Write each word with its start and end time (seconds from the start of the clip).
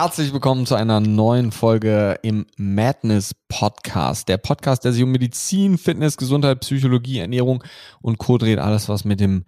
Herzlich 0.00 0.32
willkommen 0.32 0.64
zu 0.64 0.76
einer 0.76 1.00
neuen 1.00 1.50
Folge 1.50 2.20
im 2.22 2.46
Madness 2.56 3.34
Podcast. 3.48 4.28
Der 4.28 4.36
Podcast, 4.36 4.84
der 4.84 4.92
sich 4.92 5.02
um 5.02 5.10
Medizin, 5.10 5.76
Fitness, 5.76 6.16
Gesundheit, 6.16 6.60
Psychologie, 6.60 7.18
Ernährung 7.18 7.64
und 8.00 8.16
Co. 8.16 8.38
dreht. 8.38 8.60
Alles, 8.60 8.88
was 8.88 9.04
mit 9.04 9.18
dem 9.18 9.44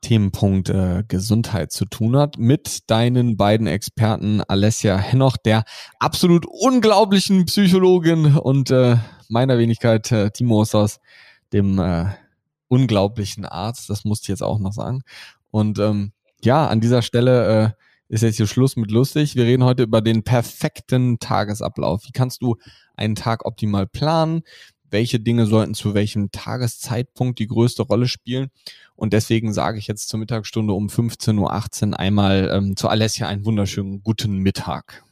Themenpunkt 0.00 0.68
äh, 0.68 1.02
Gesundheit 1.08 1.72
zu 1.72 1.84
tun 1.84 2.16
hat. 2.16 2.38
Mit 2.38 2.88
deinen 2.88 3.36
beiden 3.36 3.66
Experten 3.66 4.40
Alessia 4.40 4.96
Henoch, 4.96 5.36
der 5.36 5.64
absolut 5.98 6.46
unglaublichen 6.46 7.46
Psychologin 7.46 8.36
und 8.36 8.70
äh, 8.70 8.98
meiner 9.28 9.58
Wenigkeit 9.58 10.12
äh, 10.12 10.30
Timo 10.30 10.60
aus 10.60 11.00
dem 11.52 11.80
äh, 11.80 12.04
unglaublichen 12.68 13.46
Arzt. 13.46 13.90
Das 13.90 14.04
musste 14.04 14.26
ich 14.26 14.28
jetzt 14.28 14.44
auch 14.44 14.60
noch 14.60 14.74
sagen. 14.74 15.02
Und 15.50 15.80
ähm, 15.80 16.12
ja, 16.40 16.68
an 16.68 16.80
dieser 16.80 17.02
Stelle 17.02 17.74
äh, 17.74 17.87
ist 18.08 18.22
jetzt 18.22 18.36
hier 18.36 18.46
Schluss 18.46 18.76
mit 18.76 18.90
lustig. 18.90 19.36
Wir 19.36 19.44
reden 19.44 19.64
heute 19.64 19.82
über 19.82 20.00
den 20.00 20.22
perfekten 20.22 21.18
Tagesablauf. 21.18 22.06
Wie 22.06 22.12
kannst 22.12 22.42
du 22.42 22.56
einen 22.96 23.14
Tag 23.14 23.44
optimal 23.44 23.86
planen? 23.86 24.42
Welche 24.90 25.20
Dinge 25.20 25.46
sollten 25.46 25.74
zu 25.74 25.92
welchem 25.92 26.30
Tageszeitpunkt 26.30 27.38
die 27.38 27.46
größte 27.46 27.82
Rolle 27.82 28.08
spielen? 28.08 28.48
Und 28.96 29.12
deswegen 29.12 29.52
sage 29.52 29.78
ich 29.78 29.86
jetzt 29.86 30.08
zur 30.08 30.18
Mittagsstunde 30.18 30.72
um 30.72 30.88
15.18 30.88 31.90
Uhr 31.90 32.00
einmal 32.00 32.50
ähm, 32.52 32.76
zu 32.76 32.88
Alessia 32.88 33.28
einen 33.28 33.44
wunderschönen 33.44 34.02
guten 34.02 34.38
Mittag 34.38 35.04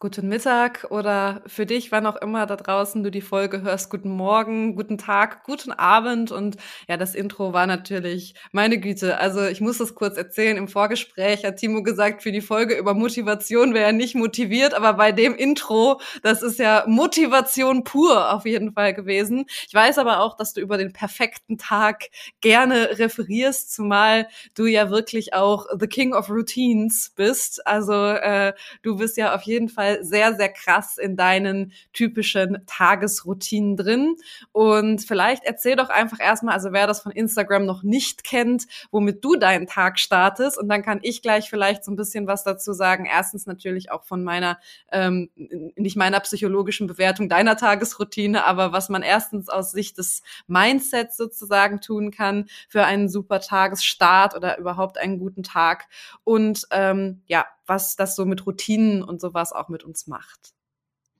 guten 0.00 0.28
Mittag 0.28 0.86
oder 0.90 1.42
für 1.46 1.66
dich, 1.66 1.90
wann 1.90 2.06
auch 2.06 2.14
immer 2.16 2.46
da 2.46 2.54
draußen 2.54 3.02
du 3.02 3.10
die 3.10 3.20
Folge 3.20 3.62
hörst, 3.62 3.90
guten 3.90 4.10
Morgen, 4.10 4.76
guten 4.76 4.96
Tag, 4.96 5.42
guten 5.42 5.72
Abend. 5.72 6.30
Und 6.30 6.56
ja, 6.88 6.96
das 6.96 7.16
Intro 7.16 7.52
war 7.52 7.66
natürlich 7.66 8.34
meine 8.52 8.78
Güte. 8.78 9.18
Also 9.18 9.44
ich 9.44 9.60
muss 9.60 9.78
das 9.78 9.96
kurz 9.96 10.16
erzählen. 10.16 10.56
Im 10.56 10.68
Vorgespräch 10.68 11.44
hat 11.44 11.56
Timo 11.56 11.82
gesagt, 11.82 12.22
für 12.22 12.30
die 12.30 12.40
Folge 12.40 12.76
über 12.76 12.94
Motivation 12.94 13.74
wäre 13.74 13.86
er 13.86 13.92
nicht 13.92 14.14
motiviert, 14.14 14.74
aber 14.74 14.94
bei 14.94 15.10
dem 15.10 15.34
Intro, 15.34 16.00
das 16.22 16.42
ist 16.42 16.60
ja 16.60 16.84
Motivation 16.86 17.82
pur 17.82 18.32
auf 18.32 18.46
jeden 18.46 18.72
Fall 18.72 18.94
gewesen. 18.94 19.46
Ich 19.66 19.74
weiß 19.74 19.98
aber 19.98 20.20
auch, 20.20 20.36
dass 20.36 20.52
du 20.52 20.60
über 20.60 20.78
den 20.78 20.92
perfekten 20.92 21.58
Tag 21.58 22.04
gerne 22.40 22.98
referierst, 22.98 23.74
zumal 23.74 24.28
du 24.54 24.66
ja 24.66 24.90
wirklich 24.90 25.34
auch 25.34 25.66
the 25.78 25.88
King 25.88 26.14
of 26.14 26.30
Routines 26.30 27.12
bist. 27.16 27.66
Also 27.66 27.94
äh, 27.94 28.52
du 28.82 28.96
bist 28.96 29.16
ja 29.16 29.34
auf 29.34 29.42
jeden 29.42 29.68
Fall 29.68 29.87
Fall 29.88 30.04
sehr, 30.04 30.34
sehr 30.34 30.48
krass 30.48 30.98
in 30.98 31.16
deinen 31.16 31.72
typischen 31.92 32.58
Tagesroutinen 32.66 33.76
drin. 33.76 34.16
Und 34.52 35.02
vielleicht 35.02 35.44
erzähl 35.44 35.76
doch 35.76 35.88
einfach 35.88 36.20
erstmal, 36.20 36.54
also 36.54 36.72
wer 36.72 36.86
das 36.86 37.00
von 37.00 37.12
Instagram 37.12 37.64
noch 37.64 37.82
nicht 37.82 38.24
kennt, 38.24 38.66
womit 38.90 39.24
du 39.24 39.36
deinen 39.36 39.66
Tag 39.66 39.98
startest. 39.98 40.58
Und 40.58 40.68
dann 40.68 40.82
kann 40.82 41.00
ich 41.02 41.22
gleich 41.22 41.50
vielleicht 41.50 41.84
so 41.84 41.92
ein 41.92 41.96
bisschen 41.96 42.26
was 42.26 42.44
dazu 42.44 42.72
sagen. 42.72 43.06
Erstens 43.06 43.46
natürlich 43.46 43.90
auch 43.90 44.04
von 44.04 44.22
meiner, 44.24 44.58
ähm, 44.92 45.30
nicht 45.76 45.96
meiner 45.96 46.20
psychologischen 46.20 46.86
Bewertung 46.86 47.28
deiner 47.28 47.56
Tagesroutine, 47.56 48.44
aber 48.44 48.72
was 48.72 48.88
man 48.88 49.02
erstens 49.02 49.48
aus 49.48 49.72
Sicht 49.72 49.98
des 49.98 50.22
Mindsets 50.46 51.16
sozusagen 51.16 51.80
tun 51.80 52.10
kann 52.10 52.46
für 52.68 52.84
einen 52.84 53.08
super 53.08 53.40
Tagesstart 53.40 54.34
oder 54.34 54.58
überhaupt 54.58 54.98
einen 54.98 55.18
guten 55.18 55.42
Tag. 55.42 55.86
Und 56.24 56.66
ähm, 56.70 57.22
ja, 57.26 57.46
was 57.68 57.96
das 57.96 58.16
so 58.16 58.24
mit 58.24 58.46
Routinen 58.46 59.02
und 59.02 59.20
sowas 59.20 59.52
auch 59.52 59.68
mit 59.68 59.84
uns 59.84 60.06
macht. 60.06 60.54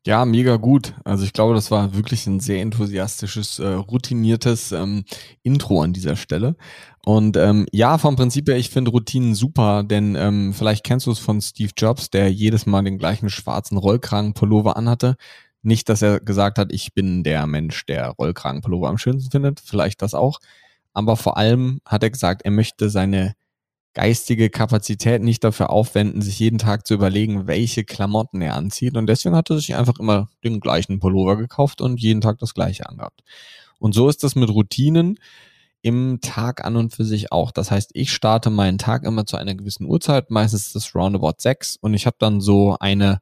Ja, 0.06 0.24
mega 0.24 0.56
gut. 0.56 0.94
Also 1.04 1.24
ich 1.24 1.32
glaube, 1.32 1.54
das 1.54 1.70
war 1.70 1.94
wirklich 1.94 2.26
ein 2.26 2.40
sehr 2.40 2.62
enthusiastisches, 2.62 3.58
äh, 3.58 3.66
routiniertes 3.66 4.72
ähm, 4.72 5.04
Intro 5.42 5.82
an 5.82 5.92
dieser 5.92 6.16
Stelle. 6.16 6.56
Und 7.04 7.36
ähm, 7.36 7.66
ja, 7.72 7.98
vom 7.98 8.16
Prinzip 8.16 8.48
her, 8.48 8.56
ich 8.56 8.70
finde 8.70 8.90
Routinen 8.90 9.34
super, 9.34 9.82
denn 9.82 10.14
ähm, 10.14 10.54
vielleicht 10.54 10.84
kennst 10.84 11.06
du 11.06 11.10
es 11.10 11.18
von 11.18 11.40
Steve 11.42 11.72
Jobs, 11.76 12.10
der 12.10 12.32
jedes 12.32 12.64
Mal 12.64 12.84
den 12.84 12.98
gleichen 12.98 13.28
schwarzen 13.28 13.76
Rollkragenpullover 13.76 14.76
anhatte. 14.76 15.16
Nicht, 15.62 15.88
dass 15.88 16.00
er 16.00 16.20
gesagt 16.20 16.58
hat, 16.58 16.72
ich 16.72 16.94
bin 16.94 17.24
der 17.24 17.46
Mensch, 17.46 17.84
der 17.84 18.08
Rollkragenpullover 18.10 18.88
am 18.88 18.98
schönsten 18.98 19.30
findet, 19.30 19.60
vielleicht 19.60 20.00
das 20.00 20.14
auch. 20.14 20.38
Aber 20.94 21.16
vor 21.16 21.36
allem 21.36 21.80
hat 21.84 22.02
er 22.02 22.10
gesagt, 22.10 22.42
er 22.42 22.50
möchte 22.50 22.88
seine 22.88 23.34
geistige 23.98 24.48
Kapazität 24.48 25.22
nicht 25.22 25.42
dafür 25.42 25.70
aufwenden, 25.70 26.22
sich 26.22 26.38
jeden 26.38 26.58
Tag 26.58 26.86
zu 26.86 26.94
überlegen, 26.94 27.48
welche 27.48 27.82
Klamotten 27.82 28.40
er 28.40 28.54
anzieht. 28.54 28.96
Und 28.96 29.08
deswegen 29.08 29.34
hat 29.34 29.50
er 29.50 29.56
sich 29.56 29.74
einfach 29.74 29.98
immer 29.98 30.28
den 30.44 30.60
gleichen 30.60 31.00
Pullover 31.00 31.36
gekauft 31.36 31.80
und 31.80 32.00
jeden 32.00 32.20
Tag 32.20 32.38
das 32.38 32.54
gleiche 32.54 32.88
angehabt. 32.88 33.24
Und 33.80 33.96
so 33.96 34.08
ist 34.08 34.22
das 34.22 34.36
mit 34.36 34.50
Routinen 34.50 35.18
im 35.82 36.20
Tag 36.22 36.64
an 36.64 36.76
und 36.76 36.94
für 36.94 37.04
sich 37.04 37.32
auch. 37.32 37.50
Das 37.50 37.72
heißt, 37.72 37.90
ich 37.94 38.12
starte 38.12 38.50
meinen 38.50 38.78
Tag 38.78 39.02
immer 39.02 39.26
zu 39.26 39.36
einer 39.36 39.56
gewissen 39.56 39.84
Uhrzeit, 39.84 40.30
meistens 40.30 40.68
ist 40.68 40.76
das 40.76 40.94
roundabout 40.94 41.38
sechs 41.38 41.74
und 41.74 41.92
ich 41.94 42.06
habe 42.06 42.16
dann 42.20 42.40
so 42.40 42.76
eine 42.78 43.18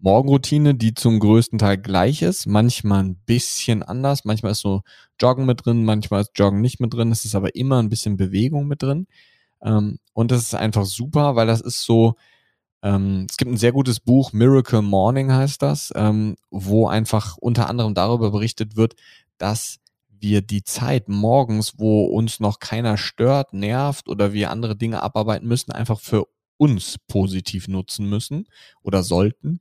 Morgenroutine, 0.00 0.74
die 0.74 0.94
zum 0.94 1.20
größten 1.20 1.58
Teil 1.58 1.76
gleich 1.76 2.22
ist, 2.22 2.46
manchmal 2.46 3.04
ein 3.04 3.16
bisschen 3.26 3.82
anders, 3.82 4.24
manchmal 4.24 4.52
ist 4.52 4.60
so 4.60 4.80
Joggen 5.20 5.44
mit 5.44 5.66
drin, 5.66 5.84
manchmal 5.84 6.22
ist 6.22 6.32
Joggen 6.36 6.62
nicht 6.62 6.80
mit 6.80 6.94
drin, 6.94 7.12
es 7.12 7.26
ist 7.26 7.34
aber 7.34 7.54
immer 7.54 7.82
ein 7.82 7.90
bisschen 7.90 8.16
Bewegung 8.16 8.66
mit 8.66 8.82
drin. 8.82 9.06
Ähm, 9.62 9.98
und 10.12 10.30
das 10.30 10.42
ist 10.42 10.54
einfach 10.54 10.84
super, 10.84 11.36
weil 11.36 11.46
das 11.46 11.60
ist 11.60 11.82
so, 11.84 12.14
ähm, 12.82 13.26
es 13.30 13.36
gibt 13.36 13.50
ein 13.50 13.56
sehr 13.56 13.72
gutes 13.72 14.00
Buch, 14.00 14.32
Miracle 14.32 14.82
Morning 14.82 15.32
heißt 15.32 15.62
das, 15.62 15.92
ähm, 15.96 16.36
wo 16.50 16.86
einfach 16.88 17.36
unter 17.38 17.68
anderem 17.68 17.94
darüber 17.94 18.30
berichtet 18.30 18.76
wird, 18.76 18.94
dass 19.38 19.78
wir 20.08 20.42
die 20.42 20.62
Zeit 20.64 21.08
morgens, 21.08 21.78
wo 21.78 22.04
uns 22.04 22.40
noch 22.40 22.58
keiner 22.58 22.96
stört, 22.96 23.52
nervt 23.52 24.08
oder 24.08 24.32
wir 24.32 24.50
andere 24.50 24.76
Dinge 24.76 25.02
abarbeiten 25.02 25.46
müssen, 25.46 25.72
einfach 25.72 26.00
für 26.00 26.26
uns 26.56 26.96
positiv 27.08 27.68
nutzen 27.68 28.08
müssen 28.08 28.46
oder 28.82 29.02
sollten. 29.02 29.60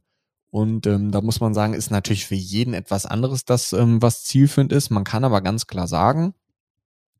Und 0.49 0.87
ähm, 0.87 1.11
da 1.11 1.21
muss 1.21 1.41
man 1.41 1.53
sagen, 1.53 1.73
ist 1.73 1.91
natürlich 1.91 2.25
für 2.25 2.35
jeden 2.35 2.73
etwas 2.73 3.05
anderes, 3.05 3.43
das 3.43 3.73
ähm, 3.73 4.01
was 4.01 4.23
zielführend 4.23 4.71
ist. 4.71 4.89
Man 4.89 5.03
kann 5.03 5.25
aber 5.25 5.41
ganz 5.41 5.67
klar 5.67 5.87
sagen, 5.87 6.33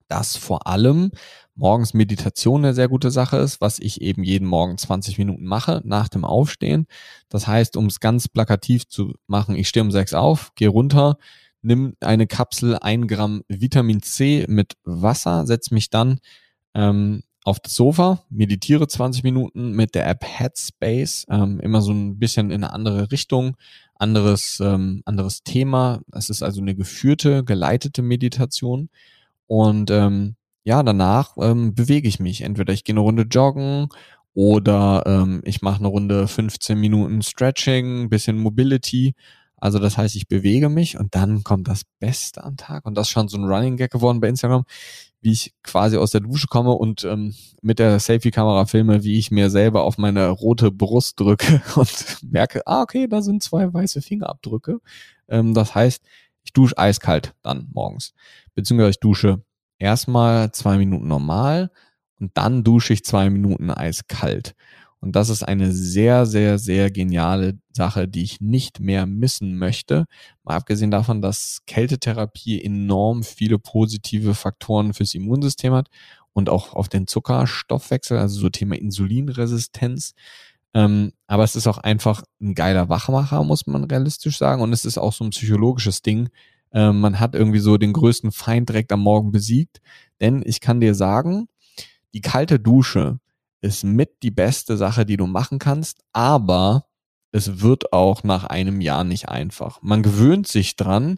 dass 0.08 0.36
vor 0.36 0.68
allem 0.68 1.12
morgens 1.56 1.94
Meditation 1.94 2.66
eine 2.66 2.74
sehr 2.74 2.88
gute 2.90 3.12
Sache 3.12 3.38
ist, 3.38 3.62
was 3.62 3.80
ich 3.80 4.02
eben 4.02 4.24
jeden 4.24 4.48
Morgen 4.48 4.78
20 4.78 5.18
Minuten 5.18 5.46
mache 5.46 5.82
nach 5.86 6.10
dem 6.10 6.26
Aufstehen. 6.26 6.86
Das 7.30 7.48
heißt, 7.48 7.78
um 7.78 7.86
es 7.86 8.00
ganz 8.00 8.28
plakativ 8.28 8.88
zu 8.88 9.14
machen, 9.28 9.56
ich 9.56 9.70
stehe 9.70 9.84
um 9.84 9.92
sechs 9.92 10.14
auf, 10.14 10.54
gehe 10.56 10.70
runter, 10.70 11.18
nimm 11.62 11.96
eine 12.02 12.28
Kapsel, 12.28 12.78
ein 12.78 13.08
Gramm 13.08 13.44
Vitamin 13.48 14.02
C 14.02 14.46
mit 14.48 14.74
Wasser, 14.84 15.46
setz 15.48 15.72
mich 15.72 15.90
dann 15.90 16.20
ähm, 16.74 17.24
auf 17.46 17.60
das 17.60 17.76
Sofa, 17.76 18.24
meditiere 18.30 18.88
20 18.88 19.24
Minuten 19.24 19.72
mit 19.72 19.96
der 19.96 20.08
App 20.08 20.26
Headspace, 20.26 21.26
ähm, 21.30 21.60
immer 21.60 21.82
so 21.82 21.92
ein 21.92 22.18
bisschen 22.18 22.50
in 22.50 22.64
eine 22.64 22.74
andere 22.74 23.12
Richtung, 23.12 23.56
anderes, 23.94 24.60
ähm, 24.62 25.04
anderes 25.06 25.44
Thema. 25.44 26.02
Es 26.12 26.30
ist 26.30 26.42
also 26.42 26.60
eine 26.60 26.76
geführte, 26.76 27.44
geleitete 27.44 28.02
Meditation. 28.02 28.90
Und 29.48 29.92
ähm, 29.92 30.36
ja, 30.64 30.82
danach 30.84 31.36
ähm, 31.40 31.76
bewege 31.76 32.08
ich 32.08 32.20
mich. 32.20 32.42
Entweder 32.42 32.74
ich 32.74 32.84
gehe 32.84 32.94
eine 32.94 33.02
Runde 33.02 33.24
joggen 33.24 33.90
oder 34.34 35.04
ähm, 35.06 35.42
ich 35.46 35.62
mache 35.62 35.80
eine 35.80 35.88
Runde 35.88 36.28
15 36.28 36.80
Minuten 36.80 37.22
Stretching, 37.22 38.10
bisschen 38.10 38.38
Mobility. 38.38 39.14
Also 39.58 39.80
das 39.80 39.98
heißt, 39.98 40.16
ich 40.16 40.28
bewege 40.28 40.70
mich 40.70 41.00
und 41.00 41.16
dann 41.16 41.44
kommt 41.44 41.68
das 41.68 41.84
Beste 42.00 42.44
am 42.44 42.58
Tag. 42.58 42.86
Und 42.86 42.96
das 42.96 43.08
ist 43.08 43.12
schon 43.12 43.30
so 43.30 43.38
ein 43.38 43.46
Running 43.46 43.78
Gag 43.78 43.92
geworden 43.92 44.20
bei 44.20 44.28
Instagram, 44.28 44.66
wie 45.22 45.32
ich 45.32 45.54
quasi 45.64 45.98
aus 45.98 46.12
der 46.12 46.22
Dusche 46.22 46.48
komme 46.48 46.74
und 46.74 47.04
ähm, 47.06 47.34
mit 47.62 47.80
der 47.80 48.00
Selfie-Kamera 48.00 48.66
filme, 48.66 49.04
wie 49.04 49.18
ich 49.18 49.32
mir 49.32 49.50
selber 49.50 49.84
auf 49.84 49.98
meine 49.98 50.30
rote 50.30 50.72
Brust 50.72 51.20
drücke 51.20 51.62
und 51.76 52.18
merke, 52.22 52.62
ah, 52.68 52.82
okay, 52.82 53.08
da 53.08 53.22
sind 53.22 53.42
zwei 53.42 53.74
weiße 53.74 54.02
Fingerabdrücke. 54.02 54.80
Ähm, 55.30 55.54
das 55.54 55.74
heißt, 55.74 56.04
ich 56.46 56.54
dusche 56.54 56.78
eiskalt 56.78 57.36
dann 57.42 57.68
morgens. 57.74 58.14
Beziehungsweise 58.54 58.92
ich 58.92 59.00
dusche 59.00 59.44
erstmal 59.78 60.52
zwei 60.52 60.78
Minuten 60.78 61.08
normal 61.08 61.72
und 62.20 62.32
dann 62.36 62.64
dusche 62.64 62.94
ich 62.94 63.04
zwei 63.04 63.30
Minuten 63.30 63.70
eiskalt. 63.70 64.56
Und 65.06 65.16
das 65.16 65.30
ist 65.30 65.44
eine 65.44 65.72
sehr, 65.72 66.26
sehr, 66.26 66.58
sehr 66.58 66.90
geniale 66.90 67.60
Sache, 67.72 68.08
die 68.08 68.24
ich 68.24 68.42
nicht 68.42 68.80
mehr 68.80 69.06
missen 69.06 69.58
möchte. 69.58 70.06
Mal 70.44 70.56
abgesehen 70.56 70.90
davon, 70.90 71.22
dass 71.22 71.62
Kältetherapie 71.68 72.64
enorm 72.64 73.22
viele 73.22 73.60
positive 73.60 74.34
Faktoren 74.34 74.96
fürs 74.96 75.14
Immunsystem 75.14 75.74
hat 75.74 75.90
und 76.34 76.50
auch 76.50 76.74
auf 76.74 76.90
den 76.90 77.06
Zuckerstoffwechsel, 77.06 78.18
also 78.18 78.40
so 78.40 78.50
Thema 78.50 78.78
Insulinresistenz. 78.78 80.14
Ähm, 80.76 81.14
aber 81.26 81.46
es 81.46 81.56
ist 81.56 81.68
auch 81.68 81.78
einfach 81.78 82.24
ein 82.42 82.54
geiler 82.54 82.90
Wachmacher, 82.90 83.44
muss 83.44 83.66
man 83.66 83.86
realistisch 83.86 84.38
sagen. 84.38 84.62
Und 84.62 84.74
es 84.74 84.84
ist 84.84 84.98
auch 84.98 85.14
so 85.14 85.24
ein 85.24 85.30
psychologisches 85.32 86.02
Ding, 86.02 86.30
äh, 86.74 86.92
man 86.92 87.20
hat 87.20 87.34
irgendwie 87.34 87.60
so 87.60 87.78
den 87.78 87.94
größten 87.94 88.32
Feind 88.32 88.70
direkt 88.70 88.92
am 88.92 89.00
Morgen 89.00 89.32
besiegt. 89.32 89.80
Denn 90.20 90.44
ich 90.46 90.60
kann 90.60 90.82
dir 90.82 90.94
sagen, 90.94 91.48
die 92.14 92.22
kalte 92.22 92.60
Dusche 92.60 93.20
ist 93.62 93.86
mit 93.86 94.22
die 94.22 94.32
beste 94.32 94.76
Sache, 94.76 95.06
die 95.06 95.18
du 95.18 95.26
machen 95.26 95.60
kannst, 95.60 96.04
aber 96.12 96.86
es 97.32 97.62
wird 97.62 97.94
auch 97.94 98.24
nach 98.24 98.44
einem 98.44 98.82
Jahr 98.82 99.04
nicht 99.04 99.30
einfach. 99.30 99.82
Man 99.82 100.04
gewöhnt 100.04 100.48
sich 100.48 100.76
dran, 100.76 101.18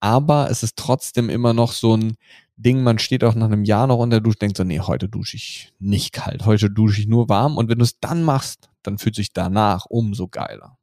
aber 0.00 0.50
es 0.50 0.62
ist 0.62 0.76
trotzdem 0.76 1.28
immer 1.28 1.54
noch 1.54 1.72
so 1.72 1.96
ein 1.96 2.16
Ding, 2.56 2.82
man 2.82 2.98
steht 2.98 3.24
auch 3.24 3.34
nach 3.34 3.46
einem 3.46 3.64
Jahr 3.64 3.86
noch 3.86 3.98
unter 3.98 4.16
der 4.16 4.20
Dusche, 4.20 4.38
denkt 4.38 4.56
so, 4.56 4.64
nee, 4.64 4.80
heute 4.80 5.08
dusche 5.08 5.36
ich 5.36 5.72
nicht 5.78 6.12
kalt, 6.12 6.44
heute 6.44 6.70
dusche 6.70 7.00
ich 7.00 7.06
nur 7.06 7.28
warm 7.28 7.56
und 7.56 7.68
wenn 7.68 7.78
du 7.78 7.84
es 7.84 8.00
dann 8.00 8.22
machst, 8.22 8.68
dann 8.88 8.98
fühlt 8.98 9.14
sich 9.14 9.32
danach 9.32 9.86
umso 9.86 10.28
geiler. 10.28 10.78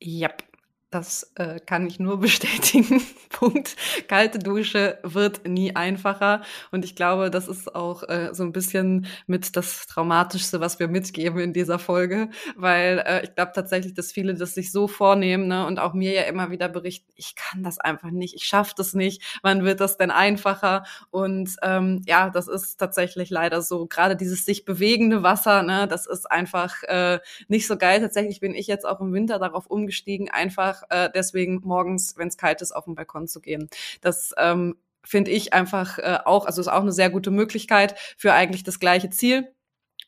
Yep. 0.00 0.53
Das 0.94 1.32
äh, 1.34 1.58
kann 1.58 1.88
ich 1.88 1.98
nur 1.98 2.20
bestätigen. 2.20 3.02
Punkt. 3.30 3.74
Kalte 4.06 4.38
Dusche 4.38 5.00
wird 5.02 5.44
nie 5.44 5.74
einfacher. 5.74 6.42
Und 6.70 6.84
ich 6.84 6.94
glaube, 6.94 7.32
das 7.32 7.48
ist 7.48 7.74
auch 7.74 8.04
äh, 8.04 8.28
so 8.32 8.44
ein 8.44 8.52
bisschen 8.52 9.06
mit 9.26 9.56
das 9.56 9.88
Traumatischste, 9.88 10.60
was 10.60 10.78
wir 10.78 10.86
mitgeben 10.86 11.40
in 11.40 11.52
dieser 11.52 11.80
Folge. 11.80 12.30
Weil 12.54 13.02
äh, 13.04 13.24
ich 13.24 13.34
glaube 13.34 13.50
tatsächlich, 13.52 13.94
dass 13.94 14.12
viele 14.12 14.34
das 14.34 14.54
sich 14.54 14.70
so 14.70 14.86
vornehmen 14.86 15.48
ne? 15.48 15.66
und 15.66 15.80
auch 15.80 15.94
mir 15.94 16.12
ja 16.12 16.22
immer 16.22 16.52
wieder 16.52 16.68
berichten, 16.68 17.10
ich 17.16 17.34
kann 17.34 17.64
das 17.64 17.80
einfach 17.80 18.12
nicht, 18.12 18.36
ich 18.36 18.44
schaffe 18.44 18.74
das 18.76 18.94
nicht. 18.94 19.40
Wann 19.42 19.64
wird 19.64 19.80
das 19.80 19.96
denn 19.96 20.12
einfacher? 20.12 20.84
Und 21.10 21.56
ähm, 21.62 22.02
ja, 22.06 22.30
das 22.30 22.46
ist 22.46 22.76
tatsächlich 22.76 23.30
leider 23.30 23.62
so. 23.62 23.86
Gerade 23.86 24.14
dieses 24.14 24.44
sich 24.44 24.64
bewegende 24.64 25.24
Wasser, 25.24 25.64
ne, 25.64 25.88
das 25.88 26.06
ist 26.06 26.30
einfach 26.30 26.84
äh, 26.84 27.18
nicht 27.48 27.66
so 27.66 27.76
geil. 27.76 28.00
Tatsächlich 28.00 28.38
bin 28.38 28.54
ich 28.54 28.68
jetzt 28.68 28.86
auch 28.86 29.00
im 29.00 29.12
Winter 29.12 29.40
darauf 29.40 29.66
umgestiegen, 29.66 30.30
einfach 30.30 30.83
äh, 30.90 31.10
deswegen 31.14 31.60
morgens, 31.64 32.16
wenn 32.16 32.28
es 32.28 32.36
kalt 32.36 32.62
ist, 32.62 32.72
auf 32.72 32.84
den 32.84 32.94
Balkon 32.94 33.26
zu 33.26 33.40
gehen. 33.40 33.68
Das 34.00 34.32
ähm, 34.36 34.76
finde 35.02 35.30
ich 35.30 35.52
einfach 35.52 35.98
äh, 35.98 36.18
auch, 36.24 36.46
also 36.46 36.60
ist 36.60 36.68
auch 36.68 36.80
eine 36.80 36.92
sehr 36.92 37.10
gute 37.10 37.30
Möglichkeit 37.30 37.94
für 38.16 38.32
eigentlich 38.32 38.64
das 38.64 38.80
gleiche 38.80 39.10
Ziel. 39.10 39.53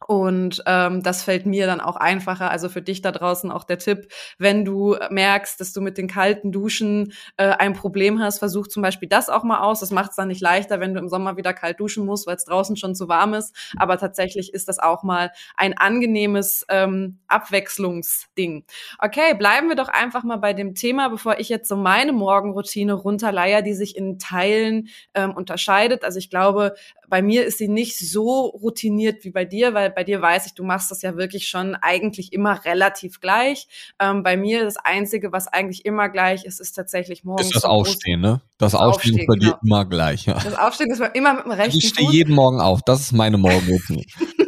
Und 0.06 0.62
ähm, 0.66 1.02
das 1.02 1.22
fällt 1.22 1.46
mir 1.46 1.66
dann 1.66 1.80
auch 1.80 1.96
einfacher. 1.96 2.50
Also 2.50 2.68
für 2.68 2.82
dich 2.82 3.00
da 3.02 3.12
draußen 3.12 3.50
auch 3.50 3.64
der 3.64 3.78
Tipp, 3.78 4.08
wenn 4.38 4.64
du 4.64 4.96
merkst, 5.10 5.60
dass 5.60 5.72
du 5.72 5.80
mit 5.80 5.98
den 5.98 6.06
kalten 6.06 6.52
Duschen 6.52 7.12
äh, 7.36 7.48
ein 7.48 7.72
Problem 7.72 8.20
hast, 8.20 8.38
versuch 8.38 8.66
zum 8.66 8.82
Beispiel 8.82 9.08
das 9.08 9.28
auch 9.28 9.42
mal 9.42 9.60
aus. 9.60 9.80
Das 9.80 9.90
macht 9.90 10.10
es 10.10 10.16
dann 10.16 10.28
nicht 10.28 10.40
leichter, 10.40 10.80
wenn 10.80 10.94
du 10.94 11.00
im 11.00 11.08
Sommer 11.08 11.36
wieder 11.36 11.54
kalt 11.54 11.80
duschen 11.80 12.04
musst, 12.04 12.26
weil 12.26 12.36
es 12.36 12.44
draußen 12.44 12.76
schon 12.76 12.94
zu 12.94 13.08
warm 13.08 13.34
ist. 13.34 13.54
Aber 13.76 13.98
tatsächlich 13.98 14.52
ist 14.52 14.68
das 14.68 14.78
auch 14.78 15.02
mal 15.02 15.32
ein 15.56 15.76
angenehmes 15.76 16.66
ähm, 16.68 17.18
Abwechslungsding. 17.28 18.64
Okay, 18.98 19.34
bleiben 19.34 19.68
wir 19.68 19.76
doch 19.76 19.88
einfach 19.88 20.24
mal 20.24 20.36
bei 20.36 20.52
dem 20.52 20.74
Thema, 20.74 21.08
bevor 21.08 21.38
ich 21.38 21.48
jetzt 21.48 21.68
so 21.68 21.76
meine 21.76 22.12
Morgenroutine 22.12 22.92
runterleier, 22.92 23.62
die 23.62 23.74
sich 23.74 23.96
in 23.96 24.18
Teilen 24.18 24.88
ähm, 25.14 25.34
unterscheidet. 25.34 26.04
Also 26.04 26.18
ich 26.18 26.30
glaube, 26.30 26.74
bei 27.08 27.22
mir 27.22 27.44
ist 27.44 27.58
sie 27.58 27.68
nicht 27.68 27.98
so 27.98 28.46
routiniert 28.46 29.24
wie 29.24 29.30
bei 29.30 29.44
dir, 29.44 29.74
weil 29.74 29.85
bei 29.94 30.04
dir 30.04 30.20
weiß 30.20 30.46
ich, 30.46 30.54
du 30.54 30.64
machst 30.64 30.90
das 30.90 31.02
ja 31.02 31.16
wirklich 31.16 31.48
schon 31.48 31.74
eigentlich 31.74 32.32
immer 32.32 32.64
relativ 32.64 33.20
gleich. 33.20 33.68
Ähm, 34.00 34.22
bei 34.22 34.36
mir 34.36 34.64
das 34.64 34.76
Einzige, 34.76 35.32
was 35.32 35.48
eigentlich 35.48 35.84
immer 35.84 36.08
gleich 36.08 36.44
ist, 36.44 36.60
ist 36.60 36.72
tatsächlich 36.72 37.24
morgens. 37.24 37.46
Ist 37.46 37.56
das 37.56 37.64
Aufstehen, 37.64 38.20
ne? 38.20 38.40
Das, 38.58 38.72
das 38.72 38.80
Aufstehen, 38.80 39.14
Aufstehen, 39.14 39.20
ist 39.20 39.26
bei 39.26 39.34
genau. 39.34 39.52
dir 39.52 39.60
immer 39.62 39.84
gleich. 39.84 40.26
Ja. 40.26 40.34
Das 40.34 40.58
Aufstehen 40.58 40.90
ist 40.90 41.02
immer 41.14 41.34
mit 41.34 41.44
dem 41.44 41.52
rechten 41.52 41.78
Ich 41.78 41.88
stehe 41.88 42.10
jeden 42.10 42.34
Morgen 42.34 42.60
auf. 42.60 42.80
Das 42.84 43.00
ist 43.00 43.12
meine 43.12 43.38
Morgenroutine. 43.38 44.02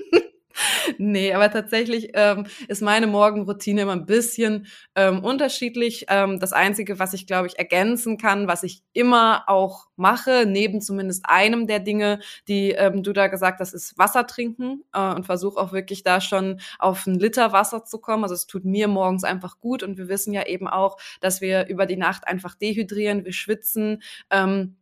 nee, 0.98 1.32
aber 1.32 1.50
tatsächlich 1.50 2.10
ähm, 2.14 2.46
ist 2.68 2.82
meine 2.82 3.06
Morgenroutine 3.06 3.82
immer 3.82 3.92
ein 3.92 4.06
bisschen 4.06 4.66
ähm, 4.94 5.22
unterschiedlich. 5.22 6.06
Ähm, 6.08 6.38
das 6.40 6.52
Einzige, 6.52 6.98
was 6.98 7.12
ich, 7.12 7.26
glaube 7.26 7.48
ich, 7.48 7.58
ergänzen 7.58 8.16
kann, 8.16 8.48
was 8.48 8.62
ich 8.62 8.82
immer 8.92 9.44
auch 9.46 9.88
mache, 9.96 10.46
neben 10.46 10.80
zumindest 10.80 11.24
einem 11.26 11.66
der 11.66 11.80
Dinge, 11.80 12.20
die 12.48 12.70
ähm, 12.70 13.02
du 13.02 13.12
da 13.12 13.26
gesagt 13.26 13.60
hast, 13.60 13.74
ist 13.74 13.98
Wasser 13.98 14.26
trinken 14.26 14.84
äh, 14.94 15.14
und 15.14 15.26
versuche 15.26 15.60
auch 15.60 15.72
wirklich 15.72 16.02
da 16.02 16.20
schon 16.20 16.60
auf 16.78 17.06
einen 17.06 17.18
Liter 17.18 17.52
Wasser 17.52 17.84
zu 17.84 17.98
kommen. 17.98 18.22
Also 18.22 18.34
es 18.34 18.46
tut 18.46 18.64
mir 18.64 18.88
morgens 18.88 19.24
einfach 19.24 19.58
gut 19.60 19.82
und 19.82 19.98
wir 19.98 20.08
wissen 20.08 20.32
ja 20.32 20.46
eben 20.46 20.68
auch, 20.68 20.96
dass 21.20 21.40
wir 21.40 21.66
über 21.66 21.84
die 21.86 21.96
Nacht 21.96 22.26
einfach 22.26 22.54
dehydrieren, 22.54 23.24
wir 23.24 23.32
schwitzen. 23.32 24.02
Ähm, 24.30 24.77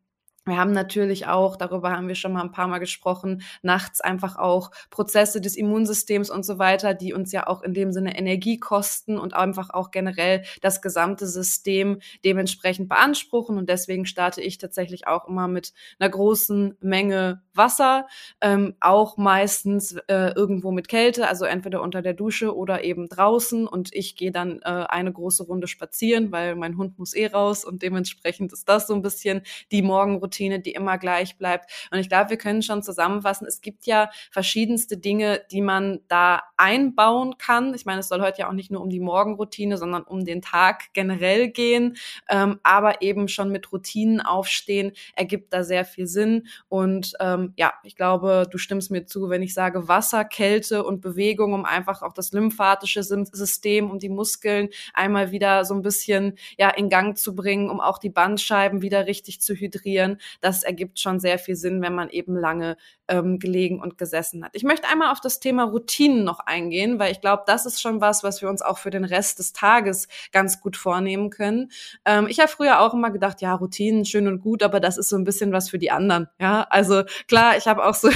wir 0.47 0.57
haben 0.57 0.71
natürlich 0.71 1.27
auch, 1.27 1.57
darüber 1.57 1.91
haben 1.91 2.07
wir 2.07 2.15
schon 2.15 2.33
mal 2.33 2.43
ein 2.43 2.53
paar 2.53 2.69
Mal 2.69 2.79
gesprochen, 2.79 3.43
nachts 3.63 4.01
einfach 4.01 4.37
auch 4.37 4.71
Prozesse 4.91 5.41
des 5.41 5.57
Immunsystems 5.57 6.31
und 6.31 6.45
so 6.45 6.59
weiter, 6.61 6.95
die 6.95 7.13
uns 7.13 7.33
ja 7.33 7.49
auch 7.49 7.63
in 7.63 7.75
dem 7.75 7.93
Sinne 7.93 8.17
Energie 8.17 8.59
kosten 8.59 9.19
und 9.19 9.35
einfach 9.35 9.71
auch 9.71 9.91
generell 9.91 10.45
das 10.63 10.81
gesamte 10.83 11.27
System 11.27 11.99
dementsprechend 12.25 12.89
beanspruchen. 12.89 13.59
Und 13.59 13.69
deswegen 13.69 14.07
starte 14.07 14.41
ich 14.41 14.59
tatsächlich 14.59 15.09
auch 15.09 15.27
immer 15.27 15.49
mit 15.49 15.73
einer 15.99 16.11
großen 16.11 16.77
Menge 16.81 17.43
Wasser, 17.53 18.07
ähm, 18.41 18.75
auch 18.81 19.17
meistens 19.17 19.97
äh, 20.09 20.33
irgendwo 20.37 20.71
mit 20.71 20.89
Kälte, 20.89 21.27
also 21.27 21.45
entweder 21.45 21.83
unter 21.83 22.03
der 22.03 22.15
Dusche 22.15 22.55
oder 22.55 22.85
eben 22.85 23.09
draußen. 23.09 23.67
Und 23.67 23.93
ich 23.95 24.15
gehe 24.15 24.31
dann 24.31 24.61
äh, 24.63 24.85
eine 24.89 25.13
große 25.13 25.43
Runde 25.43 25.67
spazieren, 25.67 26.31
weil 26.31 26.55
mein 26.55 26.77
Hund 26.77 26.99
muss 26.99 27.15
eh 27.15 27.27
raus 27.27 27.65
und 27.65 27.83
dementsprechend 27.83 28.53
ist 28.53 28.69
das 28.69 28.87
so 28.87 28.95
ein 28.95 29.03
bisschen 29.03 29.43
die 29.73 29.83
Morgenroutine 29.83 30.36
Routine, 30.37 30.61
die 30.61 30.73
immer 30.73 30.99
gleich 30.99 31.37
bleibt. 31.39 31.71
Und 31.91 31.99
ich 31.99 32.09
glaube, 32.09 32.31
wir 32.31 32.37
können 32.37 32.63
schon 32.63 32.83
zusammenfassen, 32.83 33.47
es 33.47 33.61
gibt 33.61 33.87
ja 33.87 34.11
verschiedenste 34.31 34.99
Dinge, 34.99 35.43
die 35.51 35.63
man 35.63 36.01
da 36.09 36.43
einbauen 36.57 37.39
kann. 37.39 37.75
Ich 37.75 37.87
meine, 37.87 38.01
es 38.01 38.09
soll 38.09 38.21
heute 38.21 38.41
ja 38.41 38.49
auch 38.49 38.53
nicht 38.53 38.71
nur 38.71 38.83
um 38.83 38.91
die 38.91 39.01
Morgenroutine, 39.01 39.79
sondern 39.79 40.03
um 40.03 40.25
den 40.25 40.43
Tag 40.43 40.93
generell 40.93 41.49
gehen. 41.49 41.97
Ähm, 42.29 42.59
aber 42.63 43.03
eben 43.03 43.29
schon 43.29 43.51
mit 43.51 43.73
Routinen 43.73 44.21
aufstehen, 44.21 44.93
ergibt 45.15 45.53
da 45.53 45.65
sehr 45.65 45.85
viel 45.85 46.07
Sinn. 46.07 46.47
Und 46.69 47.15
ähm, 47.21 47.55
ja, 47.57 47.75
ich 47.83 47.97
glaube, 47.97 48.47
du 48.51 48.59
stimmst 48.59 48.91
mir 48.91 49.07
zu, 49.07 49.31
wenn 49.31 49.43
ich 49.43 49.55
sage 49.55 49.89
Wasser, 49.89 50.25
Kälte 50.25 50.85
und 50.85 51.01
Bewegung, 51.01 51.55
um 51.55 51.65
einfach 51.65 52.03
auch 52.03 52.13
das 52.13 52.33
lymphatische 52.33 53.03
System, 53.03 53.91
um 53.91 53.99
die 53.99 54.09
Muskeln 54.09 54.69
einmal 54.93 55.31
wieder 55.31 55.65
so 55.65 55.75
ein 55.75 55.83
bisschen 55.83 56.37
ja 56.59 56.71
in 56.71 56.89
Gang 56.89 57.17
zu 57.17 57.35
bringen, 57.35 57.71
um 57.71 57.81
auch 57.81 57.99
die 57.99 58.11
Bandscheiben 58.11 58.83
wieder 58.83 59.07
richtig 59.07 59.41
zu 59.41 59.55
hydrieren 59.55 60.19
das 60.41 60.63
ergibt 60.63 60.99
schon 60.99 61.21
sehr 61.21 61.39
viel 61.39 61.57
Sinn, 61.57 61.83
wenn 61.83 61.95
man 61.95 62.11
eben 62.11 62.37
lange 62.37 62.77
ähm, 63.09 63.39
gelegen 63.39 63.81
und 63.81 63.99
gesessen 63.99 64.45
hat. 64.45 64.51
Ich 64.55 64.65
möchte 64.65 64.89
einmal 64.89 65.13
auf 65.13 65.21
das 65.21 65.41
Thema 65.41 65.65
Routinen 65.65 66.25
noch 66.25 66.41
eingehen, 66.41 66.99
weil 66.99 67.13
ich 67.13 67.21
glaube, 67.21 67.45
das 67.47 67.67
ist 67.67 67.81
schon 67.81 68.01
was, 68.01 68.23
was 68.23 68.43
wir 68.43 68.49
uns 68.49 68.63
auch 68.63 68.79
für 68.79 68.91
den 68.91 69.05
Rest 69.05 69.39
des 69.39 69.53
Tages 69.53 70.09
ganz 70.33 70.61
gut 70.61 70.77
vornehmen 70.77 71.31
können. 71.31 71.71
Ähm, 72.05 72.27
ich 72.29 72.41
habe 72.41 72.49
früher 72.49 72.81
auch 72.81 72.95
immer 72.95 73.11
gedacht, 73.11 73.41
ja, 73.41 73.55
Routinen 73.55 74.05
schön 74.05 74.29
und 74.29 74.41
gut, 74.41 74.63
aber 74.63 74.81
das 74.81 74.99
ist 74.99 75.09
so 75.09 75.17
ein 75.17 75.25
bisschen 75.25 75.53
was 75.53 75.71
für 75.71 75.79
die 75.79 75.91
anderen. 75.91 76.29
Ja, 76.41 76.67
also 76.71 77.05
klar, 77.29 77.57
ich 77.57 77.67
habe 77.67 77.85
auch 77.85 77.95
so 77.95 78.11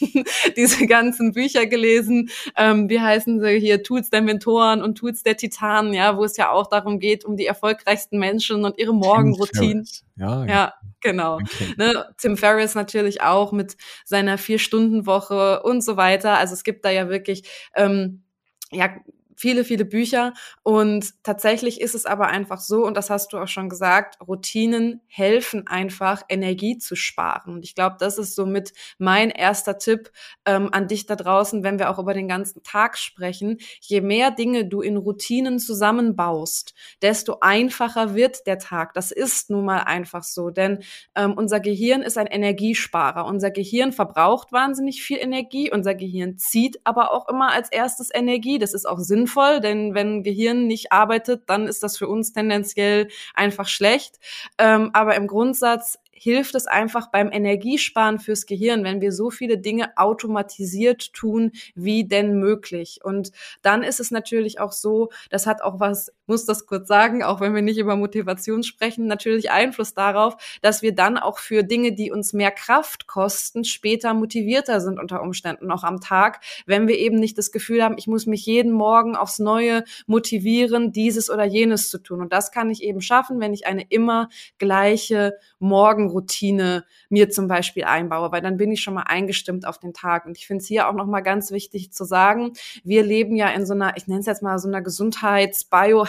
diese 0.56 0.86
ganzen 0.86 1.32
Bücher 1.32 1.66
gelesen, 1.66 2.30
ähm, 2.56 2.88
wie 2.88 3.00
heißen 3.00 3.40
sie 3.40 3.58
hier, 3.58 3.82
Tools 3.82 4.10
der 4.10 4.22
Mentoren 4.22 4.82
und 4.82 4.96
Tools 4.96 5.22
der 5.22 5.36
Titanen, 5.36 5.92
ja, 5.92 6.16
wo 6.16 6.24
es 6.24 6.36
ja 6.36 6.50
auch 6.50 6.66
darum 6.66 6.98
geht, 6.98 7.24
um 7.24 7.36
die 7.36 7.46
erfolgreichsten 7.46 8.18
Menschen 8.18 8.64
und 8.64 8.78
ihre 8.78 8.94
Morgenroutinen. 8.94 9.86
Ja, 10.16 10.44
ja, 10.46 10.74
genau. 11.00 11.36
Okay. 11.36 11.74
Ne, 11.76 12.06
Tim 12.18 12.36
Ferriss 12.36 12.74
natürlich 12.74 13.22
auch 13.22 13.52
mit 13.52 13.76
seiner 14.04 14.38
Vier-Stunden-Woche 14.38 15.62
und 15.62 15.82
so 15.82 15.96
weiter. 15.96 16.38
Also 16.38 16.54
es 16.54 16.64
gibt 16.64 16.84
da 16.84 16.90
ja 16.90 17.08
wirklich 17.08 17.48
ähm, 17.74 18.22
ja 18.70 18.90
viele, 19.36 19.64
viele 19.64 19.84
Bücher. 19.84 20.32
Und 20.62 21.22
tatsächlich 21.22 21.80
ist 21.80 21.94
es 21.94 22.06
aber 22.06 22.28
einfach 22.28 22.60
so, 22.60 22.84
und 22.84 22.96
das 22.96 23.10
hast 23.10 23.32
du 23.32 23.38
auch 23.38 23.48
schon 23.48 23.68
gesagt, 23.68 24.18
Routinen 24.26 25.00
helfen 25.06 25.66
einfach, 25.66 26.22
Energie 26.28 26.78
zu 26.78 26.96
sparen. 26.96 27.54
Und 27.54 27.64
ich 27.64 27.74
glaube, 27.74 27.96
das 27.98 28.18
ist 28.18 28.34
somit 28.34 28.72
mein 28.98 29.30
erster 29.30 29.78
Tipp 29.78 30.10
ähm, 30.46 30.70
an 30.72 30.88
dich 30.88 31.06
da 31.06 31.16
draußen, 31.16 31.62
wenn 31.64 31.78
wir 31.78 31.90
auch 31.90 31.98
über 31.98 32.14
den 32.14 32.28
ganzen 32.28 32.62
Tag 32.62 32.96
sprechen. 32.96 33.58
Je 33.80 34.00
mehr 34.00 34.30
Dinge 34.30 34.66
du 34.66 34.80
in 34.80 34.96
Routinen 34.96 35.58
zusammenbaust, 35.58 36.74
desto 37.02 37.38
einfacher 37.40 38.14
wird 38.14 38.46
der 38.46 38.58
Tag. 38.58 38.94
Das 38.94 39.10
ist 39.10 39.50
nun 39.50 39.64
mal 39.64 39.80
einfach 39.80 40.22
so, 40.22 40.50
denn 40.50 40.82
ähm, 41.14 41.34
unser 41.36 41.60
Gehirn 41.60 42.02
ist 42.02 42.18
ein 42.18 42.26
Energiesparer. 42.26 43.26
Unser 43.26 43.50
Gehirn 43.50 43.92
verbraucht 43.92 44.52
wahnsinnig 44.52 45.02
viel 45.02 45.18
Energie. 45.18 45.70
Unser 45.70 45.94
Gehirn 45.94 46.38
zieht 46.38 46.80
aber 46.84 47.12
auch 47.12 47.28
immer 47.28 47.52
als 47.52 47.70
erstes 47.70 48.10
Energie. 48.12 48.58
Das 48.58 48.74
ist 48.74 48.86
auch 48.88 48.98
sinnvoll 48.98 49.23
sinnvoll, 49.24 49.60
denn 49.60 49.94
wenn 49.94 50.22
Gehirn 50.22 50.66
nicht 50.66 50.92
arbeitet, 50.92 51.44
dann 51.46 51.66
ist 51.66 51.82
das 51.82 51.96
für 51.96 52.08
uns 52.08 52.32
tendenziell 52.32 53.08
einfach 53.34 53.68
schlecht. 53.68 54.18
Ähm, 54.58 54.90
aber 54.92 55.16
im 55.16 55.26
Grundsatz 55.26 55.98
hilft 56.12 56.54
es 56.54 56.66
einfach 56.66 57.10
beim 57.10 57.30
Energiesparen 57.32 58.18
fürs 58.18 58.46
Gehirn, 58.46 58.84
wenn 58.84 59.00
wir 59.00 59.12
so 59.12 59.30
viele 59.30 59.58
Dinge 59.58 59.96
automatisiert 59.96 61.12
tun, 61.12 61.52
wie 61.74 62.06
denn 62.06 62.38
möglich. 62.38 63.00
Und 63.02 63.32
dann 63.62 63.82
ist 63.82 64.00
es 64.00 64.10
natürlich 64.10 64.60
auch 64.60 64.72
so, 64.72 65.10
das 65.30 65.46
hat 65.46 65.62
auch 65.62 65.80
was, 65.80 66.12
muss 66.26 66.44
das 66.44 66.66
kurz 66.66 66.88
sagen, 66.88 67.22
auch 67.22 67.40
wenn 67.40 67.54
wir 67.54 67.62
nicht 67.62 67.78
über 67.78 67.96
Motivation 67.96 68.62
sprechen, 68.62 69.06
natürlich 69.06 69.50
Einfluss 69.50 69.94
darauf, 69.94 70.36
dass 70.62 70.82
wir 70.82 70.94
dann 70.94 71.18
auch 71.18 71.38
für 71.38 71.62
Dinge, 71.62 71.92
die 71.92 72.10
uns 72.10 72.32
mehr 72.32 72.50
Kraft 72.50 73.06
kosten, 73.06 73.64
später 73.64 74.14
motivierter 74.14 74.80
sind 74.80 74.98
unter 74.98 75.22
Umständen 75.22 75.70
auch 75.70 75.84
am 75.84 76.00
Tag, 76.00 76.40
wenn 76.66 76.88
wir 76.88 76.98
eben 76.98 77.18
nicht 77.18 77.38
das 77.38 77.52
Gefühl 77.52 77.82
haben, 77.82 77.96
ich 77.98 78.06
muss 78.06 78.26
mich 78.26 78.46
jeden 78.46 78.72
Morgen 78.72 79.16
aufs 79.16 79.38
Neue 79.38 79.84
motivieren, 80.06 80.92
dieses 80.92 81.30
oder 81.30 81.44
jenes 81.44 81.88
zu 81.88 81.98
tun. 81.98 82.20
Und 82.20 82.32
das 82.32 82.52
kann 82.52 82.70
ich 82.70 82.82
eben 82.82 83.00
schaffen, 83.00 83.40
wenn 83.40 83.54
ich 83.54 83.66
eine 83.66 83.82
immer 83.88 84.28
gleiche 84.58 85.34
Morgen 85.58 85.94
Morgenroutine 85.94 86.84
mir 87.08 87.30
zum 87.30 87.48
Beispiel 87.48 87.84
einbaue, 87.84 88.32
weil 88.32 88.40
dann 88.40 88.56
bin 88.56 88.72
ich 88.72 88.80
schon 88.80 88.94
mal 88.94 89.02
eingestimmt 89.02 89.66
auf 89.66 89.78
den 89.78 89.92
Tag. 89.92 90.26
Und 90.26 90.36
ich 90.36 90.46
finde 90.46 90.62
es 90.62 90.68
hier 90.68 90.88
auch 90.88 90.92
nochmal 90.92 91.22
ganz 91.22 91.50
wichtig 91.50 91.92
zu 91.92 92.04
sagen, 92.04 92.52
wir 92.82 93.02
leben 93.02 93.36
ja 93.36 93.48
in 93.48 93.66
so 93.66 93.74
einer, 93.74 93.96
ich 93.96 94.06
nenne 94.06 94.20
es 94.20 94.26
jetzt 94.26 94.42
mal 94.42 94.58
so 94.58 94.68
einer 94.68 94.82
Gesundheits-, 94.82 95.64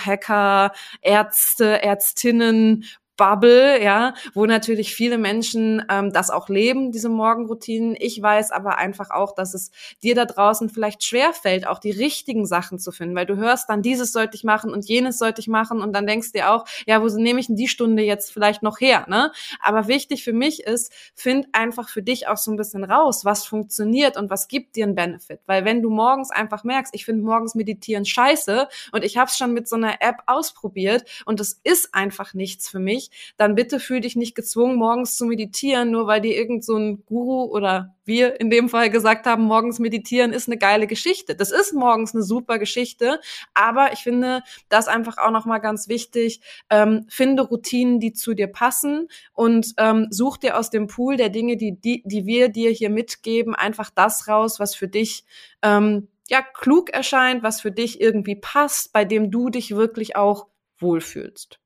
Biohacker, 0.06 0.72
Ärzte, 1.02 1.82
Ärztinnen, 1.82 2.86
Bubble, 3.18 3.82
ja, 3.84 4.14
wo 4.34 4.46
natürlich 4.46 4.94
viele 4.94 5.18
Menschen 5.18 5.84
ähm, 5.90 6.12
das 6.12 6.30
auch 6.30 6.50
leben, 6.50 6.92
diese 6.92 7.10
Morgenroutinen. 7.10 7.96
Ich 7.98 8.22
weiß 8.22 8.52
aber 8.52 8.78
einfach 8.78 9.10
auch, 9.12 9.34
dass 9.34 9.54
es 9.54 9.72
dir 10.04 10.16
da 10.16 10.26
draußen 10.26 10.70
vielleicht 10.70 11.04
schwer 11.04 11.34
fällt, 11.34 11.68
auch 11.68 11.80
die 11.80 11.92
richtigen 11.92 12.46
Sachen 12.46 12.80
zu 12.80 12.92
finden, 12.92 13.16
weil 13.16 13.26
du 13.26 13.38
hörst 13.38 13.70
dann, 13.70 13.82
dieses 13.82 14.12
sollte 14.12 14.36
ich 14.36 14.44
machen 14.44 14.72
und 14.72 14.86
jenes 14.86 15.18
sollte 15.18 15.42
ich 15.42 15.48
machen 15.48 15.82
und 15.82 15.94
dann 15.94 16.08
denkst 16.08 16.32
dir 16.34 16.52
auch, 16.52 16.66
ja, 16.86 17.02
wo 17.02 17.08
nehme 17.08 17.40
ich 17.40 17.48
denn 17.48 17.56
die 17.56 17.68
Stunde 17.68 18.04
jetzt 18.04 18.32
vielleicht 18.32 18.64
noch 18.64 18.80
her, 18.80 19.06
ne? 19.08 19.32
Aber 19.62 19.88
wichtig 19.88 20.24
für 20.24 20.34
mich 20.34 20.64
ist, 20.64 20.92
find 21.14 21.48
einfach 21.54 21.90
für 21.90 22.02
dich 22.02 22.28
auch 22.28 22.38
so 22.38 22.52
ein 22.52 22.58
bisschen 22.58 22.84
raus, 22.84 23.26
was 23.26 23.46
funktioniert 23.46 24.18
und 24.18 24.30
was 24.30 24.48
gibt 24.48 24.76
dir 24.76 24.86
einen 24.86 24.96
Benefit, 24.96 25.40
weil 25.46 25.66
wenn 25.66 25.82
du 25.82 25.90
morgens 25.90 26.32
einfach 26.32 26.64
merkst, 26.64 26.94
ich 26.94 27.06
finde 27.06 27.24
morgens 27.24 27.56
meditieren 27.56 28.06
scheiße 28.06 28.68
und 28.92 29.04
ich 29.04 29.18
habe 29.18 29.30
es 29.30 29.38
schon 29.38 29.54
mit 29.54 29.68
so 29.68 29.76
einer 29.76 30.02
App 30.02 30.18
ausprobiert 30.26 31.04
und 31.26 31.40
es 31.40 31.60
ist 31.64 31.94
einfach 31.94 32.34
nichts 32.34 32.70
für 32.70 32.80
mich, 32.80 33.05
dann 33.38 33.56
bitte 33.56 33.80
fühl 33.80 34.02
dich 34.02 34.16
nicht 34.16 34.36
gezwungen, 34.36 34.78
morgens 34.78 35.16
zu 35.16 35.26
meditieren, 35.26 35.92
nur 35.92 36.08
weil 36.08 36.22
dir 36.22 36.36
irgend 36.36 36.64
so 36.64 36.76
ein 36.78 37.04
Guru 37.06 37.44
oder 37.44 37.96
wir 38.06 38.40
in 38.40 38.50
dem 38.50 38.70
Fall 38.70 38.90
gesagt 38.90 39.26
haben, 39.26 39.44
morgens 39.44 39.80
meditieren 39.80 40.32
ist 40.32 40.48
eine 40.48 40.58
geile 40.58 40.88
Geschichte. 40.88 41.36
Das 41.36 41.52
ist 41.52 41.74
morgens 41.74 42.14
eine 42.14 42.24
super 42.24 42.60
Geschichte, 42.60 43.20
aber 43.54 43.94
ich 43.94 44.00
finde 44.00 44.44
das 44.70 44.88
einfach 44.88 45.18
auch 45.18 45.32
nochmal 45.32 45.60
ganz 45.60 45.88
wichtig. 45.88 46.42
Ähm, 46.70 47.06
finde 47.10 47.44
Routinen, 47.44 48.00
die 48.00 48.14
zu 48.14 48.34
dir 48.34 48.48
passen 48.48 49.08
und 49.34 49.74
ähm, 49.78 50.08
such 50.12 50.38
dir 50.38 50.58
aus 50.58 50.70
dem 50.70 50.88
Pool 50.88 51.18
der 51.18 51.30
Dinge, 51.30 51.58
die, 51.58 51.80
die, 51.80 52.04
die 52.06 52.26
wir 52.26 52.50
dir 52.50 52.70
hier 52.72 52.90
mitgeben, 52.90 53.56
einfach 53.56 53.90
das 53.90 54.28
raus, 54.28 54.60
was 54.60 54.76
für 54.76 54.88
dich 54.88 55.26
ähm, 55.62 56.08
ja 56.30 56.42
klug 56.42 56.90
erscheint, 56.92 57.44
was 57.44 57.62
für 57.62 57.72
dich 57.72 58.02
irgendwie 58.02 58.36
passt, 58.36 58.94
bei 58.94 59.06
dem 59.06 59.32
du 59.32 59.50
dich 59.50 59.76
wirklich 59.76 60.16
auch 60.16 60.48
wohlfühlst. 60.80 61.60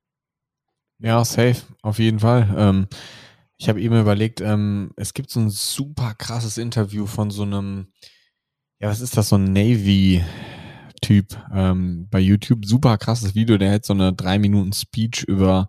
Ja, 1.02 1.24
safe, 1.24 1.56
auf 1.82 1.98
jeden 1.98 2.20
Fall. 2.20 2.54
Ähm, 2.56 2.86
ich 3.56 3.68
habe 3.68 3.80
eben 3.80 3.98
überlegt, 3.98 4.40
ähm, 4.40 4.92
es 4.96 5.14
gibt 5.14 5.30
so 5.30 5.40
ein 5.40 5.50
super 5.50 6.14
krasses 6.16 6.58
Interview 6.58 7.06
von 7.06 7.30
so 7.30 7.42
einem, 7.42 7.88
ja, 8.80 8.88
was 8.88 9.00
ist 9.00 9.16
das, 9.16 9.30
so 9.30 9.36
ein 9.36 9.52
Navy-Typ 9.52 11.36
ähm, 11.54 12.08
bei 12.10 12.20
YouTube. 12.20 12.64
Super 12.64 12.98
krasses 12.98 13.34
Video, 13.34 13.58
der 13.58 13.72
hat 13.72 13.84
so 13.84 13.92
eine 13.92 14.12
drei 14.12 14.38
Minuten 14.38 14.72
Speech 14.72 15.24
über, 15.24 15.68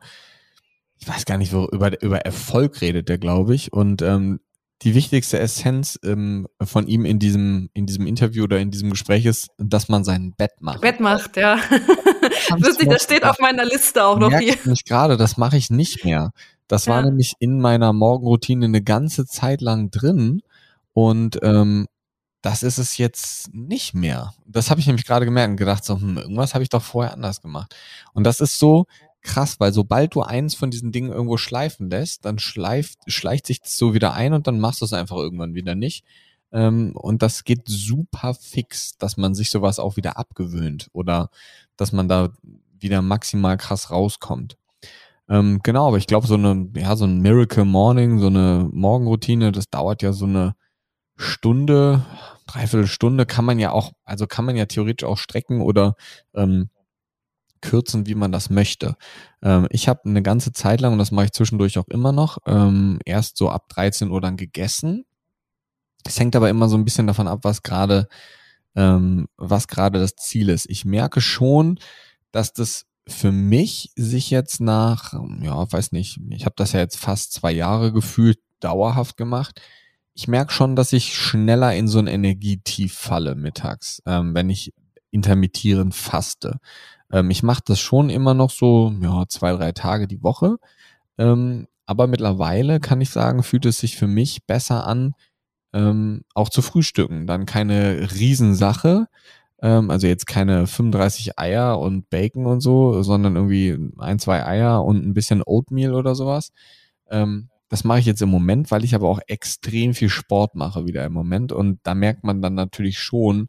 ich 1.00 1.08
weiß 1.08 1.26
gar 1.26 1.38
nicht, 1.38 1.54
über, 1.54 2.02
über 2.02 2.20
Erfolg 2.20 2.82
redet 2.82 3.10
der, 3.10 3.18
glaube 3.18 3.56
ich. 3.56 3.74
Und 3.74 4.02
ähm, 4.02 4.40
die 4.84 4.96
wichtigste 4.96 5.40
Essenz 5.40 6.00
ähm, 6.04 6.48
von 6.62 6.88
ihm 6.88 7.06
in 7.06 7.20
diesem, 7.20 7.70
in 7.74 7.86
diesem 7.86 8.08
Interview 8.08 8.44
oder 8.44 8.60
in 8.60 8.72
diesem 8.72 8.90
Gespräch 8.90 9.26
ist, 9.26 9.50
dass 9.58 9.90
man 9.90 10.04
sein 10.04 10.34
Bett 10.38 10.54
macht. 10.60 10.82
Bett 10.82 11.00
macht, 11.00 11.38
ja. 11.38 11.60
Lustig, 12.58 12.90
das 12.90 13.04
steht 13.04 13.24
auf 13.24 13.40
meiner 13.40 13.66
Liste 13.66 14.04
auch 14.04 14.20
noch 14.20 14.32
hier. 14.38 14.56
Ich 14.72 14.86
gerade, 14.86 15.18
das 15.18 15.38
mache 15.38 15.58
ich 15.58 15.70
nicht 15.70 16.06
mehr. 16.06 16.32
Das 16.68 16.86
ja. 16.86 16.94
war 16.94 17.02
nämlich 17.02 17.36
in 17.40 17.60
meiner 17.60 17.94
Morgenroutine 17.94 18.66
eine 18.66 18.82
ganze 18.82 19.26
Zeit 19.26 19.62
lang 19.62 19.92
drin 19.92 20.42
und 20.94 21.40
ähm, 21.44 21.88
das 22.42 22.64
ist 22.64 22.78
es 22.78 22.98
jetzt 22.98 23.54
nicht 23.54 23.94
mehr. 23.94 24.34
Das 24.46 24.70
habe 24.70 24.80
ich 24.80 24.88
nämlich 24.88 25.06
gerade 25.06 25.26
gemerkt 25.26 25.52
und 25.52 25.58
gedacht, 25.58 25.86
so, 25.86 25.96
hm, 25.96 26.18
irgendwas 26.18 26.54
habe 26.54 26.64
ich 26.64 26.70
doch 26.70 26.82
vorher 26.82 27.14
anders 27.14 27.42
gemacht. 27.42 27.76
Und 28.14 28.24
das 28.24 28.42
ist 28.42 28.58
so, 28.58 28.88
krass, 29.22 29.60
weil 29.60 29.74
sobald 29.74 30.16
du 30.16 30.22
eins 30.22 30.56
von 30.56 30.72
diesen 30.72 30.92
Dingen 30.92 31.12
irgendwo 31.12 31.38
schleifen 31.38 31.90
lässt, 31.90 32.26
dann 32.26 32.40
schleift, 32.40 33.00
schleicht 33.08 33.48
sich 33.48 33.62
das 33.62 33.78
so 33.78 33.94
wieder 33.94 34.14
ein 34.14 34.34
und 34.34 34.48
dann 34.48 34.60
machst 34.60 34.82
du 34.82 34.86
es 34.86 34.94
einfach 34.94 35.18
irgendwann 35.18 35.54
wieder 35.54 35.76
nicht. 35.76 36.04
Ähm, 36.52 36.94
und 36.96 37.22
das 37.22 37.44
geht 37.44 37.62
super 37.66 38.34
fix, 38.34 38.98
dass 38.98 39.18
man 39.18 39.36
sich 39.36 39.52
sowas 39.52 39.80
auch 39.80 39.96
wieder 39.96 40.18
abgewöhnt 40.18 40.90
oder 40.94 41.30
dass 41.82 41.92
man 41.92 42.08
da 42.08 42.30
wieder 42.80 43.02
maximal 43.02 43.58
krass 43.58 43.90
rauskommt. 43.90 44.58
Ähm, 45.28 45.60
genau, 45.64 45.88
aber 45.88 45.98
ich 45.98 46.08
glaube, 46.08 46.28
so 46.28 46.36
eine, 46.36 46.70
ja, 46.76 46.96
so 46.96 47.06
ein 47.06 47.22
Miracle 47.22 47.66
Morning, 47.66 48.20
so 48.20 48.28
eine 48.28 48.70
Morgenroutine, 48.72 49.52
das 49.52 49.70
dauert 49.70 50.02
ja 50.02 50.14
so 50.14 50.26
eine 50.26 50.56
Stunde, 51.18 52.06
dreiviertel 52.46 52.88
Stunde, 52.88 53.26
kann 53.26 53.46
man 53.46 53.58
ja 53.58 53.72
auch, 53.72 53.94
also 54.04 54.28
kann 54.28 54.46
man 54.46 54.56
ja 54.56 54.66
theoretisch 54.68 55.08
auch 55.08 55.18
strecken 55.18 55.62
oder 55.62 55.96
ähm, 56.36 56.70
kürzen, 57.62 58.06
wie 58.06 58.16
man 58.16 58.32
das 58.32 58.50
möchte. 58.50 58.96
Ähm, 59.42 59.68
ich 59.72 59.88
habe 59.88 60.02
eine 60.06 60.22
ganze 60.22 60.52
Zeit 60.52 60.82
lang, 60.82 60.94
und 60.94 61.00
das 61.00 61.12
mache 61.12 61.26
ich 61.26 61.32
zwischendurch 61.32 61.80
auch 61.80 61.88
immer 61.88 62.12
noch, 62.12 62.38
ähm, 62.46 63.00
erst 63.06 63.38
so 63.38 63.50
ab 63.50 63.70
13 63.70 64.12
Uhr 64.12 64.22
dann 64.22 64.38
gegessen. 64.38 65.06
Es 66.06 66.20
hängt 66.20 66.36
aber 66.36 66.50
immer 66.50 66.70
so 66.70 66.78
ein 66.78 66.86
bisschen 66.86 67.08
davon 67.08 67.28
ab, 67.28 67.40
was 67.44 67.64
gerade 67.64 68.08
ähm, 68.76 69.28
was 69.38 69.68
gerade 69.68 70.00
das 70.00 70.16
Ziel 70.16 70.50
ist. 70.50 70.70
Ich 70.70 70.86
merke 70.86 71.22
schon, 71.22 71.80
dass 72.32 72.54
das 72.54 72.86
für 73.08 73.32
mich 73.32 73.92
sich 73.96 74.30
jetzt 74.30 74.62
nach, 74.62 75.14
ja, 75.42 75.72
weiß 75.72 75.92
nicht, 75.92 76.20
ich 76.30 76.46
habe 76.46 76.56
das 76.58 76.74
ja 76.74 76.80
jetzt 76.80 76.98
fast 76.98 77.34
zwei 77.34 77.52
Jahre 77.52 77.92
gefühlt 77.92 78.40
dauerhaft 78.60 79.18
gemacht. 79.18 79.62
Ich 80.14 80.28
merke 80.28 80.54
schon, 80.54 80.76
dass 80.76 80.94
ich 80.94 81.16
schneller 81.16 81.74
in 81.74 81.88
so 81.88 82.00
ein 82.00 82.08
Energietief 82.08 82.94
falle 82.94 83.36
mittags, 83.36 84.02
ähm, 84.06 84.36
wenn 84.36 84.50
ich 84.50 84.74
intermittierend 85.10 85.96
faste. 85.96 86.60
Ähm, 87.12 87.32
ich 87.32 87.44
mache 87.44 87.64
das 87.66 87.80
schon 87.80 88.10
immer 88.10 88.34
noch 88.34 88.52
so, 88.52 88.94
ja, 89.02 89.26
zwei, 89.28 89.54
drei 89.54 89.72
Tage 89.72 90.08
die 90.08 90.22
Woche. 90.22 90.58
Ähm, 91.18 91.68
aber 91.86 92.08
mittlerweile 92.08 92.80
kann 92.80 93.02
ich 93.02 93.10
sagen, 93.10 93.44
fühlt 93.44 93.66
es 93.66 93.80
sich 93.80 93.98
für 93.98 94.08
mich 94.08 94.46
besser 94.46 94.88
an, 94.88 95.14
ähm, 95.74 96.24
auch 96.34 96.50
zu 96.50 96.62
frühstücken. 96.62 97.28
Dann 97.28 97.46
keine 97.46 98.10
Riesensache, 98.14 99.08
ähm, 99.62 99.90
also 99.90 100.08
jetzt 100.08 100.28
keine 100.28 100.68
35 100.68 101.40
Eier 101.40 101.80
und 101.80 102.10
Bacon 102.10 102.46
und 102.46 102.62
so, 102.62 103.04
sondern 103.04 103.36
irgendwie 103.36 103.78
ein, 103.98 104.20
zwei 104.20 104.46
Eier 104.46 104.84
und 104.84 105.06
ein 105.06 105.14
bisschen 105.14 105.44
Oatmeal 105.44 105.94
oder 105.94 106.16
sowas. 106.16 106.52
Ähm, 107.10 107.50
das 107.70 107.86
mache 107.86 108.00
ich 108.00 108.06
jetzt 108.06 108.22
im 108.22 108.30
Moment, 108.30 108.70
weil 108.70 108.84
ich 108.84 108.96
aber 108.96 109.08
auch 109.08 109.20
extrem 109.28 109.94
viel 109.94 110.10
Sport 110.10 110.56
mache 110.56 110.86
wieder 110.88 111.06
im 111.06 111.14
Moment. 111.14 111.54
Und 111.54 111.80
da 111.84 111.96
merkt 111.96 112.26
man 112.26 112.42
dann 112.42 112.54
natürlich 112.54 113.00
schon, 113.00 113.48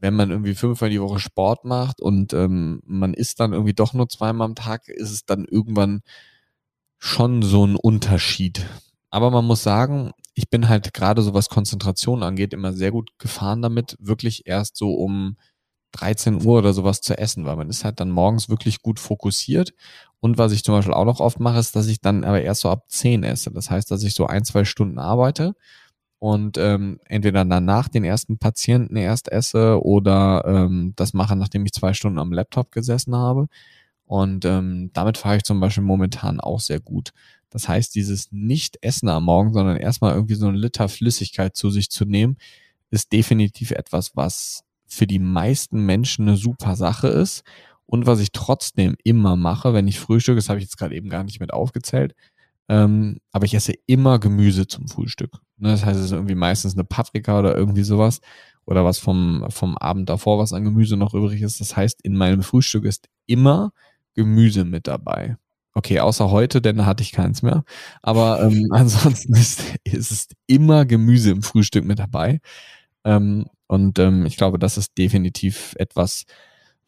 wenn 0.00 0.14
man 0.14 0.30
irgendwie 0.30 0.54
fünfmal 0.54 0.90
die 0.90 1.00
Woche 1.00 1.18
Sport 1.18 1.64
macht 1.64 2.00
und 2.00 2.32
ähm, 2.32 2.82
man 2.84 3.14
isst 3.14 3.40
dann 3.40 3.52
irgendwie 3.52 3.72
doch 3.72 3.94
nur 3.94 4.08
zweimal 4.08 4.44
am 4.44 4.54
Tag, 4.54 4.88
ist 4.88 5.10
es 5.10 5.24
dann 5.24 5.44
irgendwann 5.44 6.02
schon 6.98 7.42
so 7.42 7.66
ein 7.66 7.76
Unterschied. 7.76 8.66
Aber 9.10 9.30
man 9.30 9.44
muss 9.44 9.62
sagen, 9.62 10.12
ich 10.34 10.50
bin 10.50 10.68
halt 10.68 10.94
gerade 10.94 11.22
so 11.22 11.34
was 11.34 11.48
Konzentration 11.48 12.22
angeht 12.22 12.52
immer 12.52 12.72
sehr 12.72 12.90
gut 12.92 13.10
gefahren 13.18 13.62
damit, 13.62 13.96
wirklich 14.00 14.46
erst 14.46 14.76
so 14.76 14.94
um 14.94 15.36
13 15.92 16.44
Uhr 16.44 16.58
oder 16.58 16.72
sowas 16.74 17.00
zu 17.00 17.16
essen, 17.18 17.46
weil 17.46 17.56
man 17.56 17.70
ist 17.70 17.84
halt 17.84 18.00
dann 18.00 18.10
morgens 18.10 18.48
wirklich 18.48 18.82
gut 18.82 19.00
fokussiert. 19.00 19.72
Und 20.20 20.36
was 20.38 20.52
ich 20.52 20.64
zum 20.64 20.74
Beispiel 20.74 20.94
auch 20.94 21.04
noch 21.06 21.20
oft 21.20 21.40
mache, 21.40 21.58
ist, 21.58 21.74
dass 21.76 21.86
ich 21.86 22.00
dann 22.00 22.24
aber 22.24 22.42
erst 22.42 22.62
so 22.62 22.70
ab 22.70 22.84
10 22.88 23.24
esse. 23.24 23.50
Das 23.52 23.70
heißt, 23.70 23.90
dass 23.90 24.02
ich 24.02 24.14
so 24.14 24.26
ein, 24.26 24.44
zwei 24.44 24.64
Stunden 24.64 24.98
arbeite 24.98 25.54
und 26.18 26.58
ähm, 26.58 26.98
entweder 27.06 27.44
danach 27.44 27.88
den 27.88 28.04
ersten 28.04 28.38
Patienten 28.38 28.96
erst 28.96 29.30
esse 29.30 29.82
oder 29.84 30.44
ähm, 30.46 30.92
das 30.96 31.14
mache, 31.14 31.36
nachdem 31.36 31.64
ich 31.64 31.72
zwei 31.72 31.94
Stunden 31.94 32.18
am 32.18 32.32
Laptop 32.32 32.72
gesessen 32.72 33.14
habe. 33.16 33.46
Und 34.06 34.44
ähm, 34.44 34.90
damit 34.94 35.18
fahre 35.18 35.36
ich 35.36 35.44
zum 35.44 35.60
Beispiel 35.60 35.84
momentan 35.84 36.40
auch 36.40 36.60
sehr 36.60 36.80
gut. 36.80 37.12
Das 37.50 37.68
heißt, 37.68 37.94
dieses 37.94 38.30
Nicht-Essen 38.30 39.08
am 39.08 39.24
Morgen, 39.24 39.52
sondern 39.52 39.76
erstmal 39.76 40.14
irgendwie 40.14 40.34
so 40.34 40.48
einen 40.48 40.56
Liter 40.56 40.88
Flüssigkeit 40.88 41.56
zu 41.56 41.70
sich 41.70 41.90
zu 41.90 42.04
nehmen, 42.04 42.36
ist 42.90 43.12
definitiv 43.12 43.70
etwas, 43.70 44.16
was 44.16 44.64
für 44.86 45.06
die 45.06 45.18
meisten 45.18 45.84
Menschen 45.84 46.28
eine 46.28 46.36
super 46.36 46.76
Sache 46.76 47.08
ist. 47.08 47.42
Und 47.86 48.06
was 48.06 48.20
ich 48.20 48.32
trotzdem 48.32 48.96
immer 49.02 49.34
mache, 49.36 49.72
wenn 49.72 49.88
ich 49.88 49.98
frühstücke, 49.98 50.36
das 50.36 50.50
habe 50.50 50.58
ich 50.58 50.64
jetzt 50.64 50.76
gerade 50.76 50.94
eben 50.94 51.08
gar 51.08 51.24
nicht 51.24 51.40
mit 51.40 51.54
aufgezählt, 51.54 52.14
ähm, 52.68 53.18
aber 53.32 53.46
ich 53.46 53.54
esse 53.54 53.72
immer 53.86 54.18
Gemüse 54.18 54.66
zum 54.66 54.88
Frühstück. 54.88 55.38
Ne, 55.56 55.70
das 55.70 55.84
heißt, 55.84 55.98
es 55.98 56.06
ist 56.06 56.12
irgendwie 56.12 56.34
meistens 56.34 56.74
eine 56.74 56.84
Paprika 56.84 57.38
oder 57.38 57.56
irgendwie 57.56 57.82
sowas 57.82 58.20
oder 58.66 58.84
was 58.84 58.98
vom, 58.98 59.46
vom 59.48 59.78
Abend 59.78 60.08
davor, 60.10 60.38
was 60.38 60.52
an 60.52 60.64
Gemüse 60.64 60.96
noch 60.98 61.14
übrig 61.14 61.40
ist. 61.40 61.60
Das 61.60 61.76
heißt, 61.76 62.02
in 62.02 62.14
meinem 62.14 62.42
Frühstück 62.42 62.84
ist 62.84 63.08
immer 63.26 63.72
Gemüse 64.14 64.64
mit 64.64 64.86
dabei. 64.86 65.36
Okay, 65.78 66.00
außer 66.00 66.30
heute, 66.32 66.60
denn 66.60 66.78
da 66.78 66.86
hatte 66.86 67.04
ich 67.04 67.12
keins 67.12 67.42
mehr. 67.42 67.62
Aber 68.02 68.42
ähm, 68.42 68.66
ansonsten 68.72 69.32
ist, 69.34 69.62
ist 69.84 70.10
es 70.10 70.26
immer 70.48 70.84
Gemüse 70.84 71.30
im 71.30 71.42
Frühstück 71.42 71.84
mit 71.84 72.00
dabei. 72.00 72.40
Ähm, 73.04 73.46
und 73.68 74.00
ähm, 74.00 74.26
ich 74.26 74.36
glaube, 74.36 74.58
das 74.58 74.76
ist 74.76 74.98
definitiv 74.98 75.76
etwas, 75.78 76.24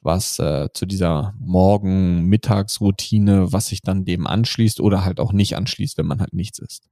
was 0.00 0.40
äh, 0.40 0.70
zu 0.74 0.86
dieser 0.86 1.34
Morgen-Mittagsroutine, 1.38 3.52
was 3.52 3.68
sich 3.68 3.82
dann 3.82 4.04
dem 4.04 4.26
anschließt 4.26 4.80
oder 4.80 5.04
halt 5.04 5.20
auch 5.20 5.32
nicht 5.32 5.56
anschließt, 5.56 5.96
wenn 5.96 6.06
man 6.06 6.18
halt 6.18 6.32
nichts 6.32 6.58
isst. 6.58 6.90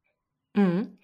Mhm. 0.55 0.99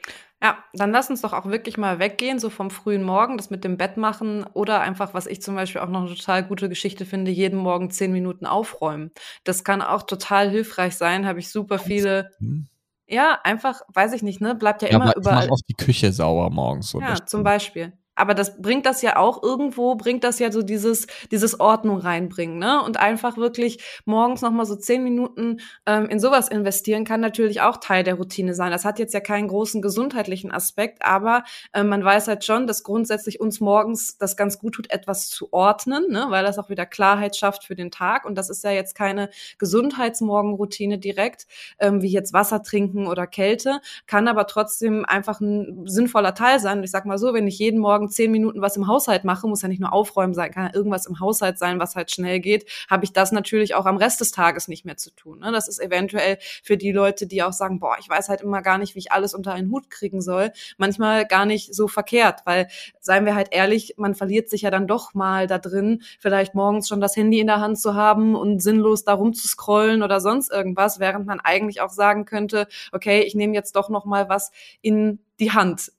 Ja, 0.44 0.62
dann 0.74 0.90
lass 0.90 1.08
uns 1.08 1.22
doch 1.22 1.32
auch 1.32 1.46
wirklich 1.46 1.78
mal 1.78 1.98
weggehen, 1.98 2.38
so 2.38 2.50
vom 2.50 2.70
frühen 2.70 3.02
Morgen, 3.02 3.38
das 3.38 3.48
mit 3.48 3.64
dem 3.64 3.78
Bett 3.78 3.96
machen 3.96 4.44
oder 4.52 4.82
einfach, 4.82 5.14
was 5.14 5.26
ich 5.26 5.40
zum 5.40 5.54
Beispiel 5.54 5.80
auch 5.80 5.88
noch 5.88 6.02
eine 6.02 6.14
total 6.14 6.44
gute 6.44 6.68
Geschichte 6.68 7.06
finde, 7.06 7.30
jeden 7.30 7.58
Morgen 7.58 7.90
zehn 7.90 8.12
Minuten 8.12 8.44
aufräumen. 8.44 9.10
Das 9.44 9.64
kann 9.64 9.80
auch 9.80 10.02
total 10.02 10.50
hilfreich 10.50 10.96
sein, 10.96 11.24
habe 11.24 11.38
ich 11.38 11.50
super 11.50 11.78
viele. 11.78 12.30
Hm. 12.40 12.66
Ja, 13.06 13.40
einfach, 13.42 13.80
weiß 13.94 14.12
ich 14.12 14.22
nicht, 14.22 14.42
ne? 14.42 14.54
Bleibt 14.54 14.82
ja, 14.82 14.90
ja 14.90 14.96
immer 14.96 15.16
überall. 15.16 15.46
Mach 15.46 15.52
auch 15.52 15.62
die 15.66 15.82
Küche 15.82 16.12
sauber 16.12 16.50
morgens. 16.50 16.90
So 16.90 17.00
ja, 17.00 17.24
zum 17.24 17.42
Beispiel. 17.42 17.94
Aber 18.14 18.34
das 18.34 18.60
bringt 18.60 18.86
das 18.86 19.02
ja 19.02 19.16
auch 19.16 19.42
irgendwo, 19.42 19.94
bringt 19.96 20.24
das 20.24 20.38
ja 20.38 20.52
so 20.52 20.62
dieses, 20.62 21.06
dieses 21.30 21.58
Ordnung 21.60 21.98
reinbringen, 21.98 22.58
ne? 22.58 22.82
Und 22.82 22.98
einfach 22.98 23.36
wirklich 23.36 23.82
morgens 24.04 24.42
nochmal 24.42 24.66
so 24.66 24.76
zehn 24.76 25.02
Minuten 25.02 25.60
ähm, 25.86 26.08
in 26.08 26.20
sowas 26.20 26.48
investieren, 26.48 27.04
kann 27.04 27.20
natürlich 27.20 27.60
auch 27.60 27.78
Teil 27.78 28.04
der 28.04 28.14
Routine 28.14 28.54
sein. 28.54 28.70
Das 28.70 28.84
hat 28.84 28.98
jetzt 28.98 29.14
ja 29.14 29.20
keinen 29.20 29.48
großen 29.48 29.82
gesundheitlichen 29.82 30.52
Aspekt, 30.52 31.04
aber 31.04 31.44
äh, 31.72 31.82
man 31.82 32.04
weiß 32.04 32.28
halt 32.28 32.44
schon, 32.44 32.66
dass 32.66 32.82
grundsätzlich 32.82 33.40
uns 33.40 33.60
morgens 33.60 34.16
das 34.18 34.36
ganz 34.36 34.58
gut 34.58 34.74
tut, 34.74 34.90
etwas 34.90 35.28
zu 35.28 35.52
ordnen, 35.52 36.10
ne? 36.10 36.26
weil 36.28 36.44
das 36.44 36.58
auch 36.58 36.68
wieder 36.68 36.86
Klarheit 36.86 37.36
schafft 37.36 37.64
für 37.64 37.74
den 37.74 37.90
Tag. 37.90 38.24
Und 38.24 38.36
das 38.36 38.50
ist 38.50 38.64
ja 38.64 38.70
jetzt 38.70 38.94
keine 38.94 39.30
Gesundheitsmorgenroutine 39.58 40.98
direkt, 40.98 41.46
ähm, 41.78 42.02
wie 42.02 42.10
jetzt 42.10 42.32
Wasser 42.32 42.62
trinken 42.62 43.06
oder 43.06 43.26
Kälte, 43.26 43.80
kann 44.06 44.28
aber 44.28 44.46
trotzdem 44.46 45.04
einfach 45.04 45.40
ein 45.40 45.86
sinnvoller 45.86 46.34
Teil 46.34 46.60
sein. 46.60 46.78
Und 46.78 46.84
ich 46.84 46.90
sag 46.90 47.06
mal 47.06 47.18
so, 47.18 47.34
wenn 47.34 47.46
ich 47.46 47.58
jeden 47.58 47.80
Morgen 47.80 48.03
Morgen 48.04 48.12
zehn 48.12 48.30
Minuten 48.30 48.60
was 48.60 48.76
im 48.76 48.86
Haushalt 48.86 49.24
mache, 49.24 49.46
muss 49.48 49.62
ja 49.62 49.68
nicht 49.68 49.80
nur 49.80 49.92
aufräumen 49.92 50.34
sein, 50.34 50.50
kann 50.50 50.66
ja 50.66 50.74
irgendwas 50.74 51.06
im 51.06 51.20
Haushalt 51.20 51.58
sein, 51.58 51.78
was 51.78 51.96
halt 51.96 52.10
schnell 52.10 52.40
geht, 52.40 52.68
habe 52.90 53.04
ich 53.04 53.12
das 53.12 53.32
natürlich 53.32 53.74
auch 53.74 53.86
am 53.86 53.96
Rest 53.96 54.20
des 54.20 54.30
Tages 54.30 54.68
nicht 54.68 54.84
mehr 54.84 54.96
zu 54.96 55.10
tun. 55.10 55.38
Ne? 55.38 55.52
Das 55.52 55.68
ist 55.68 55.80
eventuell 55.80 56.38
für 56.62 56.76
die 56.76 56.92
Leute, 56.92 57.26
die 57.26 57.42
auch 57.42 57.52
sagen, 57.52 57.80
boah, 57.80 57.96
ich 57.98 58.08
weiß 58.08 58.28
halt 58.28 58.42
immer 58.42 58.60
gar 58.60 58.76
nicht, 58.78 58.94
wie 58.94 58.98
ich 58.98 59.12
alles 59.12 59.34
unter 59.34 59.52
einen 59.54 59.70
Hut 59.70 59.88
kriegen 59.88 60.20
soll, 60.20 60.52
manchmal 60.76 61.24
gar 61.26 61.46
nicht 61.46 61.74
so 61.74 61.88
verkehrt, 61.88 62.40
weil, 62.44 62.68
seien 63.00 63.24
wir 63.24 63.34
halt 63.34 63.48
ehrlich, 63.52 63.94
man 63.96 64.14
verliert 64.14 64.50
sich 64.50 64.62
ja 64.62 64.70
dann 64.70 64.86
doch 64.86 65.14
mal 65.14 65.46
da 65.46 65.58
drin, 65.58 66.02
vielleicht 66.18 66.54
morgens 66.54 66.88
schon 66.88 67.00
das 67.00 67.16
Handy 67.16 67.40
in 67.40 67.46
der 67.46 67.60
Hand 67.60 67.78
zu 67.78 67.94
haben 67.94 68.34
und 68.34 68.60
sinnlos 68.60 69.04
da 69.04 69.14
rumzuscrollen 69.14 70.02
oder 70.02 70.20
sonst 70.20 70.52
irgendwas, 70.52 71.00
während 71.00 71.26
man 71.26 71.40
eigentlich 71.40 71.80
auch 71.80 71.90
sagen 71.90 72.26
könnte, 72.26 72.66
okay, 72.92 73.22
ich 73.22 73.34
nehme 73.34 73.54
jetzt 73.54 73.76
doch 73.76 73.88
noch 73.88 74.04
mal 74.04 74.28
was 74.28 74.52
in 74.82 75.20
die 75.40 75.52
Hand 75.52 75.90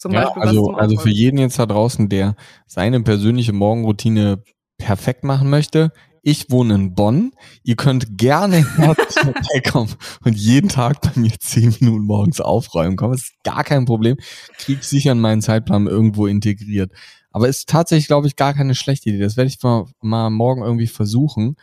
zum 0.00 0.12
ja, 0.12 0.24
Beispiel 0.24 0.42
also, 0.42 0.70
also 0.72 0.96
für 0.96 1.10
jeden 1.10 1.36
jetzt 1.36 1.58
da 1.58 1.66
draußen, 1.66 2.08
der 2.08 2.34
seine 2.66 3.02
persönliche 3.02 3.52
Morgenroutine 3.52 4.42
perfekt 4.78 5.24
machen 5.24 5.50
möchte, 5.50 5.92
ich 6.22 6.50
wohne 6.50 6.74
in 6.74 6.94
Bonn. 6.94 7.32
Ihr 7.64 7.76
könnt 7.76 8.16
gerne 8.16 8.62
vorbeikommen 9.10 9.94
und 10.24 10.38
jeden 10.38 10.70
Tag 10.70 11.02
bei 11.02 11.20
mir 11.20 11.32
zehn 11.38 11.76
Minuten 11.78 12.06
morgens 12.06 12.40
aufräumen. 12.40 12.96
Das 12.96 13.24
ist 13.24 13.34
gar 13.44 13.62
kein 13.62 13.84
Problem. 13.84 14.16
Krieg 14.56 14.84
sicher 14.84 15.12
in 15.12 15.20
meinen 15.20 15.42
Zeitplan 15.42 15.86
irgendwo 15.86 16.26
integriert. 16.26 16.92
Aber 17.30 17.48
ist 17.48 17.68
tatsächlich, 17.68 18.06
glaube 18.06 18.26
ich, 18.26 18.36
gar 18.36 18.54
keine 18.54 18.74
schlechte 18.74 19.10
Idee. 19.10 19.20
Das 19.20 19.36
werde 19.36 19.48
ich 19.48 19.62
mal, 19.62 19.84
mal 20.00 20.30
morgen 20.30 20.62
irgendwie 20.62 20.86
versuchen 20.86 21.56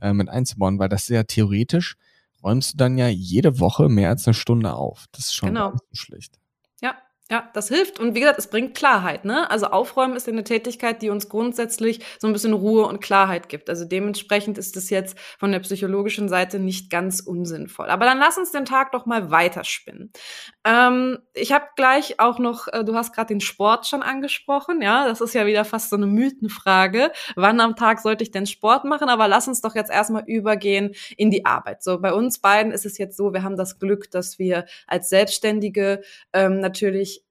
äh, 0.00 0.14
mit 0.14 0.30
einzubauen, 0.30 0.78
weil 0.78 0.88
das 0.88 1.04
sehr 1.04 1.26
theoretisch 1.26 1.96
räumst 2.42 2.72
du 2.72 2.76
dann 2.78 2.96
ja 2.96 3.08
jede 3.08 3.60
Woche 3.60 3.90
mehr 3.90 4.08
als 4.08 4.26
eine 4.26 4.32
Stunde 4.32 4.72
auf. 4.72 5.04
Das 5.12 5.26
ist 5.26 5.34
schon 5.34 5.50
genau. 5.50 5.74
schlecht. 5.92 6.38
Ja, 6.80 6.94
das 7.52 7.68
hilft. 7.68 7.98
Und 7.98 8.14
wie 8.14 8.20
gesagt, 8.20 8.38
es 8.38 8.48
bringt 8.48 8.74
Klarheit. 8.74 9.24
Ne? 9.24 9.50
Also 9.50 9.66
Aufräumen 9.66 10.16
ist 10.16 10.28
eine 10.28 10.44
Tätigkeit, 10.44 11.02
die 11.02 11.10
uns 11.10 11.28
grundsätzlich 11.28 12.00
so 12.18 12.26
ein 12.26 12.32
bisschen 12.32 12.52
Ruhe 12.52 12.86
und 12.86 13.00
Klarheit 13.00 13.48
gibt. 13.48 13.68
Also 13.68 13.84
dementsprechend 13.84 14.58
ist 14.58 14.76
es 14.76 14.90
jetzt 14.90 15.18
von 15.38 15.52
der 15.52 15.60
psychologischen 15.60 16.28
Seite 16.28 16.58
nicht 16.58 16.90
ganz 16.90 17.20
unsinnvoll. 17.20 17.88
Aber 17.88 18.04
dann 18.04 18.18
lass 18.18 18.38
uns 18.38 18.52
den 18.52 18.64
Tag 18.64 18.92
doch 18.92 19.06
mal 19.06 19.30
weiterspinnen. 19.30 20.12
Ähm, 20.64 21.18
ich 21.34 21.52
habe 21.52 21.66
gleich 21.76 22.20
auch 22.20 22.38
noch, 22.38 22.68
äh, 22.68 22.84
du 22.84 22.94
hast 22.94 23.14
gerade 23.14 23.28
den 23.28 23.40
Sport 23.40 23.86
schon 23.86 24.02
angesprochen. 24.02 24.82
Ja, 24.82 25.06
das 25.06 25.20
ist 25.20 25.34
ja 25.34 25.46
wieder 25.46 25.64
fast 25.64 25.90
so 25.90 25.96
eine 25.96 26.06
Mythenfrage. 26.06 27.12
Wann 27.36 27.60
am 27.60 27.76
Tag 27.76 28.00
sollte 28.00 28.22
ich 28.22 28.30
denn 28.30 28.46
Sport 28.46 28.84
machen? 28.84 29.08
Aber 29.08 29.28
lass 29.28 29.48
uns 29.48 29.60
doch 29.60 29.74
jetzt 29.74 29.90
erstmal 29.90 30.24
übergehen 30.26 30.94
in 31.16 31.30
die 31.30 31.44
Arbeit. 31.44 31.82
So, 31.82 32.00
bei 32.00 32.12
uns 32.12 32.38
beiden 32.38 32.72
ist 32.72 32.86
es 32.86 32.98
jetzt 32.98 33.16
so, 33.16 33.32
wir 33.32 33.42
haben 33.42 33.56
das 33.56 33.78
Glück, 33.78 34.10
dass 34.10 34.38
wir 34.38 34.66
als 34.86 35.08
Selbstständige 35.08 36.02
ähm, 36.32 36.60
natürlich 36.60 37.21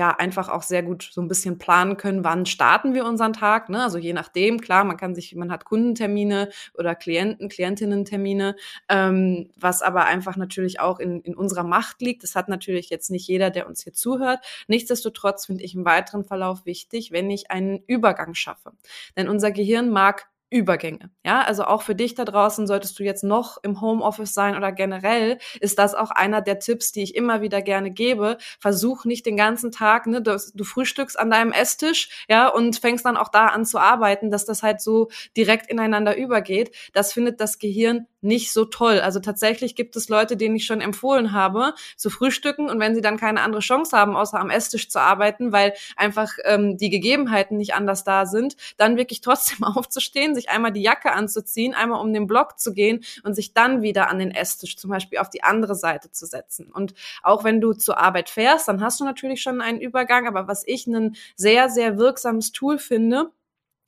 ja 0.00 0.16
einfach 0.16 0.48
auch 0.48 0.62
sehr 0.62 0.82
gut 0.82 1.10
so 1.12 1.20
ein 1.20 1.28
bisschen 1.28 1.58
planen 1.58 1.98
können, 1.98 2.24
wann 2.24 2.46
starten 2.46 2.94
wir 2.94 3.04
unseren 3.04 3.34
Tag. 3.34 3.68
Ne? 3.68 3.82
Also 3.84 3.98
je 3.98 4.14
nachdem, 4.14 4.58
klar, 4.58 4.82
man 4.84 4.96
kann 4.96 5.14
sich, 5.14 5.34
man 5.34 5.52
hat 5.52 5.66
Kundentermine 5.66 6.48
oder 6.72 6.94
Klienten, 6.94 7.50
Klientinnentermine, 7.50 8.56
ähm, 8.88 9.50
was 9.56 9.82
aber 9.82 10.06
einfach 10.06 10.36
natürlich 10.36 10.80
auch 10.80 11.00
in, 11.00 11.20
in 11.20 11.36
unserer 11.36 11.64
Macht 11.64 12.00
liegt. 12.00 12.22
Das 12.22 12.34
hat 12.34 12.48
natürlich 12.48 12.88
jetzt 12.88 13.10
nicht 13.10 13.28
jeder, 13.28 13.50
der 13.50 13.66
uns 13.66 13.84
hier 13.84 13.92
zuhört. 13.92 14.38
Nichtsdestotrotz 14.68 15.44
finde 15.44 15.64
ich 15.64 15.74
im 15.74 15.84
weiteren 15.84 16.24
Verlauf 16.24 16.64
wichtig, 16.64 17.12
wenn 17.12 17.30
ich 17.30 17.50
einen 17.50 17.82
Übergang 17.86 18.32
schaffe. 18.32 18.72
Denn 19.18 19.28
unser 19.28 19.50
Gehirn 19.50 19.90
mag 19.90 20.29
Übergänge. 20.50 21.10
Ja, 21.24 21.42
also 21.42 21.64
auch 21.64 21.82
für 21.82 21.94
dich 21.94 22.14
da 22.14 22.24
draußen 22.24 22.66
solltest 22.66 22.98
du 22.98 23.04
jetzt 23.04 23.22
noch 23.22 23.58
im 23.62 23.80
Homeoffice 23.80 24.34
sein 24.34 24.56
oder 24.56 24.72
generell 24.72 25.38
ist 25.60 25.78
das 25.78 25.94
auch 25.94 26.10
einer 26.10 26.42
der 26.42 26.58
Tipps, 26.58 26.90
die 26.90 27.02
ich 27.02 27.14
immer 27.14 27.40
wieder 27.40 27.62
gerne 27.62 27.92
gebe. 27.92 28.36
Versuch 28.58 29.04
nicht 29.04 29.26
den 29.26 29.36
ganzen 29.36 29.70
Tag, 29.70 30.06
ne, 30.06 30.20
du, 30.20 30.36
du 30.52 30.64
frühstückst 30.64 31.18
an 31.18 31.30
deinem 31.30 31.52
Esstisch, 31.52 32.26
ja, 32.28 32.48
und 32.48 32.76
fängst 32.76 33.06
dann 33.06 33.16
auch 33.16 33.28
da 33.28 33.46
an 33.46 33.64
zu 33.64 33.78
arbeiten, 33.78 34.32
dass 34.32 34.44
das 34.44 34.64
halt 34.64 34.80
so 34.80 35.08
direkt 35.36 35.70
ineinander 35.70 36.16
übergeht. 36.16 36.74
Das 36.94 37.12
findet 37.12 37.40
das 37.40 37.58
Gehirn 37.58 38.06
nicht 38.22 38.52
so 38.52 38.64
toll. 38.64 39.00
Also 39.00 39.20
tatsächlich 39.20 39.74
gibt 39.74 39.96
es 39.96 40.08
Leute, 40.08 40.36
denen 40.36 40.56
ich 40.56 40.66
schon 40.66 40.80
empfohlen 40.80 41.32
habe, 41.32 41.74
zu 41.96 42.10
frühstücken 42.10 42.68
und 42.68 42.80
wenn 42.80 42.94
sie 42.94 43.00
dann 43.00 43.16
keine 43.16 43.40
andere 43.40 43.62
Chance 43.62 43.96
haben, 43.96 44.16
außer 44.16 44.38
am 44.38 44.50
Esstisch 44.50 44.88
zu 44.90 45.00
arbeiten, 45.00 45.52
weil 45.52 45.74
einfach 45.96 46.32
ähm, 46.44 46.76
die 46.76 46.90
Gegebenheiten 46.90 47.56
nicht 47.56 47.74
anders 47.74 48.04
da 48.04 48.26
sind, 48.26 48.56
dann 48.76 48.96
wirklich 48.96 49.20
trotzdem 49.30 49.64
aufzustehen, 49.64 50.34
sich 50.40 50.50
einmal 50.50 50.72
die 50.72 50.82
Jacke 50.82 51.12
anzuziehen, 51.12 51.74
einmal 51.74 52.00
um 52.00 52.12
den 52.12 52.26
Block 52.26 52.58
zu 52.58 52.72
gehen 52.72 53.04
und 53.22 53.34
sich 53.34 53.52
dann 53.52 53.82
wieder 53.82 54.08
an 54.08 54.18
den 54.18 54.30
Esstisch 54.30 54.76
zum 54.76 54.90
Beispiel 54.90 55.18
auf 55.18 55.30
die 55.30 55.42
andere 55.42 55.74
Seite 55.74 56.10
zu 56.10 56.26
setzen. 56.26 56.70
Und 56.72 56.94
auch 57.22 57.44
wenn 57.44 57.60
du 57.60 57.72
zur 57.72 57.98
Arbeit 57.98 58.30
fährst, 58.30 58.68
dann 58.68 58.80
hast 58.80 59.00
du 59.00 59.04
natürlich 59.04 59.42
schon 59.42 59.60
einen 59.60 59.80
Übergang, 59.80 60.26
aber 60.26 60.48
was 60.48 60.66
ich 60.66 60.86
ein 60.86 61.16
sehr, 61.36 61.68
sehr 61.68 61.98
wirksames 61.98 62.52
Tool 62.52 62.78
finde, 62.78 63.30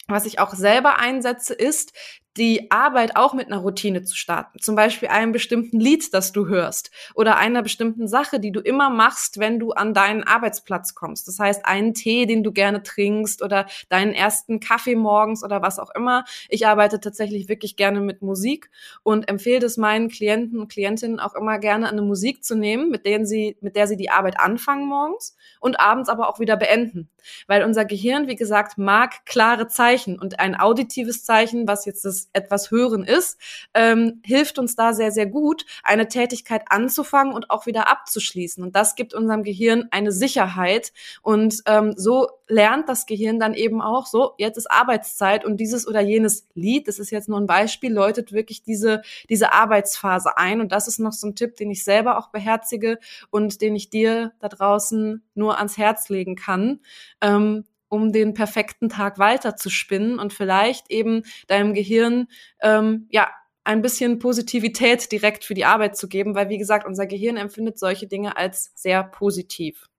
was 0.09 0.27
ich 0.27 0.41
auch 0.41 0.55
selber 0.55 0.99
einsetze, 0.99 1.55
ist, 1.55 1.93
die 2.37 2.71
Arbeit 2.71 3.17
auch 3.17 3.35
mit 3.35 3.49
einer 3.49 3.59
Routine 3.59 4.03
zu 4.03 4.17
starten. 4.17 4.59
Zum 4.61 4.75
Beispiel 4.75 5.09
einem 5.09 5.33
bestimmten 5.33 5.79
Lied, 5.79 6.15
das 6.15 6.33
du 6.33 6.47
hörst 6.47 6.91
oder 7.15 7.37
einer 7.37 7.63
bestimmten 7.63 8.09
Sache, 8.09 8.41
die 8.41 8.53
du 8.53 8.61
immer 8.61 8.89
machst, 8.89 9.39
wenn 9.39 9.59
du 9.59 9.73
an 9.73 9.93
deinen 9.93 10.23
Arbeitsplatz 10.23 10.95
kommst. 10.95 11.29
Das 11.29 11.39
heißt, 11.39 11.67
einen 11.67 11.93
Tee, 11.93 12.25
den 12.27 12.43
du 12.43 12.53
gerne 12.53 12.83
trinkst 12.83 13.43
oder 13.43 13.67
deinen 13.91 14.13
ersten 14.15 14.61
Kaffee 14.61 14.97
morgens 14.97 15.45
oder 15.45 15.61
was 15.61 15.79
auch 15.79 15.91
immer. 15.95 16.25
Ich 16.49 16.67
arbeite 16.67 17.01
tatsächlich 17.01 17.49
wirklich 17.49 17.77
gerne 17.77 18.01
mit 18.01 18.23
Musik 18.23 18.71
und 19.03 19.29
empfehle 19.29 19.67
es 19.67 19.77
meinen 19.77 20.09
Klienten 20.09 20.59
und 20.59 20.73
Klientinnen 20.73 21.21
auch 21.21 21.35
immer 21.35 21.59
gerne 21.59 21.89
eine 21.89 22.03
Musik 22.03 22.45
zu 22.45 22.55
nehmen, 22.55 22.89
mit 22.89 23.05
denen 23.05 23.27
sie, 23.27 23.57
mit 23.61 23.77
der 23.77 23.87
sie 23.87 23.97
die 23.97 24.11
Arbeit 24.11 24.41
anfangen 24.41 24.87
morgens 24.87 25.37
und 25.61 25.79
abends 25.81 26.09
aber 26.09 26.29
auch 26.29 26.41
wieder 26.41 26.57
beenden. 26.57 27.11
Weil 27.47 27.63
unser 27.63 27.85
Gehirn, 27.85 28.27
wie 28.27 28.37
gesagt, 28.37 28.79
mag 28.79 29.25
klare 29.27 29.69
Zeichen 29.69 30.19
und 30.19 30.41
ein 30.41 30.59
auditives 30.59 31.25
Zeichen, 31.25 31.69
was 31.69 31.85
jetzt 31.85 32.05
das 32.05 32.22
etwas 32.33 32.71
Hören 32.71 33.05
ist, 33.05 33.39
ähm, 33.75 34.21
hilft 34.25 34.59
uns 34.59 34.77
da 34.77 34.93
sehr, 34.93 35.13
sehr 35.13 35.27
gut, 35.27 35.65
eine 35.83 36.09
Tätigkeit 36.09 36.63
anzufangen 36.69 37.35
und 37.35 37.51
auch 37.51 37.67
wieder 37.67 37.89
abzuschließen. 37.89 38.63
Und 38.63 38.77
das 38.77 38.95
gibt 38.95 39.15
unserem 39.15 39.43
Gehirn 39.43 39.89
eine 39.91 40.13
Sicherheit. 40.13 40.93
Und 41.23 41.63
ähm, 41.67 41.95
so 41.97 42.29
lernt 42.49 42.89
das 42.89 43.07
Gehirn 43.07 43.39
dann 43.39 43.55
eben 43.55 43.81
auch 43.81 44.07
so, 44.07 44.35
jetzt 44.39 44.59
ist 44.59 44.71
Arbeitszeit 44.71 45.45
und 45.45 45.59
dieses 45.59 45.87
oder 45.89 46.01
jenes 46.01 46.47
Lied, 46.55 46.87
das 46.89 46.99
ist 46.99 47.11
jetzt 47.11 47.29
nur 47.29 47.41
ein 47.41 47.47
Beispiel, 47.47 47.93
läutet 47.93 48.33
wirklich 48.33 48.63
diese, 48.63 49.03
diese 49.29 49.53
Arbeitsphase 49.53 50.37
ein. 50.37 50.61
Und 50.61 50.73
das 50.73 50.89
ist 50.89 50.99
noch 50.99 51.13
so 51.13 51.27
ein 51.29 51.35
Tipp, 51.35 51.57
den 51.57 51.71
ich 51.71 51.85
selber 51.85 52.19
auch 52.19 52.29
beherzige 52.29 52.99
und 53.31 53.61
den 53.63 53.75
ich 53.75 53.91
dir 53.91 54.33
da 54.39 54.49
draußen 54.49 55.23
nur 55.35 55.59
ans 55.59 55.79
Herz 55.79 56.09
legen 56.09 56.37
kann. 56.37 56.81
Ähm, 57.21 57.65
um 57.93 58.11
den 58.11 58.33
perfekten 58.33 58.89
Tag 58.89 59.19
weiter 59.19 59.55
zu 59.55 59.69
spinnen 59.69 60.19
und 60.19 60.33
vielleicht 60.33 60.91
eben 60.91 61.25
deinem 61.47 61.75
Gehirn 61.75 62.27
ähm, 62.63 63.07
ja 63.11 63.29
ein 63.65 63.83
bisschen 63.83 64.19
Positivität 64.19 65.13
direkt 65.13 65.45
für 65.45 65.53
die 65.53 65.67
Arbeit 65.67 65.97
zu 65.99 66.09
geben, 66.09 66.35
weil 66.35 66.49
wie 66.49 66.57
gesagt, 66.57 66.87
unser 66.87 67.07
Gehirn 67.07 67.37
empfindet 67.37 67.79
solche 67.79 68.07
Dinge 68.07 68.37
als 68.39 68.73
sehr 68.75 69.05
positiv. 69.05 69.91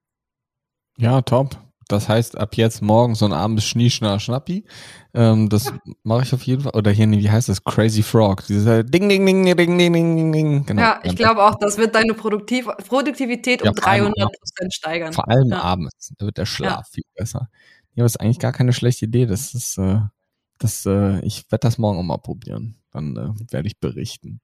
Ja, 0.98 1.22
top. 1.22 1.56
Das 1.88 2.08
heißt, 2.08 2.38
ab 2.38 2.56
jetzt 2.56 2.82
morgen 2.82 3.14
so 3.14 3.26
ein 3.26 3.32
abends 3.32 3.64
Schnie, 3.64 3.90
Schna, 3.90 4.18
Schnappi. 4.18 4.64
Ähm, 5.12 5.48
das 5.48 5.66
ja. 5.66 5.78
mache 6.02 6.22
ich 6.22 6.32
auf 6.32 6.42
jeden 6.42 6.62
Fall. 6.62 6.72
Oder 6.74 6.90
hier, 6.90 7.10
wie 7.10 7.30
heißt 7.30 7.48
das? 7.48 7.62
Crazy 7.62 8.02
Frog. 8.02 8.46
Dieses 8.46 8.66
äh, 8.66 8.84
Ding, 8.84 9.08
Ding, 9.08 9.24
Ding, 9.26 9.44
Ding, 9.44 9.56
Ding, 9.56 9.78
Ding, 9.78 10.16
Ding, 10.16 10.32
ding. 10.32 10.66
Genau. 10.66 10.82
Ja, 10.82 11.00
ich 11.02 11.16
glaube 11.16 11.44
auch, 11.44 11.56
das 11.56 11.76
wird 11.78 11.94
deine 11.94 12.14
Produktiv 12.14 12.66
Produktivität 12.88 13.62
ja, 13.62 13.70
um 13.70 13.76
300 13.76 14.14
Prozent 14.16 14.74
steigern. 14.74 15.12
Vor 15.12 15.28
allem 15.28 15.50
ja. 15.50 15.60
abends. 15.60 16.12
Da 16.18 16.26
wird 16.26 16.38
der 16.38 16.46
Schlaf 16.46 16.88
viel 16.90 17.04
besser. 17.14 17.48
Ja, 17.94 18.02
das 18.04 18.14
ist 18.14 18.20
eigentlich 18.20 18.38
gar 18.38 18.52
keine 18.52 18.72
schlechte 18.72 19.06
Idee. 19.06 19.26
Das 19.26 19.54
ist, 19.54 19.78
äh, 19.78 20.00
das, 20.58 20.86
äh, 20.86 21.20
ich 21.24 21.50
werde 21.50 21.66
das 21.66 21.78
morgen 21.78 21.98
auch 21.98 22.02
mal 22.02 22.18
probieren. 22.18 22.76
Dann 22.90 23.16
äh, 23.16 23.52
werde 23.52 23.68
ich 23.68 23.78
berichten. 23.80 24.40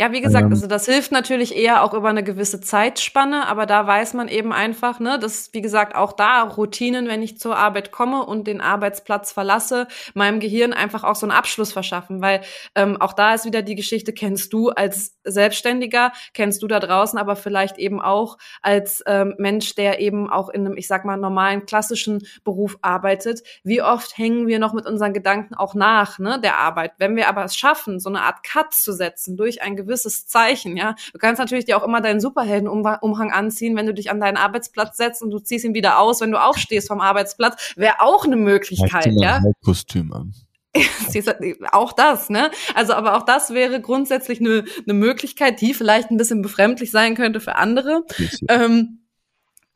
Ja, 0.00 0.12
wie 0.12 0.22
gesagt, 0.22 0.46
ähm, 0.46 0.52
also 0.52 0.66
das 0.66 0.86
hilft 0.86 1.12
natürlich 1.12 1.54
eher 1.54 1.84
auch 1.84 1.92
über 1.92 2.08
eine 2.08 2.24
gewisse 2.24 2.60
Zeitspanne, 2.60 3.46
aber 3.46 3.66
da 3.66 3.86
weiß 3.86 4.14
man 4.14 4.28
eben 4.28 4.50
einfach, 4.50 4.98
ne, 4.98 5.18
dass, 5.18 5.52
wie 5.52 5.60
gesagt, 5.60 5.94
auch 5.94 6.14
da 6.14 6.42
Routinen, 6.42 7.06
wenn 7.06 7.22
ich 7.22 7.38
zur 7.38 7.56
Arbeit 7.56 7.92
komme 7.92 8.24
und 8.24 8.46
den 8.46 8.62
Arbeitsplatz 8.62 9.30
verlasse, 9.30 9.88
meinem 10.14 10.40
Gehirn 10.40 10.72
einfach 10.72 11.04
auch 11.04 11.16
so 11.16 11.26
einen 11.26 11.36
Abschluss 11.36 11.72
verschaffen, 11.72 12.22
weil 12.22 12.40
ähm, 12.74 13.00
auch 13.00 13.12
da 13.12 13.34
ist 13.34 13.44
wieder 13.44 13.60
die 13.60 13.74
Geschichte, 13.74 14.14
kennst 14.14 14.52
du 14.54 14.70
als 14.70 15.18
Selbstständiger, 15.24 16.12
kennst 16.32 16.62
du 16.62 16.66
da 16.66 16.80
draußen, 16.80 17.18
aber 17.18 17.36
vielleicht 17.36 17.76
eben 17.76 18.00
auch 18.00 18.38
als 18.62 19.02
ähm, 19.06 19.34
Mensch, 19.38 19.74
der 19.74 20.00
eben 20.00 20.30
auch 20.30 20.48
in 20.48 20.66
einem, 20.66 20.78
ich 20.78 20.86
sag 20.86 21.04
mal, 21.04 21.18
normalen, 21.18 21.66
klassischen 21.66 22.26
Beruf 22.42 22.78
arbeitet. 22.80 23.42
Wie 23.64 23.82
oft 23.82 24.16
hängen 24.16 24.46
wir 24.46 24.60
noch 24.60 24.72
mit 24.72 24.86
unseren 24.86 25.12
Gedanken 25.12 25.54
auch 25.54 25.74
nach, 25.74 26.18
ne, 26.18 26.40
der 26.40 26.56
Arbeit? 26.56 26.92
Wenn 26.96 27.16
wir 27.16 27.28
aber 27.28 27.44
es 27.44 27.54
schaffen, 27.54 28.00
so 28.00 28.08
eine 28.08 28.22
Art 28.22 28.42
Cut 28.42 28.72
zu 28.72 28.94
setzen 28.94 29.36
durch 29.36 29.59
ein 29.62 29.76
gewisses 29.76 30.26
Zeichen, 30.26 30.76
ja. 30.76 30.94
Du 31.12 31.18
kannst 31.18 31.38
natürlich 31.38 31.64
dir 31.64 31.76
auch 31.76 31.84
immer 31.84 32.00
deinen 32.00 32.20
Superheldenumhang 32.20 33.32
anziehen, 33.32 33.76
wenn 33.76 33.86
du 33.86 33.94
dich 33.94 34.10
an 34.10 34.20
deinen 34.20 34.36
Arbeitsplatz 34.36 34.96
setzt 34.96 35.22
und 35.22 35.30
du 35.30 35.38
ziehst 35.38 35.64
ihn 35.64 35.74
wieder 35.74 35.98
aus, 35.98 36.20
wenn 36.20 36.30
du 36.30 36.42
aufstehst 36.42 36.88
vom 36.88 37.00
Arbeitsplatz, 37.00 37.74
wäre 37.76 38.00
auch 38.00 38.24
eine 38.24 38.36
Möglichkeit, 38.36 39.12
ja. 39.16 39.42
Kostüm 39.64 40.12
an. 40.12 40.34
auch 41.72 41.92
das, 41.92 42.30
ne? 42.30 42.50
Also, 42.74 42.94
aber 42.94 43.16
auch 43.16 43.24
das 43.24 43.50
wäre 43.50 43.80
grundsätzlich 43.80 44.40
eine, 44.40 44.64
eine 44.84 44.94
Möglichkeit, 44.94 45.60
die 45.60 45.74
vielleicht 45.74 46.10
ein 46.10 46.16
bisschen 46.16 46.42
befremdlich 46.42 46.90
sein 46.90 47.16
könnte 47.16 47.40
für 47.40 47.56
andere. 47.56 48.04
Ähm, 48.48 49.00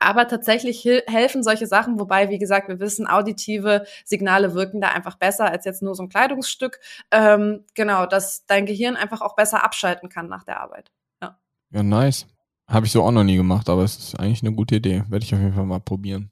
aber 0.05 0.29
tatsächlich 0.29 0.85
helfen 1.07 1.43
solche 1.43 1.67
Sachen, 1.67 1.99
wobei, 1.99 2.29
wie 2.31 2.38
gesagt, 2.38 2.69
wir 2.69 2.81
wissen, 2.81 3.07
auditive 3.07 3.85
Signale 4.05 4.55
wirken 4.55 4.81
da 4.81 4.88
einfach 4.88 5.17
besser 5.17 5.51
als 5.51 5.64
jetzt 5.64 5.83
nur 5.83 5.95
so 5.95 6.03
ein 6.03 6.09
Kleidungsstück. 6.09 6.81
Ähm, 7.11 7.64
genau, 7.75 8.07
dass 8.07 8.47
dein 8.47 8.67
Gehirn 8.67 8.97
einfach 8.97 9.21
auch 9.21 9.37
besser 9.37 9.64
abschalten 9.64 10.09
kann 10.09 10.29
nach 10.29 10.45
der 10.45 10.61
Arbeit. 10.61 10.90
Ja, 11.23 11.38
ja 11.71 11.83
nice. 11.83 12.27
Habe 12.67 12.87
ich 12.87 12.93
so 12.93 13.03
auch 13.03 13.11
noch 13.11 13.25
nie 13.25 13.37
gemacht, 13.37 13.69
aber 13.69 13.83
es 13.83 13.97
ist 13.97 14.19
eigentlich 14.19 14.43
eine 14.43 14.55
gute 14.55 14.77
Idee. 14.77 15.05
Werde 15.09 15.25
ich 15.25 15.35
auf 15.35 15.40
jeden 15.40 15.55
Fall 15.55 15.67
mal 15.67 15.81
probieren. 15.81 16.31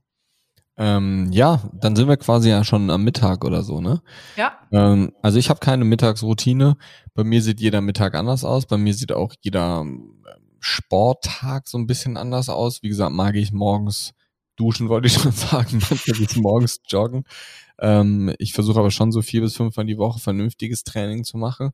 Ähm, 0.78 1.28
ja, 1.30 1.60
dann 1.74 1.94
sind 1.94 2.08
wir 2.08 2.16
quasi 2.16 2.48
ja 2.48 2.64
schon 2.64 2.88
am 2.88 3.04
Mittag 3.04 3.44
oder 3.44 3.62
so, 3.62 3.80
ne? 3.80 4.02
Ja. 4.36 4.58
Ähm, 4.72 5.12
also 5.20 5.38
ich 5.38 5.50
habe 5.50 5.60
keine 5.60 5.84
Mittagsroutine. 5.84 6.76
Bei 7.14 7.24
mir 7.24 7.42
sieht 7.42 7.60
jeder 7.60 7.82
Mittag 7.82 8.14
anders 8.14 8.44
aus. 8.44 8.66
Bei 8.66 8.78
mir 8.78 8.94
sieht 8.94 9.12
auch 9.12 9.34
jeder 9.42 9.84
Sporttag 10.62 11.68
so 11.68 11.76
ein 11.76 11.86
bisschen 11.86 12.16
anders 12.16 12.48
aus. 12.48 12.82
Wie 12.82 12.88
gesagt, 12.88 13.12
mag 13.12 13.34
ich 13.34 13.52
morgens 13.52 14.14
duschen, 14.56 14.88
wollte 14.88 15.08
ich 15.08 15.14
schon 15.14 15.32
sagen, 15.32 15.82
manchmal 15.90 16.16
geht's 16.16 16.36
morgens 16.36 16.80
joggen. 16.88 17.24
Ähm, 17.78 18.34
ich 18.38 18.52
versuche 18.52 18.78
aber 18.78 18.90
schon 18.90 19.12
so 19.12 19.22
vier 19.22 19.40
bis 19.40 19.56
fünfmal 19.56 19.86
die 19.86 19.98
Woche 19.98 20.20
vernünftiges 20.20 20.84
Training 20.84 21.24
zu 21.24 21.36
machen. 21.36 21.72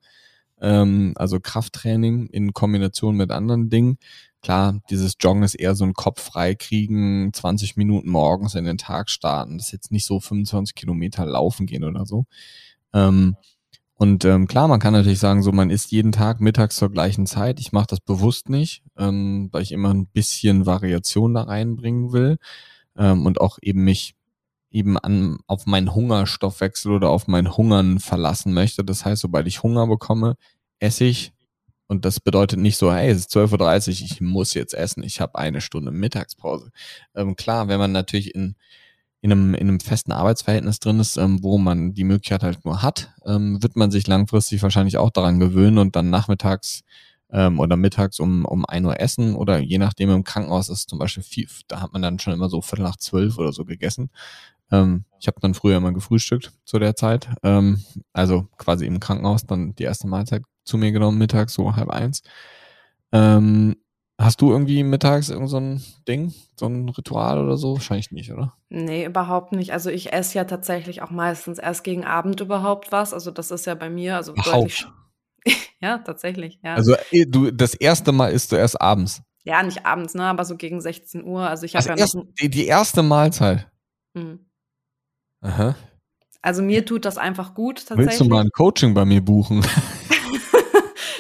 Ähm, 0.60 1.12
also 1.16 1.38
Krafttraining 1.38 2.26
in 2.28 2.52
Kombination 2.52 3.16
mit 3.16 3.30
anderen 3.30 3.68
Dingen. 3.68 3.98
Klar, 4.42 4.80
dieses 4.90 5.16
Joggen 5.20 5.42
ist 5.42 5.54
eher 5.54 5.74
so 5.74 5.84
ein 5.84 5.94
Kopf 5.94 6.22
frei 6.22 6.54
kriegen, 6.54 7.32
20 7.32 7.76
Minuten 7.76 8.08
morgens 8.08 8.54
in 8.54 8.64
den 8.64 8.78
Tag 8.78 9.10
starten. 9.10 9.58
Das 9.58 9.66
ist 9.66 9.72
jetzt 9.72 9.92
nicht 9.92 10.06
so 10.06 10.20
25 10.20 10.74
Kilometer 10.74 11.26
laufen 11.26 11.66
gehen 11.66 11.84
oder 11.84 12.06
so. 12.06 12.24
Ähm, 12.92 13.36
und 13.98 14.24
ähm, 14.24 14.46
klar, 14.46 14.68
man 14.68 14.78
kann 14.78 14.92
natürlich 14.92 15.18
sagen, 15.18 15.42
so 15.42 15.50
man 15.50 15.70
isst 15.70 15.90
jeden 15.90 16.12
Tag 16.12 16.40
mittags 16.40 16.76
zur 16.76 16.88
gleichen 16.88 17.26
Zeit. 17.26 17.58
Ich 17.58 17.72
mache 17.72 17.88
das 17.88 17.98
bewusst 17.98 18.48
nicht, 18.48 18.84
ähm, 18.96 19.48
weil 19.50 19.62
ich 19.62 19.72
immer 19.72 19.92
ein 19.92 20.06
bisschen 20.06 20.66
Variation 20.66 21.34
da 21.34 21.42
reinbringen 21.42 22.12
will 22.12 22.38
ähm, 22.96 23.26
und 23.26 23.40
auch 23.40 23.58
eben 23.60 23.82
mich 23.82 24.14
eben 24.70 24.98
an 24.98 25.38
auf 25.48 25.66
meinen 25.66 25.94
Hungerstoffwechsel 25.94 26.92
oder 26.92 27.10
auf 27.10 27.26
mein 27.26 27.56
Hungern 27.56 27.98
verlassen 27.98 28.52
möchte. 28.52 28.84
Das 28.84 29.04
heißt, 29.04 29.22
sobald 29.22 29.48
ich 29.48 29.64
Hunger 29.64 29.88
bekomme, 29.88 30.36
esse 30.78 31.04
ich. 31.04 31.32
Und 31.88 32.04
das 32.04 32.20
bedeutet 32.20 32.60
nicht 32.60 32.76
so, 32.76 32.92
hey, 32.92 33.10
es 33.10 33.18
ist 33.18 33.34
12.30 33.34 33.88
Uhr, 33.88 34.06
ich 34.06 34.20
muss 34.20 34.54
jetzt 34.54 34.74
essen, 34.74 35.02
ich 35.02 35.20
habe 35.20 35.38
eine 35.38 35.60
Stunde 35.60 35.90
Mittagspause. 35.90 36.70
Ähm, 37.16 37.34
klar, 37.34 37.66
wenn 37.68 37.78
man 37.80 37.92
natürlich 37.92 38.34
in 38.34 38.54
in 39.20 39.32
einem, 39.32 39.54
in 39.54 39.68
einem 39.68 39.80
festen 39.80 40.12
Arbeitsverhältnis 40.12 40.78
drin 40.80 41.00
ist, 41.00 41.16
ähm, 41.16 41.42
wo 41.42 41.58
man 41.58 41.92
die 41.92 42.04
Möglichkeit 42.04 42.42
halt 42.42 42.64
nur 42.64 42.82
hat, 42.82 43.14
ähm, 43.26 43.62
wird 43.62 43.76
man 43.76 43.90
sich 43.90 44.06
langfristig 44.06 44.62
wahrscheinlich 44.62 44.96
auch 44.96 45.10
daran 45.10 45.40
gewöhnen 45.40 45.78
und 45.78 45.96
dann 45.96 46.10
nachmittags 46.10 46.82
ähm, 47.30 47.58
oder 47.60 47.76
mittags 47.76 48.20
um, 48.20 48.44
um 48.44 48.64
ein 48.64 48.84
Uhr 48.84 49.00
essen 49.00 49.34
oder 49.34 49.58
je 49.58 49.78
nachdem 49.78 50.10
im 50.10 50.24
Krankenhaus 50.24 50.68
ist 50.68 50.88
zum 50.88 50.98
Beispiel 50.98 51.22
viel, 51.22 51.48
da 51.66 51.80
hat 51.80 51.92
man 51.92 52.02
dann 52.02 52.18
schon 52.18 52.32
immer 52.32 52.48
so 52.48 52.62
Viertel 52.62 52.84
nach 52.84 52.96
zwölf 52.96 53.38
oder 53.38 53.52
so 53.52 53.64
gegessen. 53.64 54.10
Ähm, 54.70 55.04
ich 55.20 55.26
habe 55.26 55.40
dann 55.40 55.54
früher 55.54 55.78
immer 55.78 55.92
gefrühstückt 55.92 56.52
zu 56.64 56.78
der 56.78 56.94
Zeit, 56.94 57.28
ähm, 57.42 57.82
also 58.12 58.48
quasi 58.56 58.86
im 58.86 59.00
Krankenhaus 59.00 59.46
dann 59.46 59.74
die 59.74 59.84
erste 59.84 60.06
Mahlzeit 60.06 60.42
zu 60.64 60.78
mir 60.78 60.92
genommen, 60.92 61.18
mittags 61.18 61.54
so 61.54 61.74
halb 61.74 61.90
eins. 61.90 62.22
Ähm, 63.12 63.76
Hast 64.20 64.40
du 64.40 64.50
irgendwie 64.50 64.82
mittags 64.82 65.28
irgend 65.28 65.48
so 65.48 65.58
ein 65.58 65.80
Ding, 66.08 66.34
so 66.56 66.66
ein 66.66 66.88
Ritual 66.88 67.38
oder 67.38 67.56
so? 67.56 67.74
Wahrscheinlich 67.74 68.10
nicht, 68.10 68.32
oder? 68.32 68.52
Nee, 68.68 69.04
überhaupt 69.04 69.52
nicht. 69.52 69.72
Also 69.72 69.90
ich 69.90 70.12
esse 70.12 70.38
ja 70.38 70.44
tatsächlich 70.44 71.02
auch 71.02 71.10
meistens 71.10 71.58
erst 71.58 71.84
gegen 71.84 72.04
Abend 72.04 72.40
überhaupt 72.40 72.90
was. 72.90 73.14
Also 73.14 73.30
das 73.30 73.52
ist 73.52 73.66
ja 73.66 73.76
bei 73.76 73.88
mir, 73.88 74.16
also 74.16 74.34
deutlich. 74.34 74.86
ja, 75.80 75.98
tatsächlich, 75.98 76.58
ja. 76.64 76.74
Also 76.74 76.96
eh, 77.12 77.26
du, 77.26 77.52
das 77.52 77.74
erste 77.74 78.10
Mal 78.10 78.32
isst 78.32 78.50
du 78.50 78.56
erst 78.56 78.80
abends. 78.80 79.22
Ja, 79.44 79.62
nicht 79.62 79.86
abends, 79.86 80.14
ne, 80.14 80.24
aber 80.24 80.44
so 80.44 80.56
gegen 80.56 80.80
16 80.80 81.22
Uhr. 81.22 81.48
Also 81.48 81.64
ich 81.64 81.76
habe 81.76 81.88
also 81.88 81.90
ja 81.90 81.96
erst, 81.96 82.14
noch. 82.16 82.26
Die, 82.40 82.50
die 82.50 82.66
erste 82.66 83.04
Mahlzeit. 83.04 83.70
Mhm. 84.14 84.40
Aha. 85.42 85.76
Also 86.42 86.62
mir 86.62 86.84
tut 86.84 87.04
das 87.04 87.18
einfach 87.18 87.54
gut 87.54 87.86
tatsächlich. 87.86 88.06
Willst 88.06 88.20
du 88.20 88.24
mal 88.24 88.40
ein 88.40 88.50
Coaching 88.50 88.94
bei 88.94 89.04
mir 89.04 89.24
buchen? 89.24 89.64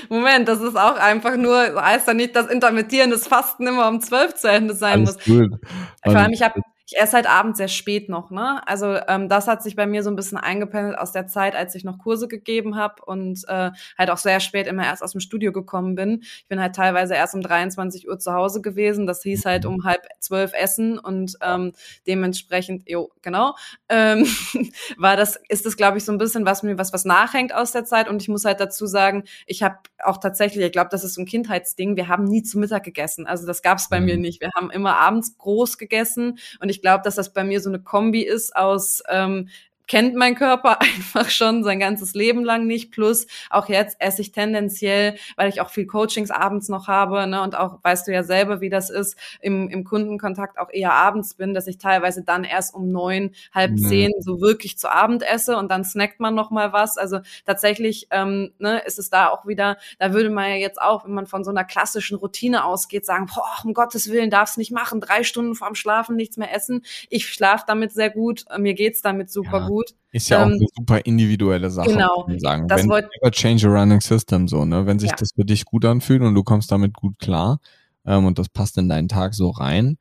Moment, 0.08 0.48
das 0.48 0.60
ist 0.60 0.76
auch 0.76 0.96
einfach 0.96 1.36
nur, 1.36 1.80
heißt 1.80 2.08
ja 2.08 2.14
nicht, 2.14 2.34
dass 2.36 2.46
intermittierendes 2.46 3.26
Fasten 3.26 3.66
immer 3.66 3.88
um 3.88 4.00
zwölf 4.00 4.34
zu 4.34 4.48
Ende 4.48 4.74
sein 4.74 5.00
Alles 5.00 5.16
muss. 5.16 5.24
Gut. 5.24 5.60
Vor 6.04 6.16
allem, 6.16 6.32
ich 6.32 6.42
habe 6.42 6.60
ich 6.90 6.98
esse 6.98 7.12
halt 7.12 7.28
abends 7.28 7.58
sehr 7.58 7.68
spät 7.68 8.08
noch, 8.08 8.30
ne? 8.30 8.66
Also 8.66 8.96
ähm, 9.08 9.28
das 9.28 9.46
hat 9.46 9.62
sich 9.62 9.76
bei 9.76 9.86
mir 9.86 10.02
so 10.02 10.08
ein 10.08 10.16
bisschen 10.16 10.38
eingependelt 10.38 10.96
aus 10.96 11.12
der 11.12 11.26
Zeit, 11.26 11.54
als 11.54 11.74
ich 11.74 11.84
noch 11.84 11.98
Kurse 11.98 12.28
gegeben 12.28 12.76
habe 12.76 13.04
und 13.04 13.44
äh, 13.46 13.72
halt 13.98 14.10
auch 14.10 14.16
sehr 14.16 14.40
spät 14.40 14.66
immer 14.66 14.84
erst 14.84 15.02
aus 15.02 15.12
dem 15.12 15.20
Studio 15.20 15.52
gekommen 15.52 15.96
bin. 15.96 16.20
Ich 16.22 16.46
bin 16.48 16.58
halt 16.58 16.74
teilweise 16.74 17.14
erst 17.14 17.34
um 17.34 17.42
23 17.42 18.08
Uhr 18.08 18.18
zu 18.18 18.32
Hause 18.32 18.62
gewesen. 18.62 19.06
Das 19.06 19.22
hieß 19.22 19.44
halt 19.44 19.66
um 19.66 19.84
halb 19.84 20.00
zwölf 20.20 20.52
Essen 20.54 20.98
und 20.98 21.36
ähm, 21.42 21.72
dementsprechend, 22.06 22.88
jo, 22.88 23.10
genau, 23.20 23.54
ähm, 23.90 24.26
war 24.96 25.18
das, 25.18 25.38
ist 25.50 25.66
das, 25.66 25.76
glaube 25.76 25.98
ich, 25.98 26.06
so 26.06 26.12
ein 26.12 26.18
bisschen 26.18 26.46
was 26.46 26.62
mir 26.62 26.78
was, 26.78 26.94
was 26.94 27.04
nachhängt 27.04 27.54
aus 27.54 27.72
der 27.72 27.84
Zeit. 27.84 28.08
Und 28.08 28.22
ich 28.22 28.28
muss 28.28 28.46
halt 28.46 28.60
dazu 28.60 28.86
sagen, 28.86 29.24
ich 29.46 29.62
habe 29.62 29.76
auch 30.02 30.16
tatsächlich, 30.16 30.64
ich 30.64 30.72
glaube, 30.72 30.88
das 30.90 31.04
ist 31.04 31.14
so 31.14 31.20
ein 31.20 31.26
Kindheitsding, 31.26 31.96
wir 31.96 32.08
haben 32.08 32.24
nie 32.24 32.42
zu 32.42 32.58
Mittag 32.58 32.84
gegessen. 32.84 33.26
Also 33.26 33.46
das 33.46 33.60
gab 33.60 33.76
es 33.76 33.90
bei 33.90 34.00
mhm. 34.00 34.06
mir 34.06 34.16
nicht. 34.16 34.40
Wir 34.40 34.48
haben 34.56 34.70
immer 34.70 34.96
abends 34.96 35.36
groß 35.36 35.76
gegessen 35.76 36.38
und 36.60 36.70
ich 36.70 36.77
ich 36.78 36.82
glaube, 36.82 37.02
dass 37.02 37.16
das 37.16 37.32
bei 37.32 37.42
mir 37.42 37.60
so 37.60 37.68
eine 37.68 37.80
Kombi 37.80 38.22
ist 38.22 38.54
aus 38.54 39.02
ähm, 39.08 39.48
kennt 39.88 40.14
mein 40.14 40.34
Körper 40.34 40.80
einfach 40.80 41.30
schon 41.30 41.64
sein 41.64 41.80
ganzes 41.80 42.14
Leben 42.14 42.44
lang 42.44 42.66
nicht. 42.66 42.92
Plus 42.92 43.26
auch 43.50 43.68
jetzt 43.68 43.96
esse 43.98 44.22
ich 44.22 44.30
tendenziell, 44.32 45.16
weil 45.36 45.48
ich 45.48 45.60
auch 45.60 45.70
viel 45.70 45.86
Coachings 45.86 46.30
abends 46.30 46.68
noch 46.68 46.86
habe 46.86 47.26
ne, 47.26 47.42
und 47.42 47.56
auch 47.56 47.78
weißt 47.82 48.06
du 48.06 48.12
ja 48.12 48.22
selber, 48.22 48.60
wie 48.60 48.68
das 48.68 48.90
ist, 48.90 49.16
im, 49.40 49.68
im 49.68 49.84
Kundenkontakt 49.84 50.58
auch 50.58 50.70
eher 50.70 50.92
abends 50.92 51.34
bin, 51.34 51.54
dass 51.54 51.66
ich 51.66 51.78
teilweise 51.78 52.22
dann 52.22 52.44
erst 52.44 52.74
um 52.74 52.92
neun, 52.92 53.32
halb 53.52 53.78
zehn 53.78 54.12
so 54.20 54.40
wirklich 54.40 54.78
zu 54.78 54.90
Abend 54.90 55.22
esse 55.22 55.56
und 55.56 55.70
dann 55.70 55.84
snackt 55.84 56.20
man 56.20 56.34
noch 56.34 56.50
mal 56.50 56.72
was. 56.72 56.98
Also 56.98 57.20
tatsächlich 57.46 58.08
ähm, 58.10 58.52
ne, 58.58 58.80
ist 58.80 58.98
es 58.98 59.10
da 59.10 59.28
auch 59.28 59.46
wieder, 59.46 59.78
da 59.98 60.12
würde 60.12 60.30
man 60.30 60.50
ja 60.50 60.56
jetzt 60.56 60.80
auch, 60.80 61.04
wenn 61.04 61.14
man 61.14 61.26
von 61.26 61.44
so 61.44 61.50
einer 61.50 61.64
klassischen 61.64 62.16
Routine 62.16 62.64
ausgeht, 62.64 63.06
sagen, 63.06 63.26
boah, 63.34 63.64
um 63.64 63.72
Gottes 63.72 64.10
Willen 64.10 64.30
darfst 64.30 64.58
nicht 64.58 64.70
machen, 64.70 65.00
drei 65.00 65.22
Stunden 65.22 65.54
vorm 65.54 65.74
Schlafen 65.74 66.16
nichts 66.16 66.36
mehr 66.36 66.54
essen. 66.54 66.82
Ich 67.08 67.26
schlafe 67.26 67.64
damit 67.66 67.92
sehr 67.92 68.10
gut, 68.10 68.44
mir 68.58 68.74
geht's 68.74 69.00
damit 69.00 69.30
super 69.30 69.60
ja. 69.60 69.66
gut 69.66 69.77
gut. 69.78 69.94
Ist 70.12 70.28
ja 70.28 70.42
ähm, 70.42 70.48
auch 70.48 70.52
eine 70.52 70.66
super 70.76 71.06
individuelle 71.06 71.70
Sache, 71.70 71.90
genau, 71.90 72.22
kann 72.22 72.32
man 72.32 72.40
sagen. 72.40 72.68
Das 72.68 72.82
wenn 72.82 72.90
wollt, 72.90 73.06
change 73.32 73.68
a 73.68 73.70
running 73.70 74.00
system 74.00 74.48
so, 74.48 74.64
ne? 74.64 74.86
Wenn 74.86 74.98
sich 74.98 75.10
ja. 75.10 75.16
das 75.16 75.30
für 75.34 75.44
dich 75.44 75.64
gut 75.64 75.84
anfühlt 75.84 76.22
und 76.22 76.34
du 76.34 76.42
kommst 76.42 76.70
damit 76.72 76.94
gut 76.94 77.18
klar 77.18 77.60
ähm, 78.04 78.26
und 78.26 78.38
das 78.38 78.48
passt 78.48 78.78
in 78.78 78.88
deinen 78.88 79.08
Tag 79.08 79.34
so 79.34 79.50
rein. 79.50 79.98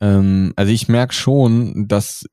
Ähm, 0.00 0.52
also 0.56 0.72
ich 0.72 0.88
merke 0.88 1.14
schon, 1.14 1.88
dass 1.88 2.26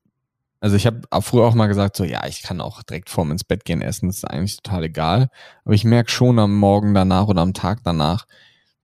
also 0.60 0.76
ich 0.76 0.86
habe 0.86 1.00
früher 1.22 1.44
auch 1.44 1.54
mal 1.54 1.66
gesagt, 1.66 1.96
so 1.96 2.04
ja, 2.04 2.24
ich 2.28 2.42
kann 2.42 2.60
auch 2.60 2.84
direkt 2.84 3.10
vorm 3.10 3.32
ins 3.32 3.42
Bett 3.42 3.64
gehen 3.64 3.82
essen, 3.82 4.08
das 4.08 4.18
ist 4.18 4.24
eigentlich 4.24 4.58
total 4.58 4.84
egal. 4.84 5.28
Aber 5.64 5.74
ich 5.74 5.84
merke 5.84 6.08
schon 6.08 6.38
am 6.38 6.56
Morgen 6.56 6.94
danach 6.94 7.26
oder 7.26 7.42
am 7.42 7.52
Tag 7.52 7.80
danach, 7.82 8.26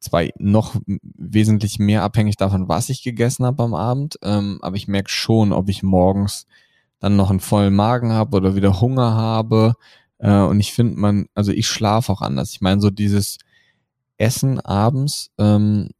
zwar 0.00 0.24
noch 0.38 0.74
wesentlich 0.86 1.78
mehr 1.78 2.02
abhängig 2.02 2.36
davon, 2.36 2.68
was 2.68 2.88
ich 2.88 3.04
gegessen 3.04 3.46
habe 3.46 3.62
am 3.62 3.74
Abend, 3.74 4.18
ähm, 4.22 4.58
aber 4.60 4.74
ich 4.74 4.88
merke 4.88 5.10
schon, 5.10 5.52
ob 5.52 5.68
ich 5.68 5.84
morgens 5.84 6.46
dann 7.00 7.16
noch 7.16 7.30
einen 7.30 7.40
vollen 7.40 7.74
Magen 7.74 8.12
habe 8.12 8.36
oder 8.36 8.56
wieder 8.56 8.80
Hunger 8.80 9.14
habe. 9.14 9.74
Äh, 10.18 10.40
und 10.42 10.60
ich 10.60 10.72
finde 10.72 10.98
man, 10.98 11.26
also 11.34 11.52
ich 11.52 11.68
schlafe 11.68 12.12
auch 12.12 12.22
anders. 12.22 12.50
Ich 12.52 12.60
meine, 12.60 12.80
so 12.80 12.90
dieses 12.90 13.38
Essen 14.18 14.60
abends, 14.60 15.30
ähm, 15.38 15.90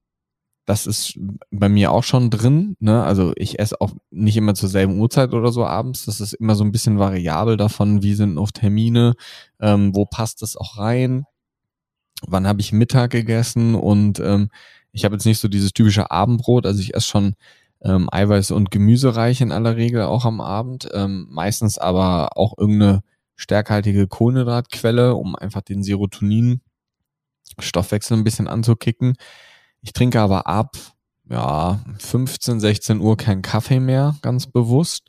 das 0.66 0.86
ist 0.86 1.18
bei 1.50 1.68
mir 1.70 1.92
auch 1.92 2.04
schon 2.04 2.28
drin. 2.30 2.76
Ne? 2.78 3.02
Also 3.02 3.32
ich 3.36 3.58
esse 3.58 3.80
auch 3.80 3.92
nicht 4.10 4.36
immer 4.36 4.54
zur 4.54 4.68
selben 4.68 4.98
Uhrzeit 5.00 5.32
oder 5.32 5.50
so 5.50 5.64
abends. 5.64 6.04
Das 6.04 6.20
ist 6.20 6.34
immer 6.34 6.56
so 6.56 6.64
ein 6.64 6.72
bisschen 6.72 6.98
variabel 6.98 7.56
davon, 7.56 8.02
wie 8.02 8.14
sind 8.14 8.34
noch 8.34 8.50
Termine, 8.50 9.14
ähm, 9.60 9.94
wo 9.94 10.04
passt 10.04 10.42
es 10.42 10.56
auch 10.56 10.76
rein. 10.78 11.24
wann 12.26 12.46
habe 12.46 12.60
ich 12.60 12.72
Mittag 12.72 13.12
gegessen 13.12 13.74
und 13.74 14.20
ähm, 14.20 14.50
ich 14.92 15.04
habe 15.04 15.14
jetzt 15.14 15.24
nicht 15.24 15.38
so 15.38 15.48
dieses 15.48 15.72
typische 15.72 16.10
Abendbrot, 16.10 16.66
also 16.66 16.80
ich 16.80 16.94
esse 16.94 17.06
schon 17.08 17.34
ähm, 17.82 18.08
Eiweiß- 18.10 18.52
und 18.52 18.70
Gemüsereich 18.70 19.40
in 19.40 19.50
aller 19.52 19.76
Regel 19.76 20.02
auch 20.02 20.24
am 20.24 20.40
Abend, 20.40 20.88
ähm, 20.92 21.26
meistens 21.30 21.78
aber 21.78 22.36
auch 22.36 22.58
irgendeine 22.58 23.02
stärkhaltige 23.36 24.06
Kohlenhydratquelle, 24.08 25.14
um 25.14 25.36
einfach 25.36 25.62
den 25.62 25.82
Serotonin-Stoffwechsel 25.82 28.16
ein 28.16 28.24
bisschen 28.24 28.48
anzukicken. 28.48 29.16
Ich 29.80 29.92
trinke 29.92 30.20
aber 30.20 30.48
ab 30.48 30.76
ja, 31.30 31.80
15, 31.98 32.60
16 32.60 33.00
Uhr 33.00 33.16
keinen 33.16 33.42
Kaffee 33.42 33.80
mehr, 33.80 34.16
ganz 34.22 34.46
bewusst. 34.46 35.08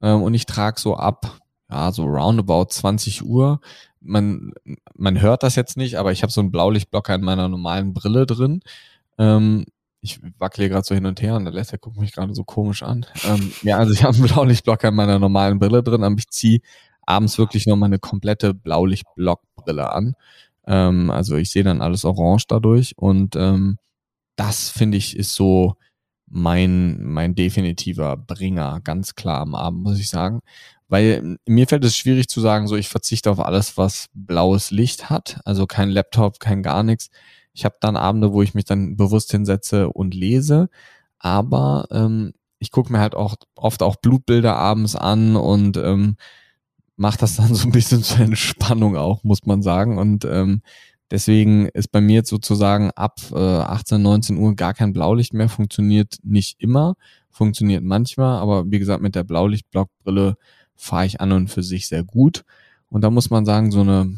Ähm, 0.00 0.22
und 0.22 0.34
ich 0.34 0.46
trage 0.46 0.80
so 0.80 0.96
ab, 0.96 1.38
ja, 1.70 1.92
so 1.92 2.04
roundabout 2.04 2.66
20 2.70 3.24
Uhr. 3.24 3.60
Man, 4.00 4.52
man 4.94 5.20
hört 5.20 5.42
das 5.42 5.56
jetzt 5.56 5.76
nicht, 5.76 5.96
aber 5.96 6.12
ich 6.12 6.22
habe 6.22 6.32
so 6.32 6.40
einen 6.40 6.50
Blaulichtblocker 6.50 7.14
in 7.14 7.22
meiner 7.22 7.48
normalen 7.48 7.94
Brille 7.94 8.26
drin. 8.26 8.60
Ähm, 9.18 9.66
ich 10.00 10.20
wackle 10.38 10.68
gerade 10.68 10.84
so 10.84 10.94
hin 10.94 11.06
und 11.06 11.20
her 11.20 11.34
und 11.34 11.44
der 11.44 11.52
Lester 11.52 11.78
guckt 11.78 11.98
mich 11.98 12.12
gerade 12.12 12.34
so 12.34 12.44
komisch 12.44 12.82
an. 12.82 13.06
Ähm, 13.24 13.52
ja, 13.62 13.78
also 13.78 13.92
ich 13.92 14.04
habe 14.04 14.16
einen 14.16 14.26
Blaulichtblocker 14.28 14.88
in 14.88 14.94
meiner 14.94 15.18
normalen 15.18 15.58
Brille 15.58 15.82
drin, 15.82 16.04
aber 16.04 16.16
ich 16.18 16.28
ziehe 16.28 16.60
abends 17.06 17.38
wirklich 17.38 17.66
noch 17.66 17.76
mal 17.76 17.86
eine 17.86 17.98
komplette 17.98 18.54
Blaulichtblockbrille 18.54 19.92
an. 19.92 20.14
Ähm, 20.66 21.10
also 21.10 21.36
ich 21.36 21.50
sehe 21.50 21.64
dann 21.64 21.82
alles 21.82 22.04
orange 22.04 22.44
dadurch 22.46 22.92
und 22.96 23.34
ähm, 23.36 23.78
das 24.36 24.70
finde 24.70 24.98
ich 24.98 25.16
ist 25.16 25.34
so 25.34 25.74
mein, 26.26 27.02
mein 27.02 27.34
definitiver 27.34 28.16
Bringer, 28.16 28.80
ganz 28.84 29.14
klar 29.14 29.40
am 29.40 29.54
Abend, 29.54 29.82
muss 29.82 29.98
ich 29.98 30.10
sagen. 30.10 30.40
Weil 30.88 31.36
mir 31.46 31.66
fällt 31.66 31.84
es 31.84 31.96
schwierig 31.96 32.28
zu 32.28 32.40
sagen, 32.40 32.66
so 32.66 32.76
ich 32.76 32.88
verzichte 32.88 33.30
auf 33.30 33.40
alles, 33.40 33.76
was 33.76 34.08
blaues 34.14 34.70
Licht 34.70 35.10
hat. 35.10 35.40
Also 35.44 35.66
kein 35.66 35.90
Laptop, 35.90 36.40
kein 36.40 36.62
gar 36.62 36.82
nichts. 36.82 37.10
Ich 37.58 37.64
habe 37.64 37.74
dann 37.80 37.96
Abende, 37.96 38.32
wo 38.32 38.40
ich 38.40 38.54
mich 38.54 38.66
dann 38.66 38.96
bewusst 38.96 39.32
hinsetze 39.32 39.88
und 39.88 40.14
lese. 40.14 40.68
Aber 41.18 41.88
ähm, 41.90 42.32
ich 42.60 42.70
gucke 42.70 42.92
mir 42.92 43.00
halt 43.00 43.16
auch 43.16 43.34
oft 43.56 43.82
auch 43.82 43.96
Blutbilder 43.96 44.54
abends 44.54 44.94
an 44.94 45.34
und 45.34 45.76
ähm, 45.76 46.16
macht 46.94 47.20
das 47.20 47.34
dann 47.34 47.52
so 47.56 47.66
ein 47.66 47.72
bisschen 47.72 48.04
zur 48.04 48.20
Entspannung 48.20 48.96
auch, 48.96 49.24
muss 49.24 49.44
man 49.44 49.60
sagen. 49.62 49.98
Und 49.98 50.24
ähm, 50.24 50.62
deswegen 51.10 51.66
ist 51.66 51.90
bei 51.90 52.00
mir 52.00 52.14
jetzt 52.14 52.30
sozusagen 52.30 52.92
ab 52.92 53.18
äh, 53.32 53.36
18, 53.36 54.00
19 54.00 54.36
Uhr 54.36 54.54
gar 54.54 54.72
kein 54.72 54.92
Blaulicht 54.92 55.34
mehr. 55.34 55.48
Funktioniert 55.48 56.18
nicht 56.22 56.60
immer, 56.60 56.94
funktioniert 57.28 57.82
manchmal, 57.82 58.38
aber 58.38 58.70
wie 58.70 58.78
gesagt, 58.78 59.02
mit 59.02 59.16
der 59.16 59.24
Blaulichtblockbrille 59.24 60.36
fahre 60.76 61.06
ich 61.06 61.20
an 61.20 61.32
und 61.32 61.48
für 61.48 61.64
sich 61.64 61.88
sehr 61.88 62.04
gut. 62.04 62.44
Und 62.88 63.02
da 63.02 63.10
muss 63.10 63.30
man 63.30 63.44
sagen, 63.44 63.72
so 63.72 63.80
eine 63.80 64.14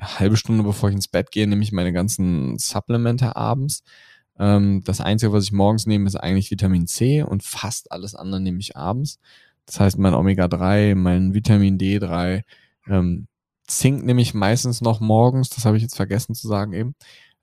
halbe 0.00 0.36
Stunde 0.36 0.64
bevor 0.64 0.88
ich 0.88 0.94
ins 0.94 1.08
Bett 1.08 1.30
gehe, 1.30 1.46
nehme 1.46 1.62
ich 1.62 1.72
meine 1.72 1.92
ganzen 1.92 2.58
Supplemente 2.58 3.36
abends. 3.36 3.82
Ähm, 4.38 4.82
das 4.84 5.00
Einzige, 5.00 5.32
was 5.32 5.44
ich 5.44 5.52
morgens 5.52 5.86
nehme, 5.86 6.06
ist 6.06 6.16
eigentlich 6.16 6.50
Vitamin 6.50 6.86
C 6.86 7.22
und 7.22 7.42
fast 7.42 7.92
alles 7.92 8.14
andere 8.14 8.40
nehme 8.40 8.58
ich 8.58 8.76
abends. 8.76 9.18
Das 9.66 9.80
heißt, 9.80 9.98
mein 9.98 10.14
Omega-3, 10.14 10.94
mein 10.94 11.34
Vitamin 11.34 11.78
D3, 11.78 12.42
ähm, 12.88 13.28
Zink 13.66 14.04
nehme 14.04 14.20
ich 14.20 14.34
meistens 14.34 14.82
noch 14.82 15.00
morgens, 15.00 15.48
das 15.48 15.64
habe 15.64 15.76
ich 15.76 15.82
jetzt 15.82 15.96
vergessen 15.96 16.34
zu 16.34 16.48
sagen 16.48 16.72
eben. 16.74 16.94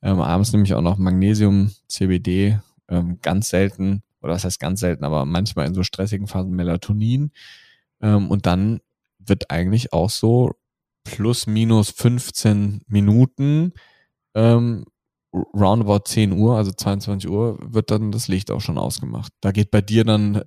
Ähm, 0.04 0.20
abends 0.22 0.52
nehme 0.52 0.66
ich 0.66 0.74
auch 0.74 0.82
noch 0.82 0.98
Magnesium, 0.98 1.72
CBD, 1.88 2.60
ähm, 2.90 3.20
ganz 3.22 3.50
selten, 3.50 4.04
oder 4.22 4.34
das 4.34 4.46
heißt 4.46 4.60
ganz 4.60 4.82
selten, 4.82 5.04
aber 5.04 5.26
manchmal 5.26 5.68
in 5.68 5.74
so 5.74 5.84
stressigen 5.84 6.28
Phasen 6.28 6.52
Melatonin. 6.52 7.32
Ähm, 8.02 8.30
und 8.30 8.46
dann 8.46 8.82
wird 9.20 9.50
eigentlich 9.50 9.94
auch 9.94 10.10
so 10.10 10.52
plus 11.04 11.48
minus 11.48 11.90
15 11.92 12.82
Minuten 12.88 13.74
ähm, 14.36 14.86
roundabout 15.34 16.06
10 16.06 16.34
Uhr, 16.34 16.58
also 16.58 16.72
22 16.72 17.30
Uhr, 17.30 17.58
wird 17.62 17.92
dann 17.92 18.12
das 18.12 18.28
Licht 18.28 18.52
auch 18.52 18.62
schon 18.62 18.78
ausgemacht. 18.78 19.32
Da 19.42 19.52
geht 19.52 19.72
bei 19.72 19.82
dir 19.82 20.04
dann 20.04 20.44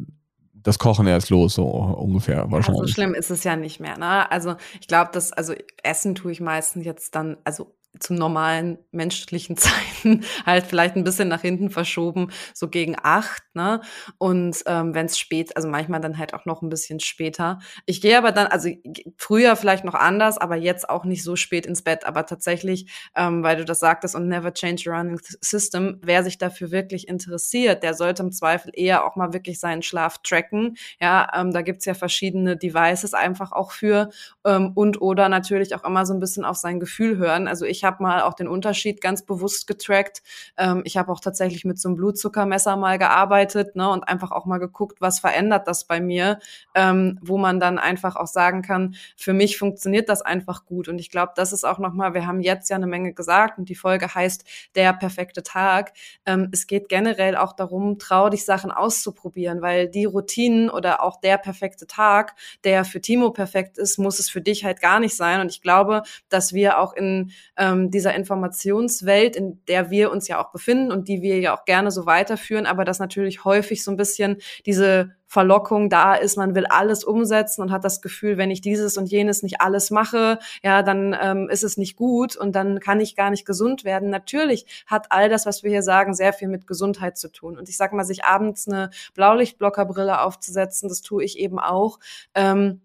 das 0.53 0.79
Kochen 0.79 1.07
erst 1.07 1.31
los, 1.31 1.55
so 1.55 1.65
ungefähr 1.65 2.51
wahrscheinlich. 2.51 2.81
Ja, 2.81 2.87
so 2.87 2.93
schlimm 2.93 3.15
ist 3.15 3.31
es 3.31 3.45
ja 3.45 3.57
nicht 3.57 3.81
mehr. 3.81 3.99
Ne? 3.99 4.31
Also 4.31 4.57
ich 4.81 4.89
glaube, 4.89 5.11
dass, 5.13 5.33
also 5.33 5.55
Essen 5.83 6.15
tue 6.15 6.33
ich 6.33 6.41
meistens 6.41 6.85
jetzt 6.85 7.15
dann, 7.15 7.37
also 7.45 7.75
zu 7.99 8.15
normalen 8.15 8.79
menschlichen 8.93 9.57
Zeiten 10.05 10.25
halt 10.45 10.67
vielleicht 10.67 10.97
ein 10.97 11.05
bisschen 11.05 11.29
nach 11.29 11.43
hinten 11.43 11.71
verschoben, 11.71 12.31
so 12.53 12.69
gegen 12.69 12.97
acht, 13.03 13.43
ne? 13.55 13.81
Und 14.19 14.63
ähm, 14.67 14.95
wenn 14.95 15.07
es 15.07 15.19
spät, 15.19 15.57
also 15.57 15.69
manchmal 15.69 16.01
dann 16.01 16.19
halt 16.19 16.35
auch 16.35 16.45
noch 16.45 16.63
ein 16.63 16.69
bisschen 16.69 17.01
später. 17.01 17.61
Ich 17.87 18.01
gehe 18.01 18.19
aber 18.19 18.33
dann, 18.33 18.47
also 18.49 18.69
früher 19.17 19.57
vielleicht 19.57 19.85
noch 19.85 19.95
anders, 19.95 20.39
aber 20.39 20.57
jetzt 20.57 20.89
auch 20.89 21.05
nicht 21.05 21.23
so 21.23 21.37
spät 21.37 21.67
ins 21.67 21.83
Bett. 21.83 22.05
Aber 22.05 22.27
tatsächlich, 22.27 22.91
ähm, 23.17 23.43
weil 23.43 23.57
du 23.57 23.65
das 23.65 23.81
sagtest 23.81 24.15
und 24.15 24.29
never 24.29 24.53
change 24.53 24.85
your 24.87 24.97
running 24.97 25.21
system, 25.41 26.01
wer 26.03 26.25
sich 26.25 26.39
dafür 26.39 26.71
wirklich 26.71 27.09
interessiert, 27.09 27.83
der 27.83 27.95
sollte 27.95 28.23
im 28.23 28.33
Zweifel 28.33 28.73
eher 28.75 29.05
auch 29.05 29.17
mal 29.17 29.33
wirklich 29.33 29.61
seinen 29.61 29.83
Schlaf 29.83 30.19
tracken. 30.23 30.77
Ja, 31.01 31.31
ähm, 31.35 31.53
da 31.53 31.63
gibt's 31.63 31.85
ja 31.85 31.95
verschiedene 31.95 32.57
Devices 32.57 33.15
einfach 33.15 33.53
auch 33.53 33.73
für 33.73 34.11
ähm, 34.45 34.73
und 34.75 35.01
oder 35.01 35.29
natürlich 35.29 35.75
auch 35.75 35.85
immer 35.85 36.07
so 36.07 36.15
ein 36.15 36.21
bisschen 36.21 36.45
auf 36.45 36.57
sein 36.57 36.81
Gefühl 36.81 37.17
hören. 37.19 37.49
Also 37.49 37.65
ich 37.65 37.84
habe 37.85 38.03
mal 38.03 38.23
auch 38.23 38.35
den 38.35 38.49
Unterschied 38.49 39.01
ganz 39.01 39.25
bewusst 39.25 39.67
getrackt. 39.67 40.23
Ähm, 40.57 40.83
ich 40.85 40.97
habe 40.97 41.13
auch 41.13 41.21
tatsächlich 41.21 41.65
mit 41.65 41.79
so 41.79 41.89
einem 41.89 41.97
Blutzuckermesser 41.97 42.77
mal 42.77 42.99
gearbeitet 42.99 43.77
ne, 43.77 43.89
und 43.89 44.09
einfach 44.09 44.33
auch 44.33 44.47
mal 44.47 44.59
geguckt, 44.59 45.01
was 45.01 45.21
verändert 45.21 45.69
das 45.69 45.85
bei 45.85 46.01
mir, 46.01 46.39
ähm, 46.75 47.19
wo 47.23 47.39
man 47.39 47.61
dann 47.61 47.79
einfach 47.79 48.17
auch 48.17 48.27
sagen 48.27 48.63
kann, 48.63 48.97
für 49.17 49.33
mich 49.33 49.59
funktioniert 49.59 50.09
das 50.09 50.23
einfach 50.23 50.65
gut. 50.67 50.89
Und 50.89 50.99
ich 50.99 51.11
glaube, 51.11 51.33
das 51.37 51.53
ist 51.53 51.65
auch 51.65 51.79
nochmal, 51.79 52.15
wir 52.15 52.27
haben 52.27 52.41
jetzt 52.41 52.71
ja 52.71 52.77
eine 52.77 52.87
Menge 52.87 53.13
gesagt 53.13 53.59
und 53.59 53.69
die 53.69 53.75
Folge 53.75 54.15
heißt 54.15 54.45
der 54.75 54.93
perfekte 54.93 55.43
Tag. 55.43 55.93
Ähm, 56.27 56.49
es 56.53 56.67
geht 56.67 56.89
generell 56.89 57.37
auch 57.37 57.53
darum, 57.53 57.99
trau 57.99 58.29
dich 58.29 58.45
Sachen 58.45 58.71
auszuprobieren, 58.71 59.63
weil 59.63 59.89
die 59.89 60.05
Routinen 60.05 60.71
oder 60.71 61.03
auch 61.03 61.21
der 61.21 61.39
perfekte 61.39 61.87
Tag, 61.87 62.35
der 62.65 62.85
für 62.85 63.01
Timo 63.01 63.31
perfekt 63.31 63.79
ist, 63.79 63.99
muss 63.99 64.19
es 64.19 64.31
für 64.31 64.41
dich 64.41 64.65
halt 64.65 64.81
gar 64.81 65.01
nicht 65.01 65.17
sein. 65.17 65.41
Und 65.41 65.51
ich 65.51 65.63
glaube, 65.63 66.03
dass 66.29 66.53
wir 66.53 66.79
auch 66.79 66.93
in 66.95 67.33
ähm, 67.57 67.74
dieser 67.91 68.15
Informationswelt, 68.15 69.37
in 69.37 69.65
der 69.67 69.91
wir 69.91 70.11
uns 70.11 70.29
ja 70.29 70.43
auch 70.45 70.51
befinden 70.53 70.93
und 70.93 71.09
die 71.09 71.23
wir 71.23 71.39
ja 71.41 71.57
auch 71.57 71.65
gerne 71.65 71.91
so 71.91 72.07
weiterführen, 72.07 72.67
aber 72.67 72.85
dass 72.85 72.99
natürlich 72.99 73.45
häufig 73.45 73.85
so 73.85 73.91
ein 73.91 73.97
bisschen 73.97 74.39
diese 74.67 75.15
Verlockung 75.27 75.91
da 75.91 76.15
ist, 76.15 76.37
man 76.37 76.55
will 76.55 76.65
alles 76.67 77.03
umsetzen 77.03 77.61
und 77.63 77.73
hat 77.73 77.85
das 77.85 78.01
Gefühl, 78.01 78.37
wenn 78.37 78.53
ich 78.53 78.61
dieses 78.61 78.97
und 78.97 79.11
jenes 79.11 79.43
nicht 79.43 79.61
alles 79.61 79.91
mache, 79.91 80.39
ja, 80.63 80.83
dann 80.83 81.17
ähm, 81.21 81.49
ist 81.51 81.65
es 81.65 81.77
nicht 81.77 81.97
gut 81.97 82.37
und 82.37 82.55
dann 82.55 82.79
kann 82.79 83.01
ich 83.01 83.17
gar 83.17 83.31
nicht 83.31 83.45
gesund 83.45 83.85
werden. 83.85 84.11
Natürlich 84.11 84.85
hat 84.87 85.07
all 85.11 85.29
das, 85.29 85.45
was 85.45 85.65
wir 85.65 85.71
hier 85.71 85.83
sagen, 85.83 86.15
sehr 86.15 86.33
viel 86.33 86.47
mit 86.47 86.69
Gesundheit 86.69 87.19
zu 87.19 87.33
tun. 87.33 87.59
Und 87.59 87.69
ich 87.69 87.77
sag 87.77 87.93
mal, 87.93 88.05
sich 88.05 88.25
abends 88.25 88.69
eine 88.69 88.91
Blaulichtblockerbrille 89.15 90.21
aufzusetzen, 90.21 90.89
das 90.89 91.01
tue 91.01 91.25
ich 91.25 91.37
eben 91.39 91.59
auch. 91.59 91.99
Ähm, 92.37 92.83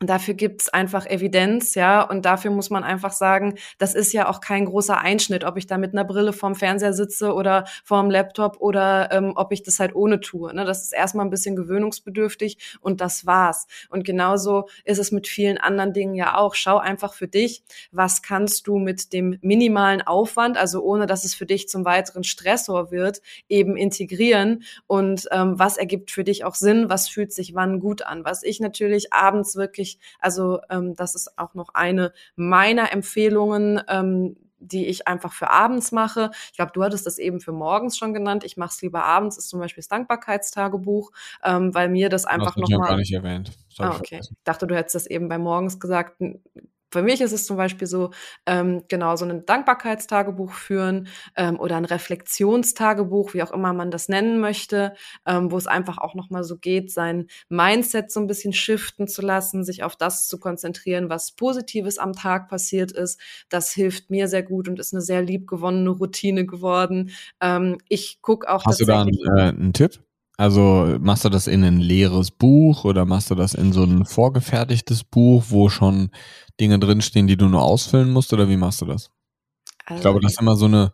Dafür 0.00 0.34
gibt's 0.34 0.68
einfach 0.68 1.06
Evidenz, 1.06 1.74
ja, 1.74 2.02
und 2.02 2.24
dafür 2.24 2.52
muss 2.52 2.70
man 2.70 2.84
einfach 2.84 3.10
sagen, 3.10 3.58
das 3.78 3.96
ist 3.96 4.12
ja 4.12 4.28
auch 4.28 4.40
kein 4.40 4.64
großer 4.64 4.96
Einschnitt, 4.96 5.42
ob 5.42 5.56
ich 5.56 5.66
da 5.66 5.76
mit 5.76 5.92
einer 5.92 6.04
Brille 6.04 6.32
vorm 6.32 6.54
Fernseher 6.54 6.92
sitze 6.92 7.34
oder 7.34 7.64
vorm 7.82 8.08
Laptop 8.08 8.60
oder 8.60 9.10
ähm, 9.10 9.32
ob 9.34 9.50
ich 9.50 9.64
das 9.64 9.80
halt 9.80 9.96
ohne 9.96 10.20
tue. 10.20 10.54
Ne? 10.54 10.64
Das 10.64 10.84
ist 10.84 10.92
erstmal 10.92 11.26
ein 11.26 11.30
bisschen 11.30 11.56
gewöhnungsbedürftig 11.56 12.78
und 12.80 13.00
das 13.00 13.26
war's. 13.26 13.66
Und 13.88 14.04
genauso 14.04 14.68
ist 14.84 14.98
es 14.98 15.10
mit 15.10 15.26
vielen 15.26 15.58
anderen 15.58 15.92
Dingen 15.92 16.14
ja 16.14 16.36
auch. 16.36 16.54
Schau 16.54 16.78
einfach 16.78 17.12
für 17.12 17.26
dich, 17.26 17.64
was 17.90 18.22
kannst 18.22 18.68
du 18.68 18.78
mit 18.78 19.12
dem 19.12 19.38
minimalen 19.42 20.02
Aufwand, 20.02 20.58
also 20.58 20.80
ohne 20.80 21.06
dass 21.06 21.24
es 21.24 21.34
für 21.34 21.46
dich 21.46 21.68
zum 21.68 21.84
weiteren 21.84 22.22
Stressor 22.22 22.92
wird, 22.92 23.20
eben 23.48 23.76
integrieren 23.76 24.62
und 24.86 25.26
ähm, 25.32 25.58
was 25.58 25.76
ergibt 25.76 26.12
für 26.12 26.22
dich 26.22 26.44
auch 26.44 26.54
Sinn, 26.54 26.88
was 26.88 27.08
fühlt 27.08 27.32
sich 27.32 27.56
wann 27.56 27.80
gut 27.80 28.02
an. 28.02 28.24
Was 28.24 28.44
ich 28.44 28.60
natürlich 28.60 29.12
abends 29.12 29.56
wirklich 29.56 29.87
wirklich, 29.88 29.98
also 30.18 30.60
ähm, 30.70 30.94
das 30.94 31.14
ist 31.14 31.38
auch 31.38 31.54
noch 31.54 31.70
eine 31.74 32.12
meiner 32.36 32.92
Empfehlungen, 32.92 33.80
ähm, 33.88 34.36
die 34.60 34.86
ich 34.86 35.06
einfach 35.06 35.32
für 35.32 35.50
abends 35.50 35.92
mache. 35.92 36.30
Ich 36.50 36.56
glaube, 36.56 36.72
du 36.74 36.82
hattest 36.82 37.06
das 37.06 37.18
eben 37.18 37.40
für 37.40 37.52
morgens 37.52 37.96
schon 37.96 38.12
genannt. 38.12 38.42
Ich 38.42 38.56
mache 38.56 38.70
es 38.74 38.82
lieber 38.82 39.04
abends, 39.04 39.38
ist 39.38 39.48
zum 39.48 39.60
Beispiel 39.60 39.82
das 39.82 39.88
Dankbarkeitstagebuch, 39.88 41.12
ähm, 41.44 41.74
weil 41.74 41.88
mir 41.88 42.08
das 42.08 42.24
einfach 42.24 42.56
nochmal. 42.56 42.70
Das 42.70 42.78
noch 42.78 42.88
gar 42.88 42.96
nicht 42.96 43.12
erwähnt. 43.12 43.52
Ah, 43.78 43.94
okay. 43.96 44.18
Ich 44.20 44.30
dachte, 44.42 44.66
du 44.66 44.74
hättest 44.74 44.96
das 44.96 45.06
eben 45.06 45.28
bei 45.28 45.38
morgens 45.38 45.78
gesagt 45.78 46.20
für 46.90 47.02
mich 47.02 47.20
ist 47.20 47.32
es 47.32 47.44
zum 47.44 47.56
Beispiel 47.56 47.86
so, 47.86 48.10
ähm, 48.46 48.82
genau, 48.88 49.16
so 49.16 49.24
ein 49.24 49.44
Dankbarkeitstagebuch 49.44 50.52
führen 50.52 51.08
ähm, 51.36 51.60
oder 51.60 51.76
ein 51.76 51.84
Reflexionstagebuch, 51.84 53.34
wie 53.34 53.42
auch 53.42 53.52
immer 53.52 53.72
man 53.72 53.90
das 53.90 54.08
nennen 54.08 54.40
möchte, 54.40 54.94
ähm, 55.26 55.50
wo 55.50 55.58
es 55.58 55.66
einfach 55.66 55.98
auch 55.98 56.14
nochmal 56.14 56.44
so 56.44 56.56
geht, 56.56 56.90
sein 56.90 57.26
Mindset 57.48 58.10
so 58.10 58.20
ein 58.20 58.26
bisschen 58.26 58.52
shiften 58.52 59.08
zu 59.08 59.22
lassen, 59.22 59.64
sich 59.64 59.82
auf 59.82 59.96
das 59.96 60.28
zu 60.28 60.38
konzentrieren, 60.38 61.10
was 61.10 61.32
Positives 61.32 61.98
am 61.98 62.12
Tag 62.12 62.48
passiert 62.48 62.92
ist. 62.92 63.20
Das 63.48 63.72
hilft 63.72 64.10
mir 64.10 64.28
sehr 64.28 64.42
gut 64.42 64.68
und 64.68 64.78
ist 64.78 64.94
eine 64.94 65.02
sehr 65.02 65.22
liebgewonnene 65.22 65.90
Routine 65.90 66.46
geworden. 66.46 67.10
Ähm, 67.40 67.78
ich 67.88 68.22
gucke 68.22 68.48
auch 68.48 68.64
Hast 68.64 68.80
du 68.80 68.84
da 68.84 69.02
einen, 69.02 69.18
äh, 69.36 69.42
einen 69.42 69.72
Tipp? 69.72 70.00
Also 70.38 70.96
machst 71.00 71.24
du 71.24 71.30
das 71.30 71.48
in 71.48 71.64
ein 71.64 71.80
leeres 71.80 72.30
Buch 72.30 72.84
oder 72.84 73.04
machst 73.04 73.30
du 73.30 73.34
das 73.34 73.54
in 73.54 73.72
so 73.72 73.82
ein 73.82 74.04
vorgefertigtes 74.04 75.02
Buch, 75.02 75.42
wo 75.48 75.68
schon 75.68 76.10
Dinge 76.60 76.78
drinstehen, 76.78 77.26
die 77.26 77.36
du 77.36 77.46
nur 77.46 77.62
ausfüllen 77.62 78.10
musst 78.10 78.32
oder 78.32 78.48
wie 78.48 78.56
machst 78.56 78.80
du 78.80 78.86
das? 78.86 79.10
Also, 79.84 79.96
ich 79.96 80.00
glaube, 80.02 80.20
das 80.20 80.32
ist 80.32 80.40
immer 80.40 80.54
so 80.54 80.66
eine, 80.66 80.92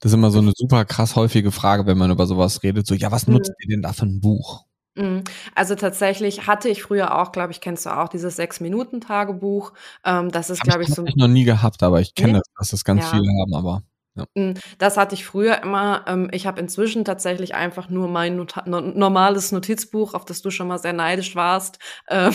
das 0.00 0.12
ist 0.12 0.14
immer 0.14 0.30
so 0.30 0.38
eine 0.38 0.52
super 0.56 0.86
krass 0.86 1.14
häufige 1.14 1.52
Frage, 1.52 1.84
wenn 1.84 1.98
man 1.98 2.10
über 2.10 2.26
sowas 2.26 2.62
redet. 2.62 2.86
So, 2.86 2.94
ja, 2.94 3.12
was 3.12 3.26
nutzt 3.26 3.50
mhm. 3.50 3.56
ihr 3.60 3.76
denn 3.76 3.82
da 3.82 3.92
für 3.92 4.06
ein 4.06 4.20
Buch? 4.20 4.64
Mhm. 4.94 5.24
Also 5.54 5.74
tatsächlich 5.74 6.46
hatte 6.46 6.70
ich 6.70 6.82
früher 6.82 7.20
auch, 7.20 7.32
glaube 7.32 7.52
ich, 7.52 7.60
kennst 7.60 7.84
du 7.84 7.90
auch 7.90 8.08
dieses 8.08 8.36
Sechs-Minuten-Tagebuch. 8.36 9.74
Ähm, 10.06 10.30
das 10.30 10.48
ist, 10.48 10.62
glaube 10.62 10.84
ich, 10.84 10.88
so. 10.88 11.02
Das 11.02 11.10
ich 11.10 11.16
noch 11.16 11.28
nie 11.28 11.44
gehabt, 11.44 11.82
aber 11.82 12.00
ich 12.00 12.14
kenne 12.14 12.32
nee? 12.32 12.38
das, 12.38 12.46
dass 12.58 12.70
das 12.70 12.84
ganz 12.84 13.02
ja. 13.02 13.10
viele 13.10 13.28
haben, 13.40 13.54
aber. 13.54 13.82
Ja. 14.16 14.24
Hm, 14.34 14.54
das 14.78 14.96
hatte 14.96 15.14
ich 15.14 15.26
früher 15.26 15.62
immer. 15.62 16.04
Ähm, 16.06 16.28
ich 16.32 16.46
habe 16.46 16.58
inzwischen 16.60 17.04
tatsächlich 17.04 17.54
einfach 17.54 17.90
nur 17.90 18.08
mein 18.08 18.36
Not 18.36 18.54
normales 18.66 19.52
Notizbuch, 19.52 20.14
auf 20.14 20.24
das 20.24 20.40
du 20.40 20.50
schon 20.50 20.68
mal 20.68 20.78
sehr 20.78 20.94
neidisch 20.94 21.36
warst. 21.36 21.78
Ähm, 22.08 22.32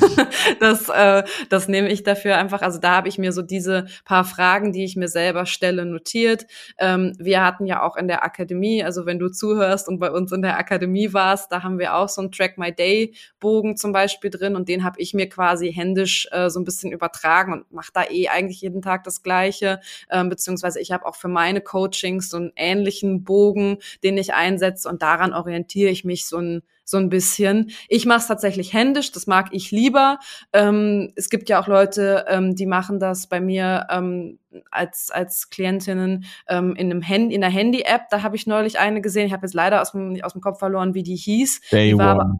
das, 0.60 0.88
äh, 0.90 1.24
das 1.48 1.66
nehme 1.68 1.88
ich 1.90 2.02
dafür 2.02 2.36
einfach. 2.36 2.60
Also 2.60 2.78
da 2.78 2.90
habe 2.96 3.08
ich 3.08 3.16
mir 3.18 3.32
so 3.32 3.40
diese 3.40 3.86
paar 4.04 4.24
Fragen, 4.24 4.72
die 4.72 4.84
ich 4.84 4.96
mir 4.96 5.08
selber 5.08 5.46
stelle, 5.46 5.86
notiert. 5.86 6.46
Ähm, 6.78 7.14
wir 7.18 7.42
hatten 7.42 7.64
ja 7.64 7.82
auch 7.82 7.96
in 7.96 8.06
der 8.06 8.22
Akademie, 8.22 8.84
also 8.84 9.06
wenn 9.06 9.18
du 9.18 9.30
zuhörst 9.30 9.88
und 9.88 9.98
bei 9.98 10.10
uns 10.10 10.30
in 10.30 10.42
der 10.42 10.58
Akademie 10.58 11.14
warst, 11.14 11.50
da 11.52 11.62
haben 11.62 11.78
wir 11.78 11.94
auch 11.94 12.08
so 12.10 12.20
einen 12.20 12.32
Track 12.32 12.58
My 12.58 12.70
Day 12.70 13.14
Bogen 13.40 13.78
zum 13.78 13.92
Beispiel 13.92 14.28
drin 14.30 14.56
und 14.56 14.68
den 14.68 14.84
habe 14.84 15.00
ich 15.00 15.14
mir 15.14 15.28
quasi 15.28 15.72
händisch 15.72 16.28
äh, 16.32 16.50
so 16.50 16.60
ein 16.60 16.64
bisschen 16.64 16.92
übertragen 16.92 17.52
und 17.54 17.72
mache 17.72 17.90
da 17.94 18.04
eh 18.10 18.28
eigentlich 18.28 18.60
jeden 18.60 18.82
Tag 18.82 19.04
das 19.04 19.22
Gleiche, 19.22 19.80
beziehungsweise 20.10 20.80
ich 20.80 20.92
habe 20.92 21.06
auch 21.06 21.13
auch 21.14 21.16
für 21.16 21.28
meine 21.28 21.60
Coachings 21.60 22.28
so 22.28 22.36
einen 22.36 22.52
ähnlichen 22.56 23.24
Bogen, 23.24 23.78
den 24.02 24.18
ich 24.18 24.34
einsetze 24.34 24.88
und 24.88 25.02
daran 25.02 25.32
orientiere 25.32 25.90
ich 25.90 26.04
mich 26.04 26.26
so 26.26 26.38
ein 26.38 26.62
so 26.86 26.98
ein 26.98 27.08
bisschen. 27.08 27.70
Ich 27.88 28.04
mache 28.04 28.18
es 28.18 28.26
tatsächlich 28.26 28.74
händisch, 28.74 29.10
das 29.10 29.26
mag 29.26 29.48
ich 29.52 29.70
lieber. 29.70 30.18
Ähm, 30.52 31.12
es 31.16 31.30
gibt 31.30 31.48
ja 31.48 31.58
auch 31.58 31.66
Leute, 31.66 32.26
ähm, 32.28 32.54
die 32.56 32.66
machen 32.66 33.00
das 33.00 33.26
bei 33.26 33.40
mir 33.40 33.86
ähm, 33.88 34.38
als, 34.70 35.10
als 35.10 35.48
Klientinnen 35.48 36.26
ähm, 36.46 36.76
in 36.76 36.90
einem 36.90 37.00
Handy, 37.00 37.34
in 37.34 37.40
der 37.40 37.48
Handy-App. 37.48 38.10
Da 38.10 38.22
habe 38.22 38.36
ich 38.36 38.46
neulich 38.46 38.78
eine 38.78 39.00
gesehen. 39.00 39.26
Ich 39.26 39.32
habe 39.32 39.46
jetzt 39.46 39.54
leider 39.54 39.80
aus 39.80 39.92
dem, 39.92 40.22
aus 40.22 40.32
dem 40.32 40.42
Kopf 40.42 40.58
verloren, 40.58 40.92
wie 40.92 41.02
die 41.02 41.16
hieß. 41.16 41.62
Day 41.72 41.88
die 41.88 41.94
One. 41.94 42.04
Aber, 42.04 42.36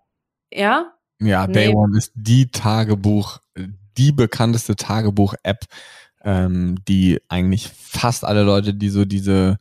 ja? 0.52 0.92
Ja, 1.20 1.46
Day 1.46 1.68
nee. 1.68 1.74
One 1.74 1.96
ist 1.96 2.12
die 2.14 2.50
Tagebuch, 2.50 3.38
die 3.96 4.12
bekannteste 4.12 4.76
Tagebuch-App 4.76 5.64
ähm, 6.24 6.76
die 6.88 7.20
eigentlich 7.28 7.68
fast 7.68 8.24
alle 8.24 8.42
Leute, 8.42 8.74
die 8.74 8.88
so 8.88 9.04
diese 9.04 9.58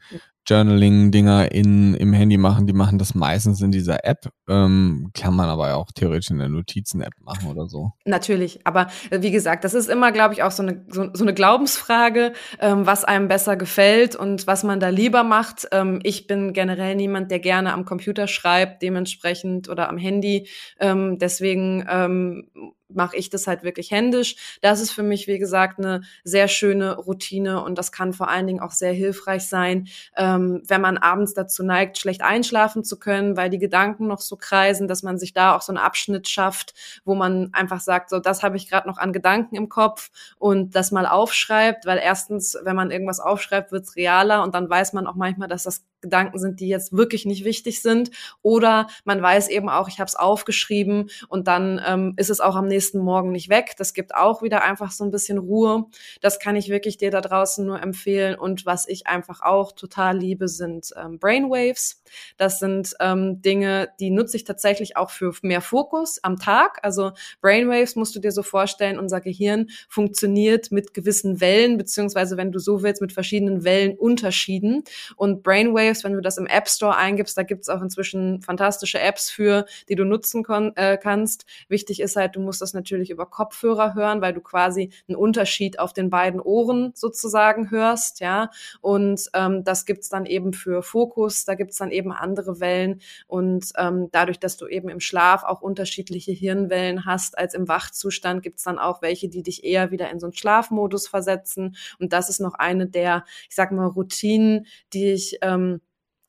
Journaling-Dinger 0.47 1.51
in, 1.51 1.93
im 1.93 2.13
Handy 2.13 2.37
machen, 2.37 2.67
die 2.67 2.73
machen 2.73 2.97
das 2.97 3.15
meistens 3.15 3.61
in 3.61 3.71
dieser 3.71 4.05
App. 4.05 4.31
Ähm, 4.49 5.11
kann 5.13 5.35
man 5.35 5.47
aber 5.47 5.75
auch 5.75 5.91
theoretisch 5.93 6.29
in 6.29 6.39
der 6.39 6.49
Notizen-App 6.49 7.13
machen 7.21 7.49
oder 7.49 7.67
so. 7.67 7.93
Natürlich, 8.03 8.59
aber 8.65 8.87
äh, 9.09 9.21
wie 9.21 9.31
gesagt, 9.31 9.63
das 9.63 9.73
ist 9.73 9.89
immer, 9.89 10.11
glaube 10.11 10.33
ich, 10.33 10.43
auch 10.43 10.51
so 10.51 10.63
eine, 10.63 10.85
so, 10.89 11.09
so 11.13 11.23
eine 11.23 11.33
Glaubensfrage, 11.33 12.33
ähm, 12.59 12.85
was 12.85 13.05
einem 13.05 13.29
besser 13.29 13.55
gefällt 13.55 14.17
und 14.17 14.45
was 14.45 14.63
man 14.63 14.81
da 14.81 14.89
lieber 14.89 15.23
macht. 15.23 15.67
Ähm, 15.71 16.01
ich 16.03 16.27
bin 16.27 16.51
generell 16.51 16.95
niemand, 16.95 17.31
der 17.31 17.39
gerne 17.39 17.71
am 17.71 17.85
Computer 17.85 18.27
schreibt, 18.27 18.81
dementsprechend 18.81 19.69
oder 19.69 19.87
am 19.87 19.97
Handy. 19.97 20.49
Ähm, 20.77 21.19
deswegen 21.19 21.85
ähm, 21.89 22.49
mache 22.95 23.17
ich 23.17 23.29
das 23.29 23.47
halt 23.47 23.63
wirklich 23.63 23.91
händisch. 23.91 24.57
Das 24.61 24.79
ist 24.79 24.91
für 24.91 25.03
mich, 25.03 25.27
wie 25.27 25.39
gesagt, 25.39 25.79
eine 25.79 26.01
sehr 26.23 26.47
schöne 26.47 26.95
Routine 26.95 27.63
und 27.63 27.77
das 27.77 27.91
kann 27.91 28.13
vor 28.13 28.29
allen 28.29 28.47
Dingen 28.47 28.59
auch 28.59 28.71
sehr 28.71 28.93
hilfreich 28.93 29.47
sein, 29.47 29.87
ähm, 30.15 30.61
wenn 30.67 30.81
man 30.81 30.97
abends 30.97 31.33
dazu 31.33 31.63
neigt, 31.63 31.97
schlecht 31.97 32.21
einschlafen 32.21 32.83
zu 32.83 32.99
können, 32.99 33.37
weil 33.37 33.49
die 33.49 33.59
Gedanken 33.59 34.07
noch 34.07 34.21
so 34.21 34.32
kreisen, 34.37 34.87
dass 34.87 35.03
man 35.03 35.17
sich 35.17 35.33
da 35.33 35.55
auch 35.55 35.61
so 35.61 35.71
einen 35.71 35.83
Abschnitt 35.83 36.27
schafft, 36.27 36.73
wo 37.05 37.15
man 37.15 37.49
einfach 37.53 37.79
sagt, 37.79 38.09
so 38.09 38.19
das 38.19 38.43
habe 38.43 38.57
ich 38.57 38.69
gerade 38.69 38.87
noch 38.87 38.97
an 38.97 39.13
Gedanken 39.13 39.55
im 39.55 39.69
Kopf 39.69 40.11
und 40.37 40.75
das 40.75 40.91
mal 40.91 41.05
aufschreibt, 41.05 41.85
weil 41.85 41.97
erstens, 41.97 42.57
wenn 42.63 42.75
man 42.75 42.91
irgendwas 42.91 43.19
aufschreibt, 43.19 43.71
wird 43.71 43.85
es 43.85 43.95
realer 43.95 44.43
und 44.43 44.55
dann 44.55 44.69
weiß 44.69 44.93
man 44.93 45.07
auch 45.07 45.15
manchmal, 45.15 45.47
dass 45.47 45.63
das 45.63 45.83
Gedanken 46.03 46.37
sind, 46.37 46.59
die 46.59 46.67
jetzt 46.67 46.93
wirklich 46.93 47.25
nicht 47.25 47.45
wichtig 47.45 47.81
sind 47.81 48.11
oder 48.43 48.87
man 49.05 49.21
weiß 49.21 49.49
eben 49.49 49.69
auch, 49.69 49.87
ich 49.87 49.99
habe 49.99 50.07
es 50.07 50.15
aufgeschrieben 50.15 51.09
und 51.29 51.47
dann 51.47 51.81
ähm, 51.83 52.13
ist 52.17 52.29
es 52.29 52.41
auch 52.41 52.55
am 52.55 52.67
nächsten 52.67 52.99
Morgen 52.99 53.31
nicht 53.31 53.49
weg. 53.49 53.73
Das 53.77 53.95
gibt 53.95 54.13
auch 54.13 54.43
wieder 54.43 54.63
einfach 54.63 54.91
so 54.91 55.03
ein 55.03 55.11
bisschen 55.11 55.39
Ruhe. 55.39 55.85
Das 56.21 56.39
kann 56.39 56.55
ich 56.55 56.69
wirklich 56.69 56.97
dir 56.97 57.09
da 57.09 57.21
draußen 57.21 57.65
nur 57.65 57.81
empfehlen. 57.81 58.37
Und 58.37 58.65
was 58.65 58.87
ich 58.87 59.07
einfach 59.07 59.41
auch 59.41 59.71
total 59.71 60.17
liebe, 60.17 60.47
sind 60.47 60.89
ähm, 60.95 61.17
Brainwaves. 61.19 62.03
Das 62.37 62.59
sind 62.59 62.93
ähm, 62.99 63.41
Dinge, 63.41 63.89
die 63.99 64.09
nutze 64.09 64.37
ich 64.37 64.43
tatsächlich 64.43 64.97
auch 64.97 65.09
für 65.09 65.33
mehr 65.41 65.61
Fokus 65.61 66.19
am 66.21 66.37
Tag. 66.37 66.79
Also 66.83 67.11
Brainwaves 67.41 67.95
musst 67.95 68.15
du 68.15 68.19
dir 68.19 68.31
so 68.31 68.43
vorstellen, 68.43 68.99
unser 68.99 69.21
Gehirn 69.21 69.69
funktioniert 69.87 70.71
mit 70.71 70.93
gewissen 70.93 71.39
Wellen, 71.39 71.77
beziehungsweise 71.77 72.37
wenn 72.37 72.51
du 72.51 72.59
so 72.59 72.83
willst, 72.83 73.01
mit 73.01 73.13
verschiedenen 73.13 73.63
Wellenunterschieden. 73.63 74.83
Und 75.15 75.43
Brainwaves, 75.43 75.92
wenn 76.03 76.13
du 76.13 76.21
das 76.21 76.37
im 76.37 76.47
App 76.47 76.69
Store 76.69 76.95
eingibst, 76.95 77.37
da 77.37 77.43
gibt 77.43 77.63
es 77.63 77.69
auch 77.69 77.81
inzwischen 77.81 78.41
fantastische 78.41 78.99
Apps 78.99 79.29
für, 79.29 79.65
die 79.89 79.95
du 79.95 80.05
nutzen 80.05 80.45
äh, 80.75 80.97
kannst. 80.97 81.45
Wichtig 81.67 81.99
ist 81.99 82.15
halt, 82.15 82.35
du 82.35 82.39
musst 82.39 82.61
das 82.61 82.73
natürlich 82.73 83.09
über 83.09 83.25
Kopfhörer 83.25 83.95
hören, 83.95 84.21
weil 84.21 84.33
du 84.33 84.41
quasi 84.41 84.91
einen 85.07 85.17
Unterschied 85.17 85.79
auf 85.79 85.93
den 85.93 86.09
beiden 86.09 86.39
Ohren 86.39 86.93
sozusagen 86.95 87.69
hörst, 87.69 88.19
ja. 88.19 88.49
Und 88.81 89.29
ähm, 89.33 89.63
das 89.63 89.85
gibt's 89.85 90.09
dann 90.09 90.25
eben 90.25 90.53
für 90.53 90.83
Fokus, 90.83 91.45
da 91.45 91.55
gibt's 91.55 91.77
dann 91.77 91.91
eben 91.91 92.11
andere 92.11 92.59
Wellen. 92.59 93.01
Und 93.27 93.71
ähm, 93.77 94.09
dadurch, 94.11 94.39
dass 94.39 94.57
du 94.57 94.67
eben 94.67 94.89
im 94.89 94.99
Schlaf 94.99 95.43
auch 95.43 95.61
unterschiedliche 95.61 96.31
Hirnwellen 96.31 97.05
hast 97.05 97.37
als 97.37 97.53
im 97.53 97.67
Wachzustand, 97.67 98.43
gibt's 98.43 98.63
dann 98.63 98.79
auch 98.79 99.01
welche, 99.01 99.29
die 99.29 99.43
dich 99.43 99.63
eher 99.63 99.91
wieder 99.91 100.09
in 100.09 100.19
so 100.19 100.27
einen 100.27 100.33
Schlafmodus 100.33 101.07
versetzen. 101.07 101.75
Und 101.99 102.13
das 102.13 102.29
ist 102.29 102.39
noch 102.39 102.53
eine 102.53 102.87
der, 102.87 103.25
ich 103.49 103.55
sag 103.55 103.71
mal, 103.71 103.87
Routinen, 103.87 104.67
die 104.93 105.11
ich 105.11 105.37
ähm, 105.41 105.81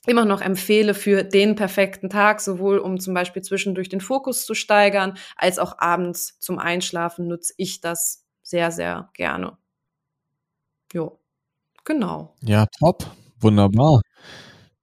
immer 0.06 0.24
noch 0.24 0.40
empfehle 0.40 0.94
für 0.94 1.24
den 1.24 1.54
perfekten 1.54 2.10
Tag, 2.10 2.40
sowohl 2.40 2.78
um 2.78 2.98
zum 3.00 3.14
Beispiel 3.14 3.42
zwischendurch 3.42 3.88
den 3.88 4.00
Fokus 4.00 4.46
zu 4.46 4.54
steigern, 4.54 5.16
als 5.36 5.58
auch 5.58 5.78
abends 5.78 6.38
zum 6.40 6.58
Einschlafen 6.58 7.28
nutze 7.28 7.54
ich 7.56 7.80
das 7.80 8.24
sehr, 8.42 8.70
sehr 8.70 9.10
gerne. 9.14 9.56
Jo, 10.92 11.18
genau. 11.84 12.36
Ja, 12.42 12.66
top. 12.78 13.06
Wunderbar. 13.40 14.00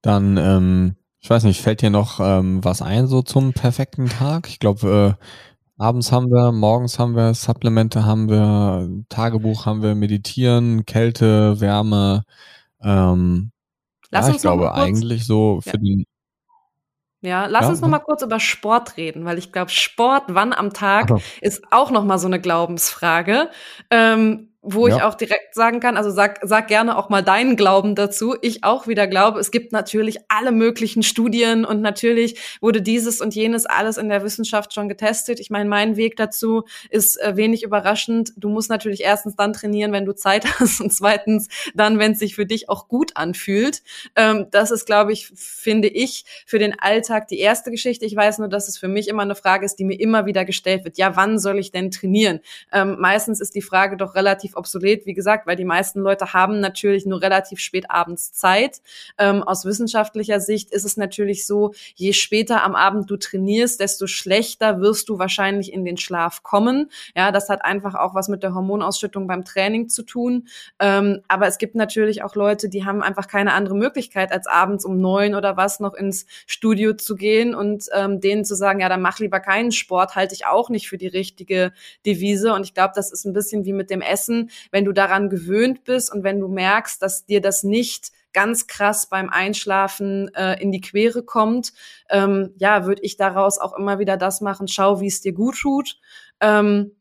Dann, 0.01 0.37
ähm, 0.37 0.95
ich 1.19 1.29
weiß 1.29 1.43
nicht, 1.43 1.61
fällt 1.61 1.81
dir 1.81 1.89
noch 1.89 2.19
ähm, 2.19 2.63
was 2.63 2.81
ein 2.81 3.07
so 3.07 3.21
zum 3.21 3.53
perfekten 3.53 4.07
Tag? 4.07 4.47
Ich 4.47 4.59
glaube, 4.59 5.17
äh, 5.19 5.25
abends 5.77 6.11
haben 6.11 6.27
wir, 6.27 6.51
morgens 6.51 6.99
haben 6.99 7.15
wir, 7.15 7.33
Supplemente 7.33 8.05
haben 8.05 8.29
wir, 8.29 8.89
Tagebuch 9.09 9.65
haben 9.65 9.81
wir, 9.81 9.95
Meditieren, 9.95 10.85
Kälte, 10.85 11.59
Wärme, 11.59 12.23
ähm, 12.83 13.50
Lass 14.11 14.25
ja, 14.25 14.33
uns 14.33 14.37
ich 14.37 14.41
glaube 14.41 14.65
kurz, 14.65 14.77
eigentlich 14.77 15.25
so 15.25 15.61
für 15.61 15.71
ja. 15.71 15.77
den. 15.77 16.05
Ja, 17.23 17.45
lass 17.45 17.63
ja, 17.63 17.69
uns 17.69 17.81
noch 17.81 17.89
mal 17.89 17.99
kurz 17.99 18.23
über 18.23 18.39
Sport 18.39 18.97
reden, 18.97 19.25
weil 19.25 19.37
ich 19.37 19.51
glaube, 19.51 19.69
Sport 19.69 20.23
wann 20.27 20.53
am 20.53 20.73
Tag 20.73 21.11
also. 21.11 21.23
ist 21.41 21.63
auch 21.71 21.91
noch 21.91 22.03
mal 22.03 22.17
so 22.17 22.27
eine 22.27 22.41
Glaubensfrage. 22.41 23.49
Ähm, 23.91 24.50
wo 24.63 24.87
ja. 24.87 24.95
ich 24.95 25.03
auch 25.03 25.15
direkt 25.15 25.55
sagen 25.55 25.79
kann, 25.79 25.97
also 25.97 26.11
sag, 26.11 26.39
sag 26.43 26.67
gerne 26.67 26.97
auch 26.97 27.09
mal 27.09 27.23
deinen 27.23 27.55
Glauben 27.55 27.95
dazu. 27.95 28.35
Ich 28.41 28.63
auch 28.63 28.87
wieder 28.87 29.07
glaube, 29.07 29.39
es 29.39 29.49
gibt 29.49 29.71
natürlich 29.71 30.19
alle 30.27 30.51
möglichen 30.51 31.01
Studien 31.01 31.65
und 31.65 31.81
natürlich 31.81 32.39
wurde 32.61 32.83
dieses 32.83 33.21
und 33.21 33.33
jenes 33.33 33.65
alles 33.65 33.97
in 33.97 34.07
der 34.07 34.23
Wissenschaft 34.23 34.73
schon 34.73 34.87
getestet. 34.87 35.39
Ich 35.39 35.49
meine, 35.49 35.67
mein 35.67 35.97
Weg 35.97 36.15
dazu 36.15 36.63
ist 36.91 37.19
äh, 37.19 37.35
wenig 37.35 37.63
überraschend. 37.63 38.33
Du 38.37 38.49
musst 38.49 38.69
natürlich 38.69 39.01
erstens 39.01 39.35
dann 39.35 39.53
trainieren, 39.53 39.93
wenn 39.93 40.05
du 40.05 40.13
Zeit 40.13 40.45
hast 40.59 40.79
und 40.79 40.93
zweitens 40.93 41.47
dann, 41.73 41.97
wenn 41.97 42.11
es 42.11 42.19
sich 42.19 42.35
für 42.35 42.45
dich 42.45 42.69
auch 42.69 42.87
gut 42.87 43.17
anfühlt. 43.17 43.81
Ähm, 44.15 44.45
das 44.51 44.69
ist, 44.69 44.85
glaube 44.85 45.11
ich, 45.11 45.27
finde 45.35 45.87
ich, 45.87 46.23
für 46.45 46.59
den 46.59 46.79
Alltag 46.79 47.27
die 47.29 47.39
erste 47.39 47.71
Geschichte. 47.71 48.05
Ich 48.05 48.15
weiß 48.15 48.37
nur, 48.37 48.47
dass 48.47 48.67
es 48.67 48.77
für 48.77 48.87
mich 48.87 49.07
immer 49.07 49.23
eine 49.23 49.35
Frage 49.35 49.65
ist, 49.65 49.77
die 49.77 49.85
mir 49.85 49.99
immer 49.99 50.27
wieder 50.27 50.45
gestellt 50.45 50.83
wird. 50.83 50.99
Ja, 50.99 51.15
wann 51.15 51.39
soll 51.39 51.57
ich 51.57 51.71
denn 51.71 51.89
trainieren? 51.89 52.41
Ähm, 52.71 52.97
meistens 52.99 53.41
ist 53.41 53.55
die 53.55 53.63
Frage 53.63 53.97
doch 53.97 54.13
relativ 54.13 54.50
relativ 54.51 54.55
obsolet, 54.55 55.05
wie 55.05 55.13
gesagt, 55.13 55.47
weil 55.47 55.55
die 55.55 55.65
meisten 55.65 56.01
Leute 56.01 56.33
haben 56.33 56.59
natürlich 56.59 57.05
nur 57.05 57.21
relativ 57.21 57.59
spät 57.59 57.85
abends 57.89 58.33
Zeit. 58.33 58.81
Ähm, 59.17 59.43
aus 59.43 59.65
wissenschaftlicher 59.65 60.39
Sicht 60.39 60.71
ist 60.71 60.85
es 60.85 60.97
natürlich 60.97 61.45
so, 61.45 61.73
je 61.95 62.13
später 62.13 62.63
am 62.63 62.75
Abend 62.75 63.09
du 63.09 63.17
trainierst, 63.17 63.79
desto 63.79 64.07
schlechter 64.07 64.79
wirst 64.81 65.09
du 65.09 65.19
wahrscheinlich 65.19 65.73
in 65.73 65.85
den 65.85 65.97
Schlaf 65.97 66.43
kommen. 66.43 66.89
Ja, 67.15 67.31
das 67.31 67.49
hat 67.49 67.63
einfach 67.63 67.95
auch 67.95 68.15
was 68.15 68.27
mit 68.27 68.43
der 68.43 68.53
Hormonausschüttung 68.53 69.27
beim 69.27 69.43
Training 69.43 69.89
zu 69.89 70.03
tun. 70.03 70.47
Ähm, 70.79 71.21
aber 71.27 71.47
es 71.47 71.57
gibt 71.57 71.75
natürlich 71.75 72.23
auch 72.23 72.35
Leute, 72.35 72.69
die 72.69 72.85
haben 72.85 73.01
einfach 73.01 73.27
keine 73.27 73.53
andere 73.53 73.75
Möglichkeit, 73.75 74.31
als 74.31 74.47
abends 74.47 74.85
um 74.85 74.99
neun 74.99 75.35
oder 75.35 75.57
was 75.57 75.79
noch 75.79 75.93
ins 75.93 76.25
Studio 76.45 76.93
zu 76.93 77.15
gehen 77.15 77.55
und 77.55 77.85
ähm, 77.93 78.19
denen 78.19 78.45
zu 78.45 78.55
sagen, 78.55 78.79
ja, 78.79 78.89
dann 78.89 79.01
mach 79.01 79.19
lieber 79.19 79.39
keinen 79.39 79.71
Sport, 79.71 80.15
halte 80.15 80.35
ich 80.35 80.45
auch 80.45 80.69
nicht 80.69 80.89
für 80.89 80.97
die 80.97 81.07
richtige 81.07 81.71
Devise. 82.05 82.53
Und 82.53 82.63
ich 82.63 82.73
glaube, 82.73 82.93
das 82.95 83.11
ist 83.11 83.25
ein 83.25 83.33
bisschen 83.33 83.65
wie 83.65 83.73
mit 83.73 83.89
dem 83.89 84.01
Essen 84.01 84.40
wenn 84.71 84.85
du 84.85 84.91
daran 84.91 85.29
gewöhnt 85.29 85.83
bist 85.83 86.13
und 86.13 86.23
wenn 86.23 86.39
du 86.39 86.47
merkst, 86.47 87.01
dass 87.01 87.25
dir 87.25 87.41
das 87.41 87.63
nicht 87.63 88.11
ganz 88.33 88.67
krass 88.67 89.07
beim 89.07 89.29
Einschlafen 89.29 90.33
äh, 90.35 90.61
in 90.61 90.71
die 90.71 90.81
Quere 90.81 91.23
kommt, 91.23 91.73
ähm, 92.09 92.53
ja, 92.57 92.85
würde 92.85 93.01
ich 93.03 93.17
daraus 93.17 93.59
auch 93.59 93.77
immer 93.77 93.99
wieder 93.99 94.17
das 94.17 94.41
machen, 94.41 94.67
schau, 94.67 95.01
wie 95.01 95.07
es 95.07 95.21
dir 95.21 95.33
gut 95.33 95.59
tut. 95.59 95.97
Ähm, 96.39 96.91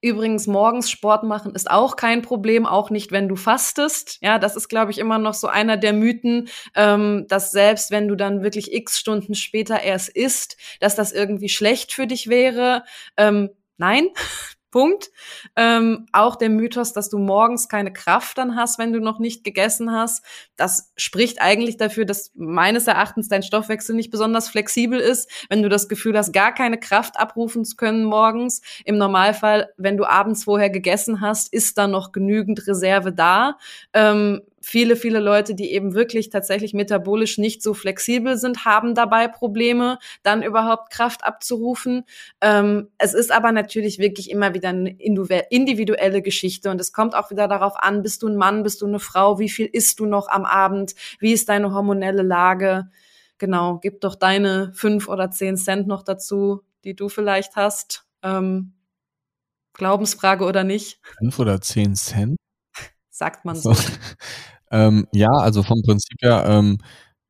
Übrigens, 0.00 0.46
morgens 0.46 0.90
Sport 0.90 1.24
machen 1.24 1.56
ist 1.56 1.68
auch 1.68 1.96
kein 1.96 2.22
Problem, 2.22 2.66
auch 2.66 2.90
nicht, 2.90 3.10
wenn 3.10 3.28
du 3.28 3.34
fastest. 3.34 4.18
Ja, 4.20 4.38
das 4.38 4.54
ist, 4.54 4.68
glaube 4.68 4.92
ich, 4.92 4.98
immer 4.98 5.18
noch 5.18 5.34
so 5.34 5.48
einer 5.48 5.76
der 5.76 5.92
Mythen, 5.92 6.48
ähm, 6.76 7.26
dass 7.28 7.50
selbst 7.50 7.90
wenn 7.90 8.06
du 8.06 8.14
dann 8.14 8.44
wirklich 8.44 8.72
x 8.72 8.96
Stunden 9.00 9.34
später 9.34 9.82
erst 9.82 10.10
isst, 10.10 10.56
dass 10.78 10.94
das 10.94 11.10
irgendwie 11.10 11.48
schlecht 11.48 11.92
für 11.92 12.06
dich 12.06 12.28
wäre. 12.28 12.84
Ähm, 13.16 13.50
nein, 13.76 14.06
Punkt. 14.70 15.10
Ähm, 15.56 16.06
auch 16.12 16.36
der 16.36 16.50
Mythos, 16.50 16.92
dass 16.92 17.08
du 17.08 17.18
morgens 17.18 17.68
keine 17.68 17.92
Kraft 17.92 18.38
dann 18.38 18.56
hast, 18.56 18.78
wenn 18.78 18.92
du 18.92 19.00
noch 19.00 19.18
nicht 19.18 19.44
gegessen 19.44 19.92
hast, 19.92 20.24
das 20.56 20.92
spricht 20.96 21.40
eigentlich 21.40 21.76
dafür, 21.76 22.04
dass 22.04 22.32
meines 22.34 22.86
Erachtens 22.86 23.28
dein 23.28 23.42
Stoffwechsel 23.42 23.94
nicht 23.94 24.10
besonders 24.10 24.48
flexibel 24.48 24.98
ist, 24.98 25.30
wenn 25.48 25.62
du 25.62 25.68
das 25.68 25.88
Gefühl 25.88 26.16
hast, 26.16 26.32
gar 26.32 26.52
keine 26.54 26.78
Kraft 26.78 27.18
abrufen 27.18 27.64
zu 27.64 27.76
können 27.76 28.04
morgens. 28.04 28.60
Im 28.84 28.98
Normalfall, 28.98 29.72
wenn 29.76 29.96
du 29.96 30.04
abends 30.04 30.44
vorher 30.44 30.70
gegessen 30.70 31.20
hast, 31.20 31.52
ist 31.52 31.78
da 31.78 31.86
noch 31.86 32.12
genügend 32.12 32.66
Reserve 32.66 33.12
da. 33.12 33.56
Ähm, 33.92 34.42
viele, 34.60 34.96
viele 34.96 35.20
Leute, 35.20 35.54
die 35.54 35.72
eben 35.72 35.94
wirklich 35.94 36.30
tatsächlich 36.30 36.74
metabolisch 36.74 37.38
nicht 37.38 37.62
so 37.62 37.74
flexibel 37.74 38.36
sind, 38.36 38.64
haben 38.64 38.94
dabei 38.94 39.28
Probleme, 39.28 39.98
dann 40.22 40.42
überhaupt 40.42 40.90
Kraft 40.90 41.24
abzurufen. 41.24 42.04
Ähm, 42.40 42.88
es 42.98 43.14
ist 43.14 43.32
aber 43.32 43.52
natürlich 43.52 43.98
wirklich 43.98 44.30
immer 44.30 44.54
wieder 44.54 44.70
eine 44.70 44.90
individuelle 44.98 46.22
Geschichte 46.22 46.70
und 46.70 46.80
es 46.80 46.92
kommt 46.92 47.14
auch 47.14 47.30
wieder 47.30 47.48
darauf 47.48 47.74
an, 47.76 48.02
bist 48.02 48.22
du 48.22 48.28
ein 48.28 48.36
Mann, 48.36 48.62
bist 48.62 48.82
du 48.82 48.86
eine 48.86 49.00
Frau, 49.00 49.38
wie 49.38 49.48
viel 49.48 49.66
isst 49.66 50.00
du 50.00 50.06
noch 50.06 50.28
am 50.28 50.44
Abend, 50.44 50.94
wie 51.20 51.32
ist 51.32 51.48
deine 51.48 51.72
hormonelle 51.72 52.22
Lage. 52.22 52.90
Genau, 53.38 53.78
gib 53.78 54.00
doch 54.00 54.16
deine 54.16 54.72
fünf 54.74 55.08
oder 55.08 55.30
zehn 55.30 55.56
Cent 55.56 55.86
noch 55.86 56.02
dazu, 56.02 56.62
die 56.84 56.96
du 56.96 57.08
vielleicht 57.08 57.54
hast. 57.54 58.04
Ähm, 58.22 58.72
Glaubensfrage 59.74 60.44
oder 60.44 60.64
nicht? 60.64 61.00
Fünf 61.18 61.38
oder 61.38 61.60
zehn 61.60 61.94
Cent? 61.94 62.36
Sagt 63.18 63.44
man 63.44 63.56
so. 63.56 63.74
ähm, 64.70 65.06
ja, 65.12 65.30
also 65.30 65.62
vom 65.62 65.82
Prinzip 65.82 66.22
her 66.22 66.44
ähm, 66.46 66.78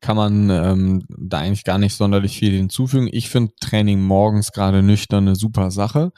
kann 0.01 0.15
man 0.15 0.49
ähm, 0.49 1.05
da 1.09 1.39
eigentlich 1.39 1.65
gar 1.65 1.77
nicht 1.77 1.95
sonderlich 1.95 2.37
viel 2.37 2.55
hinzufügen. 2.55 3.09
Ich 3.11 3.29
finde 3.29 3.53
Training 3.59 4.01
morgens 4.01 4.51
gerade 4.51 4.81
nüchtern 4.81 5.27
eine 5.27 5.35
super 5.35 5.71
Sache. 5.71 6.11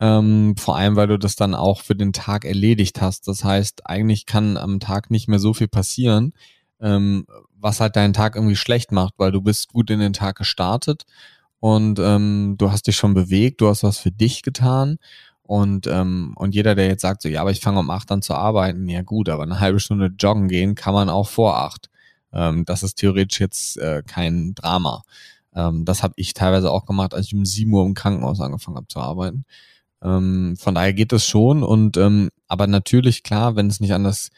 Ähm, 0.00 0.56
vor 0.56 0.76
allem, 0.76 0.96
weil 0.96 1.08
du 1.08 1.18
das 1.18 1.36
dann 1.36 1.54
auch 1.54 1.82
für 1.82 1.94
den 1.94 2.12
Tag 2.12 2.44
erledigt 2.44 3.00
hast. 3.02 3.28
Das 3.28 3.44
heißt, 3.44 3.86
eigentlich 3.86 4.26
kann 4.26 4.56
am 4.56 4.80
Tag 4.80 5.10
nicht 5.10 5.28
mehr 5.28 5.38
so 5.38 5.52
viel 5.52 5.68
passieren, 5.68 6.32
ähm, 6.80 7.26
was 7.54 7.80
halt 7.80 7.96
deinen 7.96 8.14
Tag 8.14 8.34
irgendwie 8.34 8.56
schlecht 8.56 8.92
macht, 8.92 9.14
weil 9.18 9.30
du 9.30 9.42
bist 9.42 9.68
gut 9.72 9.90
in 9.90 10.00
den 10.00 10.14
Tag 10.14 10.36
gestartet 10.36 11.04
und 11.60 11.98
ähm, 11.98 12.54
du 12.58 12.72
hast 12.72 12.86
dich 12.86 12.96
schon 12.96 13.12
bewegt, 13.12 13.60
du 13.60 13.68
hast 13.68 13.82
was 13.82 13.98
für 13.98 14.10
dich 14.10 14.42
getan 14.42 14.96
und, 15.50 15.88
ähm, 15.88 16.34
und 16.36 16.54
jeder, 16.54 16.76
der 16.76 16.86
jetzt 16.86 17.02
sagt, 17.02 17.22
so, 17.22 17.28
ja, 17.28 17.40
aber 17.40 17.50
ich 17.50 17.58
fange 17.58 17.80
um 17.80 17.90
acht 17.90 18.12
an 18.12 18.22
zu 18.22 18.34
arbeiten, 18.34 18.88
ja 18.88 19.02
gut, 19.02 19.28
aber 19.28 19.42
eine 19.42 19.58
halbe 19.58 19.80
Stunde 19.80 20.12
joggen 20.16 20.46
gehen 20.46 20.76
kann 20.76 20.94
man 20.94 21.08
auch 21.08 21.28
vor 21.28 21.56
acht. 21.56 21.90
Ähm, 22.32 22.64
das 22.66 22.84
ist 22.84 22.94
theoretisch 22.98 23.40
jetzt 23.40 23.76
äh, 23.78 24.04
kein 24.06 24.54
Drama. 24.54 25.02
Ähm, 25.52 25.84
das 25.84 26.04
habe 26.04 26.14
ich 26.14 26.34
teilweise 26.34 26.70
auch 26.70 26.86
gemacht, 26.86 27.14
als 27.14 27.26
ich 27.26 27.34
um 27.34 27.44
sieben 27.44 27.72
Uhr 27.72 27.84
im 27.84 27.94
Krankenhaus 27.94 28.40
angefangen 28.40 28.76
habe 28.76 28.86
zu 28.86 29.00
arbeiten. 29.00 29.44
Ähm, 30.04 30.56
von 30.56 30.76
daher 30.76 30.92
geht 30.92 31.12
es 31.12 31.26
schon. 31.26 31.64
Und 31.64 31.96
ähm, 31.96 32.30
aber 32.46 32.68
natürlich, 32.68 33.24
klar, 33.24 33.56
wenn 33.56 33.66
es 33.66 33.80
nicht 33.80 33.92
anders, 33.92 34.30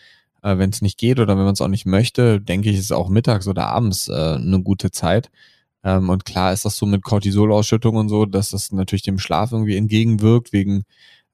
äh, 0.42 0.56
wenn 0.56 0.70
es 0.70 0.80
nicht 0.80 0.96
geht 0.96 1.20
oder 1.20 1.36
wenn 1.36 1.44
man 1.44 1.52
es 1.52 1.60
auch 1.60 1.68
nicht 1.68 1.84
möchte, 1.84 2.40
denke 2.40 2.70
ich, 2.70 2.78
ist 2.78 2.90
auch 2.90 3.10
mittags 3.10 3.46
oder 3.46 3.66
abends 3.66 4.08
äh, 4.08 4.36
eine 4.36 4.62
gute 4.62 4.90
Zeit. 4.90 5.30
Ähm, 5.84 6.08
und 6.10 6.24
klar 6.24 6.52
ist 6.52 6.64
das 6.64 6.76
so 6.76 6.86
mit 6.86 7.02
Cortisolausschüttung 7.02 7.96
und 7.96 8.08
so, 8.08 8.26
dass 8.26 8.50
das 8.50 8.72
natürlich 8.72 9.02
dem 9.02 9.18
Schlaf 9.18 9.52
irgendwie 9.52 9.76
entgegenwirkt, 9.76 10.52
wegen 10.52 10.84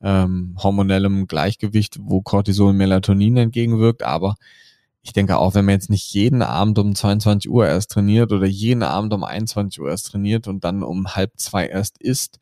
ähm, 0.01 0.57
hormonellem 0.63 1.27
Gleichgewicht, 1.27 1.99
wo 2.01 2.23
Cortisol 2.23 2.71
und 2.71 2.77
Melatonin 2.77 3.37
entgegenwirkt. 3.37 4.03
Aber 4.03 4.37
ich 5.03 5.13
denke 5.13 5.39
auch, 5.39 5.55
wenn 5.55 5.65
man 5.65 5.75
jetzt 5.75 5.91
nicht 5.91 6.13
jeden 6.13 6.43
Abend 6.43 6.79
um 6.79 6.95
22 6.95 7.51
Uhr 7.51 7.67
erst 7.67 7.91
trainiert 7.93 8.33
oder 8.33 8.47
jeden 8.47 8.83
Abend 8.83 9.13
um 9.15 9.25
21 9.25 9.81
Uhr 9.81 9.91
erst 9.91 10.09
trainiert 10.09 10.49
und 10.49 10.65
dann 10.65 10.83
um 10.83 11.15
halb 11.15 11.33
zwei 11.37 11.67
erst 11.67 12.01
isst, 12.03 12.39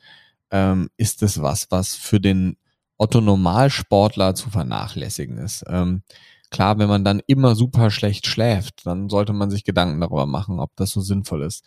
ähm, 0.50 0.88
ist 0.96 1.22
es 1.22 1.40
was, 1.42 1.66
was 1.70 1.94
für 1.94 2.20
den 2.20 2.56
Otto 2.98 3.20
Normalsportler 3.20 4.34
zu 4.34 4.50
vernachlässigen 4.50 5.38
ist. 5.38 5.64
Ähm, 5.68 6.02
klar, 6.50 6.78
wenn 6.78 6.88
man 6.88 7.04
dann 7.04 7.20
immer 7.26 7.54
super 7.54 7.90
schlecht 7.90 8.26
schläft, 8.26 8.86
dann 8.86 9.08
sollte 9.10 9.32
man 9.32 9.50
sich 9.50 9.64
Gedanken 9.64 10.00
darüber 10.00 10.26
machen, 10.26 10.60
ob 10.60 10.74
das 10.76 10.90
so 10.90 11.00
sinnvoll 11.00 11.42
ist. 11.42 11.64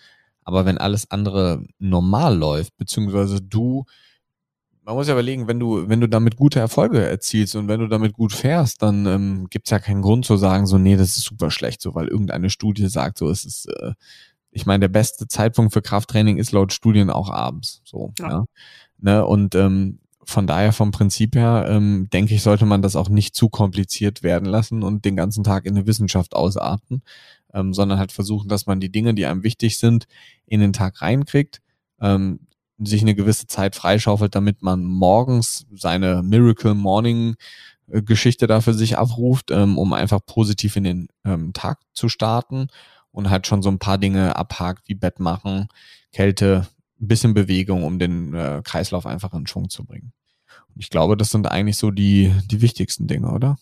Aber 0.49 0.65
wenn 0.65 0.79
alles 0.79 1.11
andere 1.11 1.63
normal 1.77 2.35
läuft, 2.35 2.75
beziehungsweise 2.75 3.39
du, 3.39 3.85
man 4.81 4.95
muss 4.95 5.05
ja 5.05 5.13
überlegen, 5.13 5.47
wenn 5.47 5.59
du, 5.59 5.87
wenn 5.87 6.01
du 6.01 6.09
damit 6.09 6.37
gute 6.37 6.59
Erfolge 6.59 7.07
erzielst 7.07 7.55
und 7.55 7.67
wenn 7.67 7.81
du 7.81 7.87
damit 7.87 8.13
gut 8.13 8.33
fährst, 8.33 8.81
dann 8.81 9.05
ähm, 9.05 9.47
gibt 9.51 9.67
es 9.67 9.69
ja 9.69 9.77
keinen 9.77 10.01
Grund 10.01 10.25
zu 10.25 10.37
sagen, 10.37 10.65
so, 10.65 10.79
nee, 10.79 10.97
das 10.97 11.17
ist 11.17 11.25
super 11.25 11.51
schlecht, 11.51 11.83
so, 11.83 11.93
weil 11.93 12.07
irgendeine 12.07 12.49
Studie 12.49 12.87
sagt, 12.87 13.19
so, 13.19 13.29
es 13.29 13.45
ist, 13.45 13.67
äh, 13.67 13.93
ich 14.49 14.65
meine, 14.65 14.79
der 14.79 14.87
beste 14.87 15.27
Zeitpunkt 15.27 15.71
für 15.71 15.83
Krafttraining 15.83 16.37
ist 16.37 16.51
laut 16.51 16.73
Studien 16.73 17.11
auch 17.11 17.29
abends. 17.29 17.83
So, 17.85 18.11
ja. 18.17 18.29
ja. 18.29 18.45
Ne? 18.97 19.23
Und 19.23 19.53
ähm, 19.53 19.99
von 20.23 20.47
daher 20.47 20.73
vom 20.73 20.89
Prinzip 20.89 21.35
her, 21.35 21.67
ähm, 21.69 22.07
denke 22.11 22.33
ich, 22.33 22.41
sollte 22.41 22.65
man 22.65 22.81
das 22.81 22.95
auch 22.95 23.09
nicht 23.09 23.35
zu 23.35 23.49
kompliziert 23.49 24.23
werden 24.23 24.45
lassen 24.49 24.81
und 24.81 25.05
den 25.05 25.15
ganzen 25.15 25.43
Tag 25.43 25.67
in 25.67 25.77
eine 25.77 25.85
Wissenschaft 25.85 26.35
ausarten, 26.35 27.03
ähm, 27.53 27.73
sondern 27.73 27.99
halt 27.99 28.11
versuchen, 28.11 28.49
dass 28.49 28.65
man 28.65 28.79
die 28.79 28.91
Dinge, 28.91 29.13
die 29.13 29.25
einem 29.25 29.43
wichtig 29.43 29.77
sind, 29.77 30.05
in 30.45 30.59
den 30.59 30.73
Tag 30.73 31.01
reinkriegt, 31.01 31.61
ähm, 32.01 32.41
sich 32.77 33.01
eine 33.01 33.15
gewisse 33.15 33.47
Zeit 33.47 33.75
freischaufelt, 33.75 34.35
damit 34.35 34.61
man 34.61 34.83
morgens 34.83 35.65
seine 35.71 36.23
Miracle 36.23 36.75
Morning 36.75 37.35
äh, 37.87 38.01
Geschichte 38.01 38.47
da 38.47 38.61
für 38.61 38.73
sich 38.73 38.97
abruft, 38.97 39.51
ähm, 39.51 39.77
um 39.77 39.93
einfach 39.93 40.19
positiv 40.25 40.75
in 40.75 40.83
den 40.83 41.07
ähm, 41.25 41.53
Tag 41.53 41.79
zu 41.93 42.09
starten 42.09 42.67
und 43.11 43.29
halt 43.29 43.47
schon 43.47 43.61
so 43.61 43.69
ein 43.69 43.79
paar 43.79 43.97
Dinge 43.97 44.35
abhakt, 44.35 44.87
wie 44.87 44.95
Bett 44.95 45.19
machen, 45.19 45.67
Kälte, 46.11 46.67
ein 47.01 47.07
bisschen 47.07 47.33
Bewegung, 47.33 47.83
um 47.83 47.99
den 47.99 48.33
äh, 48.33 48.61
Kreislauf 48.63 49.05
einfach 49.05 49.33
in 49.33 49.47
Schwung 49.47 49.69
zu 49.69 49.85
bringen. 49.85 50.13
Ich 50.75 50.89
glaube, 50.89 51.17
das 51.17 51.29
sind 51.29 51.47
eigentlich 51.47 51.77
so 51.77 51.91
die, 51.91 52.33
die 52.45 52.61
wichtigsten 52.61 53.07
Dinge, 53.07 53.31
oder? 53.31 53.57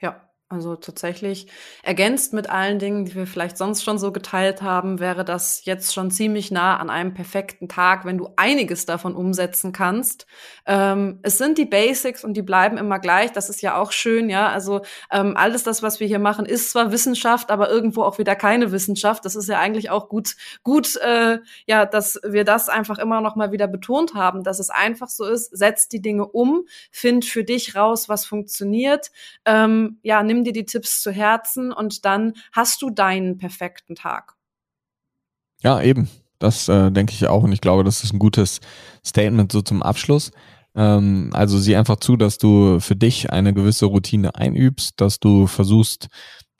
Ja, 0.00 0.20
also 0.52 0.76
tatsächlich 0.76 1.46
ergänzt 1.82 2.32
mit 2.32 2.50
allen 2.50 2.78
Dingen, 2.78 3.04
die 3.06 3.14
wir 3.14 3.26
vielleicht 3.26 3.56
sonst 3.56 3.82
schon 3.82 3.98
so 3.98 4.12
geteilt 4.12 4.62
haben, 4.62 5.00
wäre 5.00 5.24
das 5.24 5.64
jetzt 5.64 5.94
schon 5.94 6.10
ziemlich 6.10 6.50
nah 6.50 6.76
an 6.76 6.90
einem 6.90 7.14
perfekten 7.14 7.68
Tag, 7.68 8.04
wenn 8.04 8.18
du 8.18 8.28
einiges 8.36 8.84
davon 8.86 9.14
umsetzen 9.14 9.72
kannst. 9.72 10.26
Ähm, 10.66 11.18
es 11.22 11.38
sind 11.38 11.58
die 11.58 11.64
Basics 11.64 12.22
und 12.22 12.34
die 12.34 12.42
bleiben 12.42 12.76
immer 12.76 12.98
gleich. 12.98 13.32
Das 13.32 13.48
ist 13.48 13.62
ja 13.62 13.76
auch 13.76 13.92
schön, 13.92 14.28
ja. 14.28 14.48
Also 14.48 14.82
ähm, 15.10 15.36
alles 15.36 15.62
das, 15.62 15.82
was 15.82 16.00
wir 16.00 16.06
hier 16.06 16.18
machen, 16.18 16.44
ist 16.44 16.70
zwar 16.70 16.92
Wissenschaft, 16.92 17.50
aber 17.50 17.70
irgendwo 17.70 18.02
auch 18.02 18.18
wieder 18.18 18.36
keine 18.36 18.72
Wissenschaft. 18.72 19.24
Das 19.24 19.36
ist 19.36 19.48
ja 19.48 19.58
eigentlich 19.58 19.90
auch 19.90 20.08
gut, 20.08 20.36
gut, 20.62 20.96
äh, 20.96 21.38
ja, 21.66 21.86
dass 21.86 22.20
wir 22.24 22.44
das 22.44 22.68
einfach 22.68 22.98
immer 22.98 23.20
noch 23.20 23.36
mal 23.36 23.52
wieder 23.52 23.68
betont 23.68 24.14
haben, 24.14 24.44
dass 24.44 24.58
es 24.58 24.70
einfach 24.70 25.08
so 25.08 25.24
ist. 25.24 25.56
Setz 25.56 25.88
die 25.88 26.02
Dinge 26.02 26.26
um, 26.26 26.66
find 26.90 27.24
für 27.24 27.44
dich 27.44 27.74
raus, 27.74 28.08
was 28.08 28.26
funktioniert. 28.26 29.10
Ähm, 29.46 29.98
ja, 30.02 30.22
dir 30.44 30.52
die 30.52 30.64
Tipps 30.64 31.00
zu 31.00 31.10
Herzen 31.10 31.72
und 31.72 32.04
dann 32.04 32.34
hast 32.52 32.82
du 32.82 32.90
deinen 32.90 33.38
perfekten 33.38 33.94
Tag. 33.94 34.34
Ja, 35.62 35.80
eben. 35.80 36.08
Das 36.38 36.68
äh, 36.68 36.90
denke 36.90 37.12
ich 37.12 37.26
auch 37.28 37.44
und 37.44 37.52
ich 37.52 37.60
glaube, 37.60 37.84
das 37.84 38.02
ist 38.02 38.12
ein 38.12 38.18
gutes 38.18 38.60
Statement 39.06 39.52
so 39.52 39.62
zum 39.62 39.82
Abschluss. 39.82 40.32
Ähm, 40.74 41.30
also 41.32 41.58
sieh 41.58 41.76
einfach 41.76 41.96
zu, 41.96 42.16
dass 42.16 42.38
du 42.38 42.80
für 42.80 42.96
dich 42.96 43.30
eine 43.30 43.54
gewisse 43.54 43.86
Routine 43.86 44.34
einübst, 44.34 45.00
dass 45.00 45.20
du 45.20 45.46
versuchst, 45.46 46.08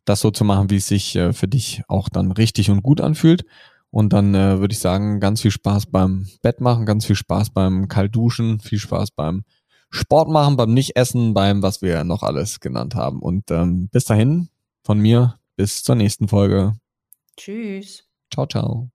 das 0.05 0.20
so 0.20 0.30
zu 0.30 0.45
machen, 0.45 0.70
wie 0.70 0.76
es 0.76 0.87
sich 0.87 1.16
äh, 1.16 1.33
für 1.33 1.49
dich 1.49 1.83
auch 1.89 2.09
dann 2.09 2.33
richtig 2.33 2.70
und 2.70 2.83
gut 2.83 3.01
anfühlt. 3.01 3.45
Und 3.91 4.12
dann 4.12 4.35
äh, 4.35 4.59
würde 4.59 4.72
ich 4.72 4.78
sagen, 4.78 5.20
ganz 5.20 5.43
viel 5.43 5.51
Spaß 5.51 5.87
beim 5.87 6.26
Bett 6.43 6.61
machen, 6.61 6.87
ganz 6.87 7.05
viel 7.05 7.16
Spaß 7.16 7.51
beim 7.51 7.89
Kaltduschen, 7.89 8.59
viel 8.61 8.78
Spaß 8.78 9.11
beim 9.11 9.45
Sport 9.93 10.30
machen, 10.30 10.57
beim 10.57 10.72
Nicht-Essen, 10.72 11.34
beim, 11.34 11.62
was 11.62 11.82
wir 11.82 12.03
noch 12.05 12.22
alles 12.22 12.61
genannt 12.61 12.95
haben. 12.95 13.20
Und 13.20 13.51
ähm, 13.51 13.88
bis 13.88 14.05
dahin 14.05 14.49
von 14.82 14.99
mir, 14.99 15.38
bis 15.57 15.82
zur 15.84 15.95
nächsten 15.95 16.28
Folge. 16.28 16.74
Tschüss. 17.36 18.05
Ciao, 18.32 18.47
ciao. 18.47 18.90